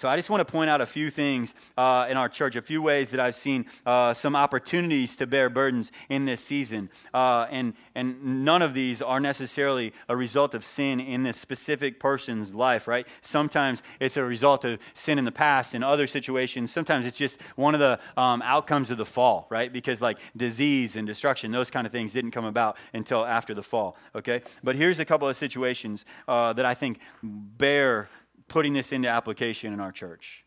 So 0.00 0.08
I 0.08 0.16
just 0.16 0.30
want 0.30 0.40
to 0.40 0.50
point 0.50 0.70
out 0.70 0.80
a 0.80 0.86
few 0.86 1.10
things 1.10 1.54
uh, 1.76 2.06
in 2.08 2.16
our 2.16 2.30
church, 2.30 2.56
a 2.56 2.62
few 2.62 2.80
ways 2.80 3.10
that 3.10 3.20
I've 3.20 3.34
seen 3.34 3.66
uh, 3.84 4.14
some 4.14 4.34
opportunities 4.34 5.14
to 5.16 5.26
bear 5.26 5.50
burdens 5.50 5.92
in 6.08 6.24
this 6.24 6.42
season. 6.42 6.88
Uh, 7.12 7.46
and, 7.50 7.74
and 7.94 8.42
none 8.42 8.62
of 8.62 8.72
these 8.72 9.02
are 9.02 9.20
necessarily 9.20 9.92
a 10.08 10.16
result 10.16 10.54
of 10.54 10.64
sin 10.64 11.00
in 11.00 11.22
this 11.22 11.36
specific 11.36 12.00
person's 12.00 12.54
life, 12.54 12.88
right? 12.88 13.06
Sometimes 13.20 13.82
it's 14.00 14.16
a 14.16 14.24
result 14.24 14.64
of 14.64 14.78
sin 14.94 15.18
in 15.18 15.26
the 15.26 15.32
past. 15.32 15.74
In 15.74 15.82
other 15.82 16.06
situations, 16.06 16.72
sometimes 16.72 17.04
it's 17.04 17.18
just 17.18 17.38
one 17.56 17.74
of 17.74 17.80
the 17.80 18.00
um, 18.16 18.40
outcomes 18.40 18.90
of 18.90 18.96
the 18.96 19.04
fall, 19.04 19.48
right? 19.50 19.70
Because 19.70 20.00
like 20.00 20.16
disease 20.34 20.96
and 20.96 21.06
destruction, 21.06 21.52
those 21.52 21.70
kind 21.70 21.86
of 21.86 21.92
things 21.92 22.14
didn't 22.14 22.30
come 22.30 22.46
about 22.46 22.78
until 22.94 23.26
after 23.26 23.52
the 23.52 23.62
fall, 23.62 23.98
okay? 24.16 24.40
But 24.64 24.76
here's 24.76 24.98
a 24.98 25.04
couple 25.04 25.28
of 25.28 25.36
situations 25.36 26.06
uh, 26.26 26.54
that 26.54 26.64
I 26.64 26.72
think 26.72 27.00
bear 27.22 28.08
putting 28.50 28.74
this 28.74 28.92
into 28.92 29.08
application 29.08 29.72
in 29.72 29.80
our 29.80 29.92
church. 29.92 30.44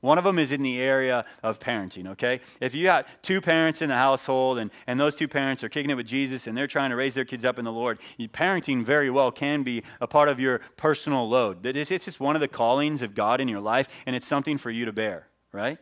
One 0.00 0.16
of 0.16 0.24
them 0.24 0.38
is 0.38 0.50
in 0.50 0.62
the 0.62 0.80
area 0.80 1.26
of 1.42 1.58
parenting, 1.58 2.08
okay? 2.08 2.40
If 2.60 2.74
you 2.74 2.84
got 2.84 3.06
two 3.22 3.40
parents 3.40 3.82
in 3.82 3.90
the 3.90 3.96
household 3.96 4.58
and, 4.58 4.70
and 4.86 4.98
those 4.98 5.14
two 5.14 5.28
parents 5.28 5.62
are 5.62 5.68
kicking 5.68 5.90
it 5.90 5.94
with 5.94 6.06
Jesus 6.06 6.46
and 6.46 6.56
they're 6.56 6.66
trying 6.66 6.90
to 6.90 6.96
raise 6.96 7.14
their 7.14 7.24
kids 7.24 7.44
up 7.44 7.58
in 7.58 7.64
the 7.66 7.72
Lord, 7.72 7.98
parenting 8.32 8.82
very 8.82 9.10
well 9.10 9.30
can 9.30 9.62
be 9.62 9.82
a 10.00 10.06
part 10.06 10.28
of 10.28 10.40
your 10.40 10.60
personal 10.76 11.28
load. 11.28 11.66
It's 11.66 11.90
just 11.90 12.20
one 12.20 12.34
of 12.34 12.40
the 12.40 12.48
callings 12.48 13.02
of 13.02 13.14
God 13.14 13.40
in 13.40 13.48
your 13.48 13.60
life 13.60 13.88
and 14.06 14.16
it's 14.16 14.26
something 14.26 14.56
for 14.56 14.70
you 14.70 14.86
to 14.86 14.92
bear, 14.92 15.26
right? 15.52 15.78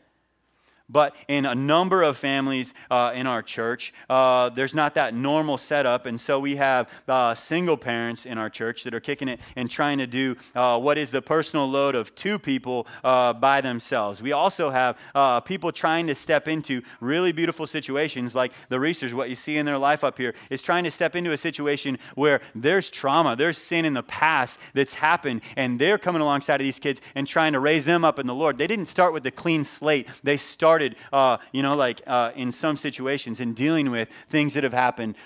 But 0.89 1.14
in 1.28 1.45
a 1.45 1.55
number 1.55 2.03
of 2.03 2.16
families 2.16 2.72
uh, 2.91 3.12
in 3.14 3.26
our 3.26 3.43
church, 3.43 3.93
uh, 4.09 4.49
there's 4.49 4.74
not 4.74 4.95
that 4.95 5.14
normal 5.14 5.59
setup. 5.59 6.07
And 6.07 6.18
so 6.18 6.41
we 6.41 6.57
have 6.57 6.89
uh, 7.07 7.34
single 7.34 7.76
parents 7.76 8.24
in 8.24 8.39
our 8.39 8.49
church 8.49 8.84
that 8.84 8.95
are 8.95 9.01
kicking 9.01 9.28
it 9.28 9.41
and 9.55 9.70
trying 9.70 9.99
to 9.99 10.07
do 10.07 10.36
uh, 10.55 10.78
what 10.78 10.97
is 10.97 11.11
the 11.11 11.20
personal 11.20 11.68
load 11.68 11.95
of 11.95 12.14
two 12.14 12.39
people 12.39 12.86
uh, 13.05 13.34
by 13.34 13.61
themselves. 13.61 14.22
We 14.22 14.32
also 14.32 14.70
have 14.70 14.99
uh, 15.14 15.41
people 15.41 15.72
trying 15.72 16.07
to 16.07 16.14
step 16.14 16.49
into 16.49 16.80
really 17.01 17.32
beautiful 17.32 17.66
situations 17.66 18.34
like 18.34 18.53
the 18.70 18.76
Reesters, 18.76 19.12
what 19.12 19.28
you 19.28 19.36
see 19.36 19.59
in 19.59 19.66
their 19.66 19.78
life 19.78 20.03
up 20.03 20.16
here, 20.16 20.34
is 20.49 20.62
trying 20.62 20.84
to 20.84 20.91
step 20.91 21.14
into 21.14 21.32
a 21.32 21.39
situation 21.39 21.99
where 22.14 22.41
there's 22.55 22.91
trauma, 22.91 23.36
there's 23.36 23.59
sin 23.59 23.84
in 23.84 23.93
the 23.93 24.03
past 24.03 24.59
that's 24.72 24.95
happened, 24.95 25.43
and 25.57 25.78
they're 25.78 25.99
coming 25.99 26.22
alongside 26.22 26.61
of 26.61 26.64
these 26.64 26.78
kids 26.78 27.01
and 27.14 27.26
trying 27.26 27.53
to 27.53 27.61
raise 27.61 27.84
them 27.84 28.05
up 28.07 28.18
in 28.18 28.26
the 28.26 28.34
Lord. 28.34 28.57
They 28.57 28.66
didn't 28.66 28.86
start 28.86 29.12
with 29.12 29.26
a 29.26 29.30
clean 29.30 29.64
slate, 29.64 30.09
they 30.22 30.39
started 30.39 30.78
started, 30.79 30.95
uh, 31.12 31.39
you 31.51 31.61
know, 31.61 31.74
like 31.74 32.01
uh, 32.07 32.31
in 32.37 32.53
some 32.53 32.76
situations 32.76 33.41
in 33.41 33.53
dealing 33.53 33.91
with 33.91 34.09
things 34.29 34.55
that 34.55 34.62
have 34.62 34.72
happened 34.72 35.16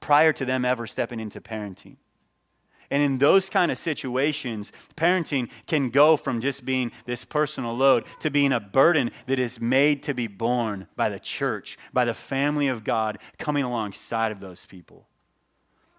prior 0.00 0.32
to 0.32 0.46
them 0.46 0.64
ever 0.64 0.86
stepping 0.86 1.20
into 1.20 1.38
parenting. 1.38 1.96
And 2.90 3.02
in 3.02 3.18
those 3.18 3.50
kind 3.50 3.70
of 3.70 3.76
situations, 3.76 4.72
parenting 4.96 5.50
can 5.66 5.90
go 5.90 6.16
from 6.16 6.40
just 6.40 6.64
being 6.64 6.92
this 7.04 7.26
personal 7.26 7.76
load 7.76 8.04
to 8.20 8.30
being 8.30 8.52
a 8.54 8.60
burden 8.60 9.10
that 9.26 9.38
is 9.38 9.60
made 9.60 10.02
to 10.04 10.14
be 10.14 10.28
borne 10.28 10.86
by 10.96 11.10
the 11.10 11.20
church, 11.20 11.76
by 11.92 12.06
the 12.06 12.14
family 12.14 12.68
of 12.68 12.82
God 12.82 13.18
coming 13.38 13.64
alongside 13.64 14.32
of 14.32 14.40
those 14.40 14.64
people. 14.64 15.06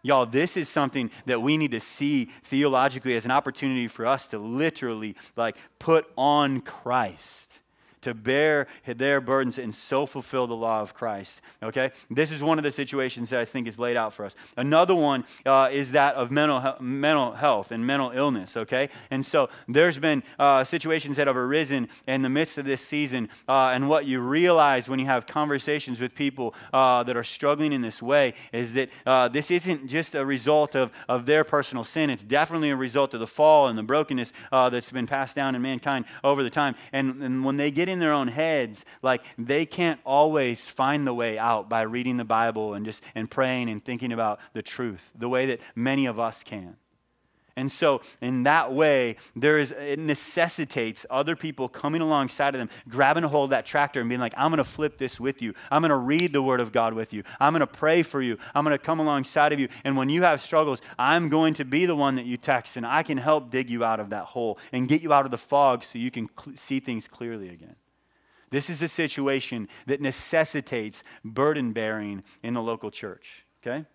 Y'all, 0.01 0.25
this 0.25 0.57
is 0.57 0.69
something 0.69 1.11
that 1.27 1.43
we 1.43 1.55
need 1.55 1.71
to 1.71 1.79
see 1.79 2.25
theologically 2.43 3.15
as 3.15 3.25
an 3.25 3.31
opportunity 3.31 3.87
for 3.87 4.07
us 4.07 4.27
to 4.29 4.39
literally 4.39 5.15
like 5.35 5.55
put 5.77 6.07
on 6.17 6.61
Christ 6.61 7.59
to 8.07 8.13
bear 8.13 8.67
their 8.85 9.19
burdens 9.19 9.59
and 9.59 9.75
so 9.75 10.05
fulfill 10.05 10.47
the 10.47 10.55
law 10.55 10.81
of 10.81 10.93
Christ. 10.93 11.41
Okay? 11.61 11.91
This 12.09 12.31
is 12.31 12.41
one 12.41 12.57
of 12.57 12.63
the 12.63 12.71
situations 12.71 13.31
that 13.31 13.41
I 13.41 13.43
think 13.43 13.67
is 13.67 13.77
laid 13.77 13.97
out 13.97 14.13
for 14.13 14.23
us. 14.23 14.33
Another 14.55 14.95
one 14.95 15.25
uh, 15.45 15.67
is 15.69 15.91
that 15.91 16.15
of 16.15 16.31
mental, 16.31 16.75
mental 16.79 17.33
health 17.33 17.69
and 17.69 17.85
mental 17.85 18.11
illness. 18.11 18.55
Okay? 18.55 18.87
And 19.11 19.25
so 19.25 19.49
there's 19.67 19.99
been 19.99 20.23
uh, 20.39 20.63
situations 20.63 21.17
that 21.17 21.27
have 21.27 21.35
arisen 21.35 21.89
in 22.07 22.21
the 22.21 22.29
midst 22.29 22.57
of 22.57 22.63
this 22.63 22.81
season, 22.81 23.27
uh, 23.45 23.71
and 23.73 23.89
what 23.89 24.05
you 24.05 24.21
realize 24.21 24.87
when 24.87 24.99
you 24.99 25.05
have 25.05 25.25
conversations 25.25 25.99
with 25.99 26.15
people 26.15 26.55
uh, 26.71 27.03
that 27.03 27.17
are 27.17 27.25
struggling 27.25 27.73
in 27.73 27.81
this 27.81 28.01
way 28.01 28.33
is 28.53 28.73
that 28.73 28.89
uh, 29.05 29.27
this 29.27 29.51
isn't 29.51 29.87
just 29.87 30.15
a 30.15 30.25
result 30.25 30.77
of, 30.77 30.91
of 31.09 31.25
their 31.25 31.43
personal 31.43 31.83
sin, 31.83 32.09
it's 32.09 32.23
definitely 32.23 32.69
a 32.69 32.75
result 32.77 33.13
of 33.13 33.19
the 33.19 33.27
fall 33.27 33.67
and 33.67 33.77
the 33.77 33.83
brokenness 33.83 34.31
uh, 34.53 34.69
that's 34.69 34.91
been 34.93 35.07
passed 35.07 35.35
down 35.35 35.55
in 35.55 35.61
mankind 35.61 36.05
over 36.23 36.41
the 36.41 36.49
time. 36.49 36.73
And, 36.93 37.21
and 37.21 37.43
when 37.43 37.57
they 37.57 37.69
get 37.69 37.89
in 37.89 37.96
in 37.97 37.99
their 37.99 38.13
own 38.13 38.27
heads, 38.27 38.85
like 39.01 39.23
they 39.37 39.65
can't 39.65 39.99
always 40.05 40.67
find 40.67 41.05
the 41.07 41.13
way 41.13 41.37
out 41.37 41.67
by 41.67 41.81
reading 41.81 42.17
the 42.17 42.25
Bible 42.25 42.73
and 42.75 42.85
just 42.85 43.03
and 43.15 43.29
praying 43.29 43.69
and 43.69 43.83
thinking 43.83 44.11
about 44.11 44.39
the 44.53 44.61
truth, 44.61 45.11
the 45.17 45.27
way 45.27 45.47
that 45.47 45.59
many 45.75 46.05
of 46.05 46.19
us 46.19 46.43
can. 46.43 46.77
And 47.57 47.71
so, 47.71 48.01
in 48.21 48.43
that 48.43 48.71
way, 48.71 49.15
there 49.35 49.57
is, 49.57 49.71
it 49.71 49.97
necessitates 49.97 51.07
other 51.09 51.35
people 51.35 51.67
coming 51.67 52.01
alongside 52.01 52.53
of 52.53 52.59
them, 52.59 52.69
grabbing 52.87 53.23
a 53.23 53.27
hold 53.27 53.45
of 53.45 53.49
that 53.49 53.65
tractor 53.65 53.99
and 53.99 54.07
being 54.07 54.21
like, 54.21 54.35
I'm 54.37 54.51
going 54.51 54.59
to 54.59 54.63
flip 54.63 54.99
this 54.99 55.19
with 55.19 55.41
you. 55.41 55.55
I'm 55.71 55.81
going 55.81 55.89
to 55.89 55.95
read 55.95 56.33
the 56.33 56.43
Word 56.43 56.61
of 56.61 56.71
God 56.71 56.93
with 56.93 57.13
you. 57.13 57.23
I'm 57.39 57.53
going 57.53 57.61
to 57.61 57.67
pray 57.67 58.03
for 58.03 58.21
you. 58.21 58.37
I'm 58.53 58.63
going 58.63 58.77
to 58.77 58.83
come 58.83 58.99
alongside 58.99 59.53
of 59.53 59.59
you. 59.59 59.69
And 59.83 59.97
when 59.97 60.07
you 60.07 60.21
have 60.21 60.39
struggles, 60.39 60.81
I'm 60.99 61.29
going 61.29 61.55
to 61.55 61.65
be 61.65 61.87
the 61.87 61.95
one 61.95 62.13
that 62.17 62.27
you 62.27 62.37
text, 62.37 62.77
and 62.77 62.85
I 62.85 63.01
can 63.01 63.17
help 63.17 63.49
dig 63.49 63.71
you 63.71 63.83
out 63.83 63.99
of 63.99 64.11
that 64.11 64.25
hole 64.25 64.59
and 64.71 64.87
get 64.87 65.01
you 65.01 65.11
out 65.11 65.25
of 65.25 65.31
the 65.31 65.37
fog 65.39 65.83
so 65.83 65.97
you 65.97 66.11
can 66.11 66.29
cl- 66.39 66.55
see 66.55 66.79
things 66.79 67.07
clearly 67.07 67.49
again. 67.49 67.75
This 68.49 68.69
is 68.69 68.81
a 68.81 68.87
situation 68.87 69.67
that 69.87 70.01
necessitates 70.01 71.03
burden 71.23 71.73
bearing 71.73 72.23
in 72.43 72.53
the 72.53 72.61
local 72.61 72.91
church, 72.91 73.45
okay? 73.61 73.85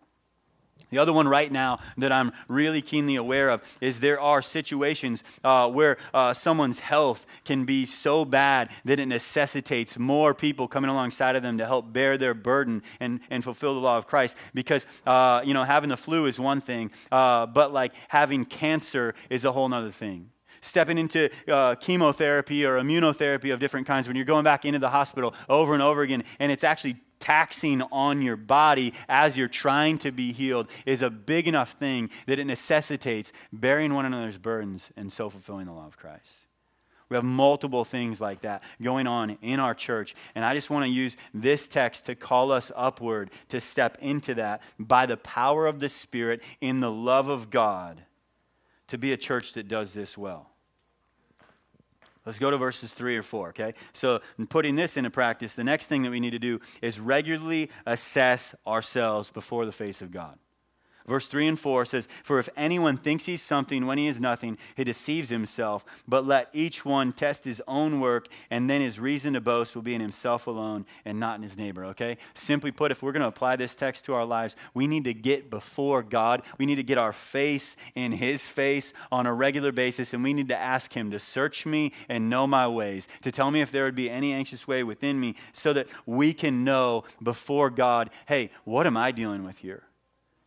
The 0.92 0.98
other 0.98 1.12
one 1.12 1.26
right 1.26 1.50
now 1.50 1.78
that 1.96 2.12
I'm 2.12 2.32
really 2.48 2.82
keenly 2.82 3.16
aware 3.16 3.48
of 3.48 3.62
is 3.80 4.00
there 4.00 4.20
are 4.20 4.42
situations 4.42 5.24
uh, 5.42 5.70
where 5.70 5.96
uh, 6.12 6.34
someone's 6.34 6.80
health 6.80 7.26
can 7.46 7.64
be 7.64 7.86
so 7.86 8.26
bad 8.26 8.68
that 8.84 9.00
it 9.00 9.06
necessitates 9.06 9.98
more 9.98 10.34
people 10.34 10.68
coming 10.68 10.90
alongside 10.90 11.34
of 11.34 11.42
them 11.42 11.56
to 11.58 11.66
help 11.66 11.94
bear 11.94 12.18
their 12.18 12.34
burden 12.34 12.82
and, 13.00 13.20
and 13.30 13.42
fulfill 13.42 13.72
the 13.72 13.80
law 13.80 13.96
of 13.96 14.06
Christ. 14.06 14.36
Because, 14.52 14.84
uh, 15.06 15.40
you 15.44 15.54
know, 15.54 15.64
having 15.64 15.88
the 15.88 15.96
flu 15.96 16.26
is 16.26 16.38
one 16.38 16.60
thing, 16.60 16.90
uh, 17.10 17.46
but 17.46 17.72
like 17.72 17.94
having 18.08 18.44
cancer 18.44 19.14
is 19.30 19.46
a 19.46 19.52
whole 19.52 19.72
other 19.72 19.90
thing 19.90 20.31
stepping 20.62 20.96
into 20.96 21.28
uh, 21.48 21.74
chemotherapy 21.74 22.64
or 22.64 22.78
immunotherapy 22.78 23.52
of 23.52 23.60
different 23.60 23.86
kinds, 23.86 24.08
when 24.08 24.16
you're 24.16 24.24
going 24.24 24.44
back 24.44 24.64
into 24.64 24.78
the 24.78 24.88
hospital 24.88 25.34
over 25.48 25.74
and 25.74 25.82
over 25.82 26.00
again, 26.00 26.24
and 26.38 26.50
it's 26.50 26.64
actually 26.64 26.96
taxing 27.20 27.82
on 27.92 28.20
your 28.20 28.36
body 28.36 28.92
as 29.08 29.36
you're 29.36 29.46
trying 29.46 29.96
to 29.96 30.10
be 30.10 30.32
healed 30.32 30.66
is 30.84 31.02
a 31.02 31.10
big 31.10 31.46
enough 31.46 31.72
thing 31.74 32.10
that 32.26 32.38
it 32.38 32.46
necessitates 32.46 33.32
bearing 33.52 33.94
one 33.94 34.04
another's 34.04 34.38
burdens 34.38 34.90
and 34.96 35.12
so 35.12 35.30
fulfilling 35.30 35.66
the 35.66 35.72
law 35.72 35.86
of 35.86 35.96
Christ. 35.96 36.46
We 37.08 37.16
have 37.16 37.24
multiple 37.24 37.84
things 37.84 38.22
like 38.22 38.40
that 38.40 38.62
going 38.80 39.06
on 39.06 39.36
in 39.42 39.60
our 39.60 39.74
church. 39.74 40.14
And 40.34 40.46
I 40.46 40.54
just 40.54 40.70
want 40.70 40.86
to 40.86 40.90
use 40.90 41.14
this 41.34 41.68
text 41.68 42.06
to 42.06 42.14
call 42.14 42.50
us 42.50 42.72
upward 42.74 43.30
to 43.50 43.60
step 43.60 43.98
into 44.00 44.34
that 44.36 44.62
by 44.78 45.04
the 45.04 45.18
power 45.18 45.66
of 45.66 45.78
the 45.78 45.90
Spirit 45.90 46.42
in 46.62 46.80
the 46.80 46.90
love 46.90 47.28
of 47.28 47.50
God 47.50 48.02
to 48.88 48.96
be 48.96 49.12
a 49.12 49.18
church 49.18 49.52
that 49.52 49.68
does 49.68 49.92
this 49.92 50.16
well. 50.16 50.51
Let's 52.24 52.38
go 52.38 52.50
to 52.50 52.56
verses 52.56 52.92
3 52.92 53.16
or 53.16 53.22
4, 53.22 53.48
okay? 53.48 53.74
So, 53.92 54.20
putting 54.48 54.76
this 54.76 54.96
into 54.96 55.10
practice, 55.10 55.54
the 55.54 55.64
next 55.64 55.86
thing 55.86 56.02
that 56.02 56.10
we 56.10 56.20
need 56.20 56.30
to 56.30 56.38
do 56.38 56.60
is 56.80 57.00
regularly 57.00 57.70
assess 57.84 58.54
ourselves 58.66 59.30
before 59.30 59.66
the 59.66 59.72
face 59.72 60.00
of 60.00 60.10
God. 60.12 60.38
Verse 61.06 61.26
3 61.26 61.48
and 61.48 61.58
4 61.58 61.84
says, 61.84 62.08
For 62.22 62.38
if 62.38 62.48
anyone 62.56 62.96
thinks 62.96 63.26
he's 63.26 63.42
something 63.42 63.86
when 63.86 63.98
he 63.98 64.06
is 64.06 64.20
nothing, 64.20 64.58
he 64.76 64.84
deceives 64.84 65.28
himself. 65.30 65.84
But 66.06 66.26
let 66.26 66.48
each 66.52 66.84
one 66.84 67.12
test 67.12 67.44
his 67.44 67.60
own 67.66 68.00
work, 68.00 68.28
and 68.50 68.70
then 68.70 68.80
his 68.80 69.00
reason 69.00 69.34
to 69.34 69.40
boast 69.40 69.74
will 69.74 69.82
be 69.82 69.94
in 69.94 70.00
himself 70.00 70.46
alone 70.46 70.86
and 71.04 71.18
not 71.18 71.36
in 71.36 71.42
his 71.42 71.56
neighbor. 71.56 71.84
Okay? 71.86 72.18
Simply 72.34 72.70
put, 72.70 72.92
if 72.92 73.02
we're 73.02 73.12
going 73.12 73.22
to 73.22 73.28
apply 73.28 73.56
this 73.56 73.74
text 73.74 74.04
to 74.04 74.14
our 74.14 74.24
lives, 74.24 74.56
we 74.74 74.86
need 74.86 75.04
to 75.04 75.14
get 75.14 75.50
before 75.50 76.02
God. 76.02 76.42
We 76.58 76.66
need 76.66 76.76
to 76.76 76.82
get 76.82 76.98
our 76.98 77.12
face 77.12 77.76
in 77.94 78.12
his 78.12 78.48
face 78.48 78.92
on 79.10 79.26
a 79.26 79.34
regular 79.34 79.72
basis, 79.72 80.14
and 80.14 80.22
we 80.22 80.32
need 80.32 80.48
to 80.48 80.58
ask 80.58 80.92
him 80.92 81.10
to 81.10 81.18
search 81.18 81.66
me 81.66 81.92
and 82.08 82.30
know 82.30 82.46
my 82.46 82.68
ways, 82.68 83.08
to 83.22 83.32
tell 83.32 83.50
me 83.50 83.60
if 83.60 83.72
there 83.72 83.84
would 83.84 83.94
be 83.94 84.10
any 84.10 84.32
anxious 84.32 84.68
way 84.68 84.84
within 84.84 85.18
me, 85.18 85.34
so 85.52 85.72
that 85.72 85.88
we 86.06 86.32
can 86.32 86.64
know 86.64 87.04
before 87.22 87.70
God, 87.70 88.10
hey, 88.26 88.50
what 88.64 88.86
am 88.86 88.96
I 88.96 89.10
dealing 89.10 89.44
with 89.44 89.58
here? 89.58 89.84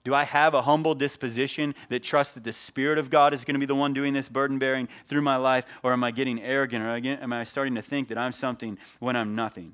Do 0.05 0.13
I 0.13 0.23
have 0.23 0.53
a 0.53 0.61
humble 0.61 0.93
disposition 0.93 1.73
that 1.89 2.03
trusts 2.03 2.35
that 2.35 2.43
the 2.43 2.53
Spirit 2.53 2.99
of 2.99 3.09
God 3.09 3.33
is 3.33 3.43
going 3.43 3.55
to 3.55 3.59
be 3.59 3.65
the 3.65 3.75
one 3.75 3.91
doing 3.91 4.13
this 4.13 4.29
burden 4.29 4.59
bearing 4.59 4.87
through 5.07 5.23
my 5.23 5.35
life? 5.35 5.65
Or 5.81 5.91
am 5.93 6.03
I 6.03 6.11
getting 6.11 6.41
arrogant? 6.41 6.85
Or 6.85 7.23
am 7.23 7.33
I 7.33 7.43
starting 7.43 7.73
to 7.73 7.81
think 7.81 8.09
that 8.09 8.17
I'm 8.17 8.31
something 8.31 8.77
when 8.99 9.15
I'm 9.15 9.35
nothing? 9.35 9.73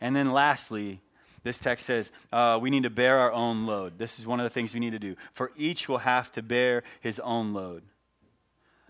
And 0.00 0.14
then 0.14 0.32
lastly, 0.32 1.00
this 1.42 1.58
text 1.58 1.86
says 1.86 2.12
uh, 2.32 2.56
we 2.62 2.70
need 2.70 2.84
to 2.84 2.90
bear 2.90 3.18
our 3.18 3.32
own 3.32 3.66
load. 3.66 3.98
This 3.98 4.20
is 4.20 4.28
one 4.28 4.38
of 4.38 4.44
the 4.44 4.50
things 4.50 4.74
we 4.74 4.80
need 4.80 4.90
to 4.90 4.98
do. 5.00 5.16
For 5.32 5.50
each 5.56 5.88
will 5.88 5.98
have 5.98 6.30
to 6.32 6.42
bear 6.42 6.84
his 7.00 7.18
own 7.18 7.52
load. 7.52 7.82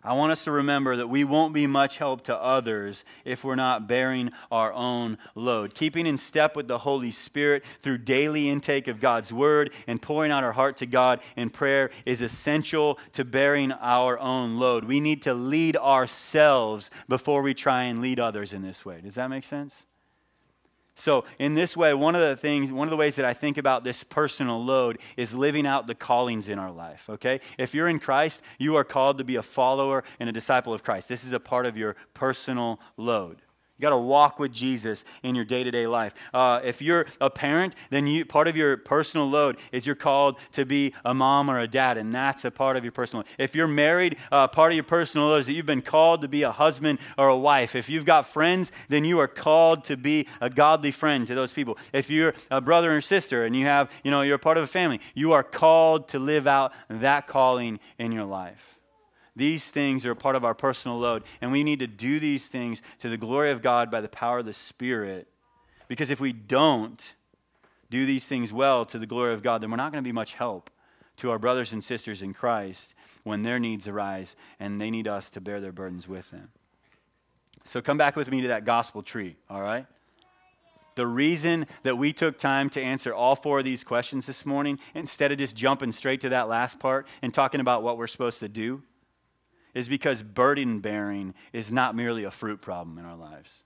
I 0.05 0.15
want 0.15 0.33
us 0.33 0.43
to 0.45 0.51
remember 0.51 0.97
that 0.97 1.07
we 1.07 1.23
won't 1.23 1.55
be 1.55 1.69
much 1.69 1.99
help 1.99 2.23
to 2.25 2.37
others 2.37 3.05
if 3.25 3.45
we're 3.45 3.55
not 3.55 3.87
bearing 3.87 4.33
our 4.51 4.73
own 4.73 5.17
load. 5.37 5.75
Keeping 5.75 6.07
in 6.07 6.19
step 6.19 6.57
with 6.57 6.67
the 6.67 6.79
Holy 6.79 7.13
Spirit 7.13 7.63
through 7.83 7.99
daily 7.99 8.49
intake 8.49 8.89
of 8.89 8.99
God's 8.99 9.33
Word 9.33 9.73
and 9.87 10.03
pouring 10.03 10.33
out 10.33 10.43
our 10.43 10.53
heart 10.53 10.77
to 10.79 10.87
God 10.87 11.21
in 11.37 11.51
prayer 11.51 11.91
is 12.05 12.21
essential 12.21 12.99
to 13.13 13.25
bearing 13.25 13.71
our 13.71 14.19
own 14.19 14.59
load. 14.59 14.85
We 14.85 14.99
need 14.99 15.23
to 15.23 15.35
lead 15.35 15.77
ourselves 15.77 16.91
before 17.09 17.43
we 17.43 17.55
try 17.55 17.85
and 17.85 18.03
lead 18.03 18.19
others 18.19 18.53
in 18.53 18.63
this 18.63 18.85
way. 18.85 19.01
Does 19.01 19.15
that 19.15 19.31
make 19.31 19.45
sense? 19.45 19.87
So, 20.95 21.25
in 21.39 21.55
this 21.55 21.77
way, 21.77 21.95
one 21.95 22.15
of 22.15 22.21
the 22.21 22.37
things, 22.37 22.71
one 22.71 22.87
of 22.87 22.91
the 22.91 22.97
ways 22.97 23.17
that 23.17 23.25
I 23.25 23.33
think 23.33 23.57
about 23.57 23.83
this 23.83 24.05
personal 24.05 24.63
load 24.63 24.99
is 25.17 25.35
living 25.35 25.67
out 25.67 25.87
the 25.87 25.95
callings 25.95 26.49
in 26.49 26.59
our 26.59 26.71
life, 26.71 27.09
okay? 27.09 27.41
If 27.59 27.75
you're 27.75 27.89
in 27.89 27.99
Christ, 27.99 28.43
you 28.59 28.77
are 28.77 28.85
called 28.85 29.19
to 29.19 29.25
be 29.25 29.37
a 29.37 29.43
follower 29.43 30.05
and 30.21 30.29
a 30.29 30.33
disciple 30.33 30.75
of 30.75 30.83
Christ. 30.83 31.09
This 31.09 31.25
is 31.25 31.33
a 31.33 31.41
part 31.41 31.67
of 31.67 31.77
your 31.77 31.97
personal 32.13 32.79
load. 32.97 33.43
You 33.79 33.83
got 33.83 33.91
to 33.91 33.99
walk 33.99 34.39
with 34.39 34.53
Jesus 34.53 35.05
in 35.23 35.35
your 35.35 35.45
day 35.45 35.65
to 35.65 35.71
day 35.71 35.87
life. 35.87 36.15
Uh, 36.33 36.61
if 36.63 36.81
you're 36.81 37.07
a 37.21 37.31
parent, 37.31 37.75
then 37.91 38.07
you, 38.07 38.25
part 38.25 38.47
of 38.47 38.57
your 38.57 38.77
personal 38.77 39.29
load 39.29 39.57
is 39.73 39.87
you're 39.87 39.97
called 39.97 40.37
to 40.53 40.65
be 40.65 40.95
a 41.05 41.15
mom 41.15 41.51
or 41.51 41.59
a 41.59 41.67
dad, 41.67 41.97
and 41.97 42.15
that's 42.15 42.45
a 42.45 42.51
part 42.51 42.77
of 42.77 42.85
your 42.85 42.93
personal. 42.93 43.25
If 43.39 43.57
you're 43.57 43.67
married, 43.67 44.19
uh, 44.31 44.47
part 44.49 44.73
of 44.73 44.77
your 44.77 44.85
personal 44.85 45.27
load 45.27 45.39
is 45.39 45.47
that 45.47 45.55
you've 45.55 45.67
been 45.67 45.83
called 45.83 46.23
to 46.23 46.29
be 46.29 46.43
a 46.43 46.53
husband 46.53 46.99
or 47.17 47.29
a 47.29 47.37
wife. 47.37 47.75
If 47.75 47.89
you've 47.89 48.05
got 48.05 48.29
friends, 48.29 48.71
then 48.89 49.05
you 49.05 49.19
are 49.19 49.29
called 49.29 49.85
to 49.87 49.97
be 49.97 50.29
a 50.41 50.51
godly 50.51 50.93
friend 50.93 51.27
to 51.27 51.35
those 51.35 51.53
people. 51.53 51.79
If 51.93 52.11
you're 52.11 52.35
a 52.51 52.61
brother 52.61 52.97
or 52.97 53.01
sister 53.01 53.45
and 53.45 53.57
you 53.57 53.67
have, 53.67 53.91
you 54.05 54.11
know, 54.11 54.23
you're 54.23 54.37
a 54.37 54.39
part 54.39 54.59
of 54.59 54.65
a 54.65 54.69
family, 54.69 55.01
you 55.15 55.33
are 55.33 55.43
called 55.43 56.09
to 56.09 56.19
live 56.19 56.47
out 56.47 56.73
that 56.89 57.27
calling 57.27 57.81
in 57.99 58.13
your 58.13 58.25
life. 58.25 58.79
These 59.35 59.71
things 59.71 60.05
are 60.05 60.15
part 60.15 60.37
of 60.37 60.45
our 60.45 60.55
personal 60.55 60.99
load, 60.99 61.23
and 61.41 61.53
we 61.53 61.65
need 61.65 61.79
to 61.81 61.87
do 61.87 62.21
these 62.21 62.49
things 62.49 62.83
to 63.01 63.09
the 63.09 63.17
glory 63.17 63.51
of 63.51 63.63
God 63.63 63.91
by 63.91 64.01
the 64.01 64.09
power 64.09 64.41
of 64.41 64.47
the 64.47 64.53
Spirit. 64.53 65.27
Because 65.89 66.11
if 66.11 66.21
we 66.21 66.33
don't 66.33 67.15
do 67.91 68.07
these 68.07 68.27
things 68.27 68.53
well 68.53 68.85
to 68.87 68.99
the 68.99 69.07
glory 69.07 69.35
of 69.35 69.43
God, 69.43 69.63
then 69.63 69.71
we're 69.71 69.77
not 69.77 69.93
going 69.93 70.03
to 70.03 70.09
be 70.09 70.13
much 70.13 70.35
help 70.35 70.71
to 71.19 71.31
our 71.31 71.39
brothers 71.39 71.73
and 71.73 71.85
sisters 71.85 72.23
in 72.23 72.35
Christ 72.35 72.95
when 73.23 73.43
their 73.43 73.59
needs 73.59 73.87
arise 73.87 74.35
and 74.59 74.81
they 74.81 74.91
need 74.91 75.07
us 75.07 75.31
to 75.31 75.41
bear 75.41 75.61
their 75.61 75.73
burdens 75.73 76.09
with 76.09 76.31
them. 76.31 76.49
So 77.65 77.81
come 77.81 77.99
back 77.99 78.17
with 78.17 78.31
me 78.31 78.41
to 78.41 78.49
that 78.49 78.65
gospel 78.65 79.03
tree, 79.03 79.37
all 79.49 79.63
right? 79.63 79.87
The 80.95 81.07
reason 81.07 81.67
that 81.85 81.97
we 81.97 82.13
took 82.13 82.39
time 82.39 82.69
to 82.71 82.83
answer 82.83 83.15
all 83.15 83.37
four 83.37 83.61
of 83.61 83.65
these 83.65 83.85
questions 83.85 84.27
this 84.27 84.45
morning, 84.45 84.79
instead 84.95 85.33
of 85.33 85.39
just 85.39 85.57
jumping 85.57 85.93
straight 85.93 86.21
to 86.23 86.29
that 86.31 86.49
last 86.49 86.79
part 86.79 87.07
and 87.23 87.33
talking 87.33 87.61
about 87.61 87.83
what 87.83 87.97
we're 87.97 88.07
supposed 88.07 88.41
to 88.41 88.49
do, 88.49 88.83
is 89.75 89.89
because 89.89 90.23
burden 90.23 90.81
bearing 90.81 91.35
is 91.53 91.73
not 91.73 91.95
merely 91.95 92.25
a 92.25 92.31
fruit 92.31 92.61
problem 92.61 92.99
in 92.99 93.05
our 93.05 93.17
lives. 93.17 93.63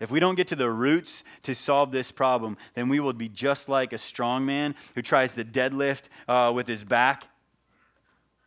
If 0.00 0.10
we 0.10 0.20
don't 0.20 0.36
get 0.36 0.48
to 0.48 0.56
the 0.56 0.70
roots 0.70 1.24
to 1.42 1.54
solve 1.54 1.90
this 1.90 2.12
problem, 2.12 2.56
then 2.74 2.88
we 2.88 3.00
will 3.00 3.12
be 3.12 3.28
just 3.28 3.68
like 3.68 3.92
a 3.92 3.98
strong 3.98 4.46
man 4.46 4.76
who 4.94 5.02
tries 5.02 5.34
to 5.34 5.44
deadlift 5.44 6.04
uh, 6.28 6.52
with 6.54 6.68
his 6.68 6.84
back. 6.84 7.26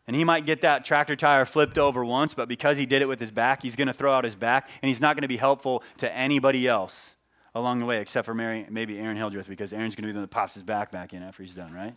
And 0.07 0.15
he 0.15 0.23
might 0.23 0.45
get 0.45 0.61
that 0.61 0.85
tractor 0.85 1.15
tire 1.15 1.45
flipped 1.45 1.77
over 1.77 2.03
once, 2.05 2.33
but 2.33 2.47
because 2.47 2.77
he 2.77 2.85
did 2.85 3.01
it 3.01 3.07
with 3.07 3.19
his 3.19 3.31
back, 3.31 3.61
he's 3.61 3.75
going 3.75 3.87
to 3.87 3.93
throw 3.93 4.13
out 4.13 4.23
his 4.23 4.35
back, 4.35 4.69
and 4.81 4.87
he's 4.87 5.01
not 5.01 5.15
going 5.15 5.23
to 5.23 5.27
be 5.27 5.37
helpful 5.37 5.83
to 5.97 6.11
anybody 6.13 6.67
else 6.67 7.15
along 7.53 7.79
the 7.79 7.85
way, 7.85 7.99
except 7.99 8.25
for 8.25 8.33
Mary, 8.33 8.65
maybe 8.69 8.97
Aaron 8.97 9.17
Hildreth, 9.17 9.47
because 9.47 9.73
Aaron's 9.73 9.95
going 9.95 10.03
to 10.03 10.07
be 10.07 10.13
the 10.13 10.19
one 10.19 10.23
that 10.23 10.31
pops 10.31 10.53
his 10.53 10.63
back 10.63 10.89
back 10.91 11.13
in 11.13 11.21
after 11.21 11.43
he's 11.43 11.53
done, 11.53 11.73
right? 11.73 11.95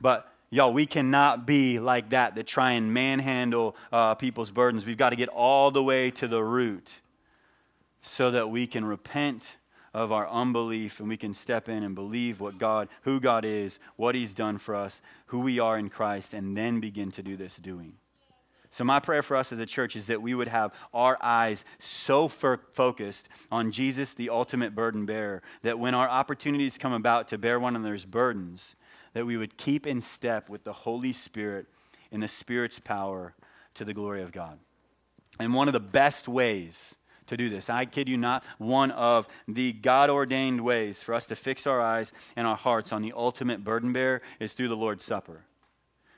But 0.00 0.31
Y'all, 0.54 0.70
we 0.70 0.84
cannot 0.84 1.46
be 1.46 1.78
like 1.78 2.10
that 2.10 2.36
to 2.36 2.42
try 2.42 2.72
and 2.72 2.92
manhandle 2.92 3.74
uh, 3.90 4.14
people's 4.14 4.50
burdens. 4.50 4.84
We've 4.84 4.98
got 4.98 5.08
to 5.08 5.16
get 5.16 5.30
all 5.30 5.70
the 5.70 5.82
way 5.82 6.10
to 6.10 6.28
the 6.28 6.44
root 6.44 7.00
so 8.02 8.30
that 8.30 8.50
we 8.50 8.66
can 8.66 8.84
repent 8.84 9.56
of 9.94 10.12
our 10.12 10.28
unbelief 10.28 11.00
and 11.00 11.08
we 11.08 11.16
can 11.16 11.32
step 11.32 11.70
in 11.70 11.82
and 11.82 11.94
believe 11.94 12.38
what 12.38 12.58
God, 12.58 12.88
who 13.04 13.18
God 13.18 13.46
is, 13.46 13.80
what 13.96 14.14
He's 14.14 14.34
done 14.34 14.58
for 14.58 14.74
us, 14.74 15.00
who 15.28 15.40
we 15.40 15.58
are 15.58 15.78
in 15.78 15.88
Christ, 15.88 16.34
and 16.34 16.54
then 16.54 16.80
begin 16.80 17.10
to 17.12 17.22
do 17.22 17.34
this 17.34 17.56
doing. 17.56 17.94
So, 18.68 18.84
my 18.84 19.00
prayer 19.00 19.22
for 19.22 19.38
us 19.38 19.52
as 19.52 19.58
a 19.58 19.64
church 19.64 19.96
is 19.96 20.06
that 20.08 20.20
we 20.20 20.34
would 20.34 20.48
have 20.48 20.74
our 20.92 21.16
eyes 21.22 21.64
so 21.78 22.28
focused 22.28 23.30
on 23.50 23.70
Jesus, 23.70 24.12
the 24.12 24.28
ultimate 24.28 24.74
burden 24.74 25.06
bearer, 25.06 25.42
that 25.62 25.78
when 25.78 25.94
our 25.94 26.10
opportunities 26.10 26.76
come 26.76 26.92
about 26.92 27.28
to 27.28 27.38
bear 27.38 27.58
one 27.58 27.74
another's 27.74 28.04
burdens, 28.04 28.76
that 29.14 29.26
we 29.26 29.36
would 29.36 29.56
keep 29.56 29.86
in 29.86 30.00
step 30.00 30.48
with 30.48 30.64
the 30.64 30.72
Holy 30.72 31.12
Spirit 31.12 31.66
in 32.10 32.20
the 32.20 32.28
Spirit's 32.28 32.78
power 32.78 33.34
to 33.74 33.84
the 33.84 33.94
glory 33.94 34.22
of 34.22 34.32
God. 34.32 34.58
And 35.38 35.54
one 35.54 35.68
of 35.68 35.72
the 35.72 35.80
best 35.80 36.28
ways 36.28 36.96
to 37.26 37.36
do 37.36 37.48
this, 37.48 37.70
I 37.70 37.86
kid 37.86 38.08
you 38.08 38.16
not, 38.16 38.44
one 38.58 38.90
of 38.90 39.28
the 39.48 39.72
God 39.72 40.10
ordained 40.10 40.60
ways 40.60 41.02
for 41.02 41.14
us 41.14 41.26
to 41.26 41.36
fix 41.36 41.66
our 41.66 41.80
eyes 41.80 42.12
and 42.36 42.46
our 42.46 42.56
hearts 42.56 42.92
on 42.92 43.02
the 43.02 43.12
ultimate 43.16 43.64
burden 43.64 43.92
bearer 43.92 44.22
is 44.40 44.52
through 44.52 44.68
the 44.68 44.76
Lord's 44.76 45.04
Supper. 45.04 45.44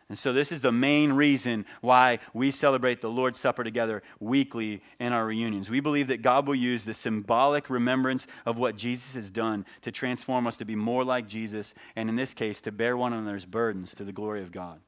And 0.08 0.18
so, 0.18 0.32
this 0.34 0.52
is 0.52 0.60
the 0.60 0.72
main 0.72 1.14
reason 1.14 1.64
why 1.80 2.18
we 2.34 2.50
celebrate 2.50 3.00
the 3.00 3.10
Lord's 3.10 3.40
Supper 3.40 3.64
together 3.64 4.02
weekly 4.20 4.82
in 5.00 5.14
our 5.14 5.24
reunions. 5.24 5.70
We 5.70 5.80
believe 5.80 6.08
that 6.08 6.20
God 6.20 6.46
will 6.46 6.54
use 6.54 6.84
the 6.84 6.92
symbolic 6.92 7.70
remembrance 7.70 8.26
of 8.44 8.58
what 8.58 8.76
Jesus 8.76 9.14
has 9.14 9.30
done 9.30 9.64
to 9.80 9.90
transform 9.90 10.46
us 10.46 10.58
to 10.58 10.66
be 10.66 10.76
more 10.76 11.04
like 11.04 11.26
Jesus, 11.26 11.74
and 11.96 12.10
in 12.10 12.16
this 12.16 12.34
case, 12.34 12.60
to 12.62 12.72
bear 12.72 12.96
one 12.96 13.14
another's 13.14 13.46
burdens 13.46 13.94
to 13.94 14.04
the 14.04 14.12
glory 14.12 14.42
of 14.42 14.52
God. 14.52 14.80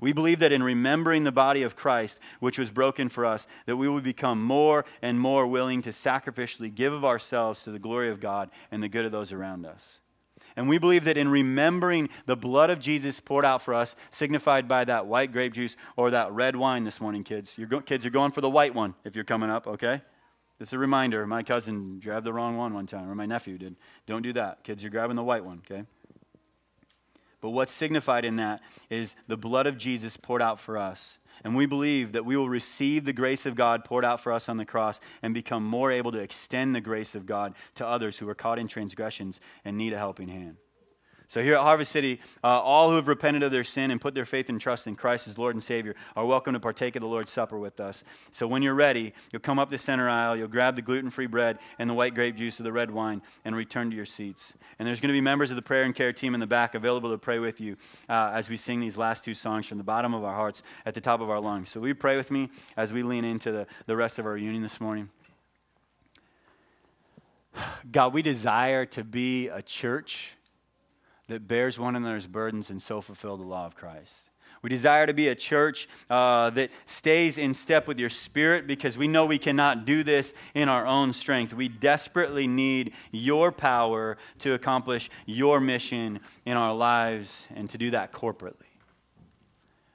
We 0.00 0.12
believe 0.12 0.40
that 0.40 0.50
in 0.50 0.64
remembering 0.64 1.22
the 1.22 1.30
body 1.30 1.62
of 1.62 1.76
Christ, 1.76 2.18
which 2.40 2.58
was 2.58 2.72
broken 2.72 3.08
for 3.08 3.24
us, 3.24 3.46
that 3.66 3.76
we 3.76 3.88
will 3.88 4.00
become 4.00 4.42
more 4.42 4.84
and 5.00 5.20
more 5.20 5.46
willing 5.46 5.80
to 5.82 5.90
sacrificially 5.90 6.74
give 6.74 6.92
of 6.92 7.04
ourselves 7.04 7.62
to 7.62 7.70
the 7.70 7.78
glory 7.78 8.10
of 8.10 8.18
God 8.18 8.50
and 8.72 8.82
the 8.82 8.88
good 8.88 9.04
of 9.04 9.12
those 9.12 9.32
around 9.32 9.64
us. 9.64 10.00
And 10.56 10.68
we 10.68 10.78
believe 10.78 11.04
that 11.04 11.16
in 11.16 11.28
remembering 11.28 12.08
the 12.26 12.36
blood 12.36 12.70
of 12.70 12.80
Jesus 12.80 13.20
poured 13.20 13.44
out 13.44 13.62
for 13.62 13.74
us, 13.74 13.96
signified 14.10 14.68
by 14.68 14.84
that 14.84 15.06
white 15.06 15.32
grape 15.32 15.54
juice 15.54 15.76
or 15.96 16.10
that 16.10 16.32
red 16.32 16.56
wine 16.56 16.84
this 16.84 17.00
morning, 17.00 17.24
kids. 17.24 17.56
Your 17.56 17.68
go- 17.68 17.80
kids 17.80 18.04
are 18.06 18.10
going 18.10 18.32
for 18.32 18.40
the 18.40 18.50
white 18.50 18.74
one 18.74 18.94
if 19.04 19.14
you're 19.14 19.24
coming 19.24 19.50
up, 19.50 19.66
okay? 19.66 20.02
Just 20.58 20.72
a 20.72 20.78
reminder. 20.78 21.26
My 21.26 21.42
cousin 21.42 22.00
grabbed 22.00 22.24
the 22.24 22.32
wrong 22.32 22.56
one 22.56 22.74
one 22.74 22.86
time, 22.86 23.10
or 23.10 23.14
my 23.14 23.26
nephew 23.26 23.58
did. 23.58 23.76
Don't 24.06 24.22
do 24.22 24.32
that. 24.34 24.62
Kids, 24.62 24.82
you're 24.82 24.90
grabbing 24.90 25.16
the 25.16 25.24
white 25.24 25.44
one, 25.44 25.62
okay? 25.68 25.84
But 27.42 27.50
what's 27.50 27.72
signified 27.72 28.24
in 28.24 28.36
that 28.36 28.62
is 28.88 29.16
the 29.26 29.36
blood 29.36 29.66
of 29.66 29.76
Jesus 29.76 30.16
poured 30.16 30.40
out 30.40 30.60
for 30.60 30.78
us. 30.78 31.18
And 31.42 31.56
we 31.56 31.66
believe 31.66 32.12
that 32.12 32.24
we 32.24 32.36
will 32.36 32.48
receive 32.48 33.04
the 33.04 33.12
grace 33.12 33.44
of 33.44 33.56
God 33.56 33.84
poured 33.84 34.04
out 34.04 34.20
for 34.20 34.32
us 34.32 34.48
on 34.48 34.58
the 34.58 34.64
cross 34.64 35.00
and 35.22 35.34
become 35.34 35.64
more 35.64 35.90
able 35.90 36.12
to 36.12 36.20
extend 36.20 36.74
the 36.74 36.80
grace 36.80 37.16
of 37.16 37.26
God 37.26 37.54
to 37.74 37.86
others 37.86 38.18
who 38.18 38.28
are 38.28 38.34
caught 38.34 38.60
in 38.60 38.68
transgressions 38.68 39.40
and 39.64 39.76
need 39.76 39.92
a 39.92 39.98
helping 39.98 40.28
hand. 40.28 40.58
So, 41.32 41.42
here 41.42 41.54
at 41.54 41.62
Harvest 41.62 41.90
City, 41.90 42.20
uh, 42.44 42.60
all 42.60 42.90
who 42.90 42.96
have 42.96 43.08
repented 43.08 43.42
of 43.42 43.52
their 43.52 43.64
sin 43.64 43.90
and 43.90 43.98
put 43.98 44.14
their 44.14 44.26
faith 44.26 44.50
and 44.50 44.60
trust 44.60 44.86
in 44.86 44.96
Christ 44.96 45.26
as 45.26 45.38
Lord 45.38 45.54
and 45.54 45.64
Savior 45.64 45.96
are 46.14 46.26
welcome 46.26 46.52
to 46.52 46.60
partake 46.60 46.94
of 46.94 47.00
the 47.00 47.08
Lord's 47.08 47.32
Supper 47.32 47.58
with 47.58 47.80
us. 47.80 48.04
So, 48.32 48.46
when 48.46 48.60
you're 48.60 48.74
ready, 48.74 49.14
you'll 49.32 49.40
come 49.40 49.58
up 49.58 49.70
the 49.70 49.78
center 49.78 50.10
aisle, 50.10 50.36
you'll 50.36 50.48
grab 50.48 50.76
the 50.76 50.82
gluten 50.82 51.08
free 51.08 51.24
bread 51.24 51.58
and 51.78 51.88
the 51.88 51.94
white 51.94 52.14
grape 52.14 52.36
juice 52.36 52.60
or 52.60 52.64
the 52.64 52.72
red 52.72 52.90
wine, 52.90 53.22
and 53.46 53.56
return 53.56 53.88
to 53.88 53.96
your 53.96 54.04
seats. 54.04 54.52
And 54.78 54.86
there's 54.86 55.00
going 55.00 55.08
to 55.08 55.14
be 55.14 55.22
members 55.22 55.48
of 55.48 55.56
the 55.56 55.62
prayer 55.62 55.84
and 55.84 55.94
care 55.94 56.12
team 56.12 56.34
in 56.34 56.40
the 56.40 56.46
back 56.46 56.74
available 56.74 57.10
to 57.10 57.16
pray 57.16 57.38
with 57.38 57.62
you 57.62 57.78
uh, 58.10 58.32
as 58.34 58.50
we 58.50 58.58
sing 58.58 58.80
these 58.80 58.98
last 58.98 59.24
two 59.24 59.32
songs 59.32 59.66
from 59.66 59.78
the 59.78 59.84
bottom 59.84 60.12
of 60.12 60.24
our 60.24 60.34
hearts 60.34 60.62
at 60.84 60.92
the 60.92 61.00
top 61.00 61.22
of 61.22 61.30
our 61.30 61.40
lungs. 61.40 61.70
So, 61.70 61.80
we 61.80 61.94
pray 61.94 62.18
with 62.18 62.30
me 62.30 62.50
as 62.76 62.92
we 62.92 63.02
lean 63.02 63.24
into 63.24 63.50
the, 63.50 63.66
the 63.86 63.96
rest 63.96 64.18
of 64.18 64.26
our 64.26 64.36
union 64.36 64.62
this 64.62 64.82
morning. 64.82 65.08
God, 67.90 68.12
we 68.12 68.20
desire 68.20 68.84
to 68.84 69.02
be 69.02 69.48
a 69.48 69.62
church 69.62 70.34
that 71.28 71.48
bears 71.48 71.78
one 71.78 71.96
another's 71.96 72.26
burdens 72.26 72.70
and 72.70 72.80
so 72.80 73.00
fulfill 73.00 73.36
the 73.36 73.44
law 73.44 73.66
of 73.66 73.74
Christ. 73.74 74.28
We 74.62 74.68
desire 74.68 75.06
to 75.06 75.14
be 75.14 75.26
a 75.26 75.34
church 75.34 75.88
uh, 76.08 76.50
that 76.50 76.70
stays 76.84 77.36
in 77.36 77.52
step 77.52 77.88
with 77.88 77.98
your 77.98 78.10
spirit 78.10 78.68
because 78.68 78.96
we 78.96 79.08
know 79.08 79.26
we 79.26 79.38
cannot 79.38 79.84
do 79.84 80.04
this 80.04 80.34
in 80.54 80.68
our 80.68 80.86
own 80.86 81.12
strength. 81.12 81.52
We 81.52 81.68
desperately 81.68 82.46
need 82.46 82.92
your 83.10 83.50
power 83.50 84.18
to 84.38 84.54
accomplish 84.54 85.10
your 85.26 85.58
mission 85.58 86.20
in 86.46 86.56
our 86.56 86.74
lives 86.74 87.46
and 87.54 87.68
to 87.70 87.78
do 87.78 87.90
that 87.90 88.12
corporately. 88.12 88.71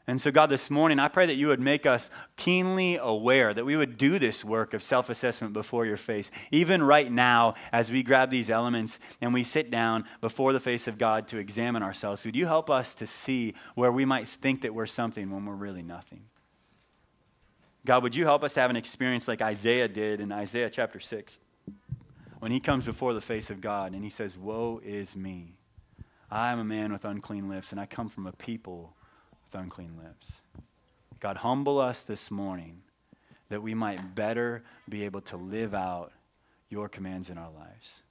And 0.10 0.22
so, 0.22 0.32
God, 0.32 0.50
this 0.50 0.70
morning, 0.70 1.00
I 1.00 1.10
pray 1.10 1.26
that 1.26 1.36
you 1.36 1.48
would 1.48 1.60
make 1.60 1.86
us 1.86 2.10
keenly 2.38 2.96
aware, 2.96 3.54
that 3.54 3.66
we 3.66 3.76
would 3.76 3.98
do 3.98 4.18
this 4.18 4.46
work 4.46 4.74
of 4.74 4.82
self 4.82 5.10
assessment 5.10 5.52
before 5.52 5.86
your 5.86 5.98
face, 5.98 6.32
even 6.50 6.82
right 6.82 7.12
now 7.12 7.56
as 7.74 7.92
we 7.92 8.04
grab 8.04 8.30
these 8.30 8.50
elements 8.50 9.00
and 9.20 9.34
we 9.34 9.44
sit 9.44 9.70
down 9.70 10.06
before 10.22 10.54
the 10.54 10.62
face 10.62 10.88
of 10.88 10.98
God 10.98 11.28
to 11.28 11.38
examine 11.38 11.84
ourselves. 11.84 12.26
Would 12.26 12.38
you 12.38 12.46
help 12.46 12.70
us 12.70 12.96
to 12.96 13.06
see 13.06 13.54
where 13.76 13.92
we 13.92 14.06
might 14.06 14.30
think 14.30 14.62
that 14.62 14.74
we're 14.74 14.86
something 14.86 15.30
when 15.30 15.46
we're 15.46 15.56
really 15.56 15.84
nothing? 15.84 16.24
God, 17.86 18.02
would 18.04 18.16
you 18.16 18.24
help 18.24 18.46
us 18.46 18.56
have 18.56 18.70
an 18.70 18.78
experience 18.78 19.28
like 19.28 19.42
Isaiah 19.42 19.90
did 19.90 20.22
in 20.22 20.32
Isaiah 20.32 20.70
chapter 20.70 21.02
6, 21.02 21.40
when 22.40 22.54
he 22.54 22.62
comes 22.62 22.86
before 22.86 23.14
the 23.14 23.22
face 23.22 23.50
of 23.50 23.60
God 23.60 23.94
and 23.94 24.06
he 24.06 24.10
says, 24.10 24.38
Woe 24.38 24.80
is 24.86 25.18
me. 25.18 25.56
I 26.32 26.52
am 26.52 26.60
a 26.60 26.66
man 26.66 26.94
with 26.94 27.04
unclean 27.04 27.50
lips, 27.50 27.72
and 27.72 27.80
I 27.80 27.86
come 27.86 28.10
from 28.10 28.28
a 28.28 28.34
people 28.34 28.97
with 29.52 29.62
unclean 29.62 29.92
lips. 30.04 30.42
God, 31.20 31.38
humble 31.38 31.80
us 31.80 32.04
this 32.04 32.30
morning 32.30 32.82
that 33.50 33.62
we 33.62 33.74
might 33.74 34.16
better 34.16 34.64
be 34.90 35.06
able 35.06 35.22
to 35.22 35.38
live 35.38 35.74
out 35.74 36.12
your 36.70 36.90
commands 36.90 37.30
in 37.30 37.38
our 37.38 37.50
lives. 37.52 38.02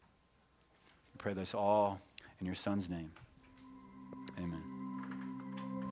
We 1.12 1.18
pray 1.18 1.34
this 1.34 1.54
all 1.54 2.00
in 2.40 2.46
your 2.46 2.54
Son's 2.54 2.88
name. 2.88 3.12
Amen. 4.38 4.85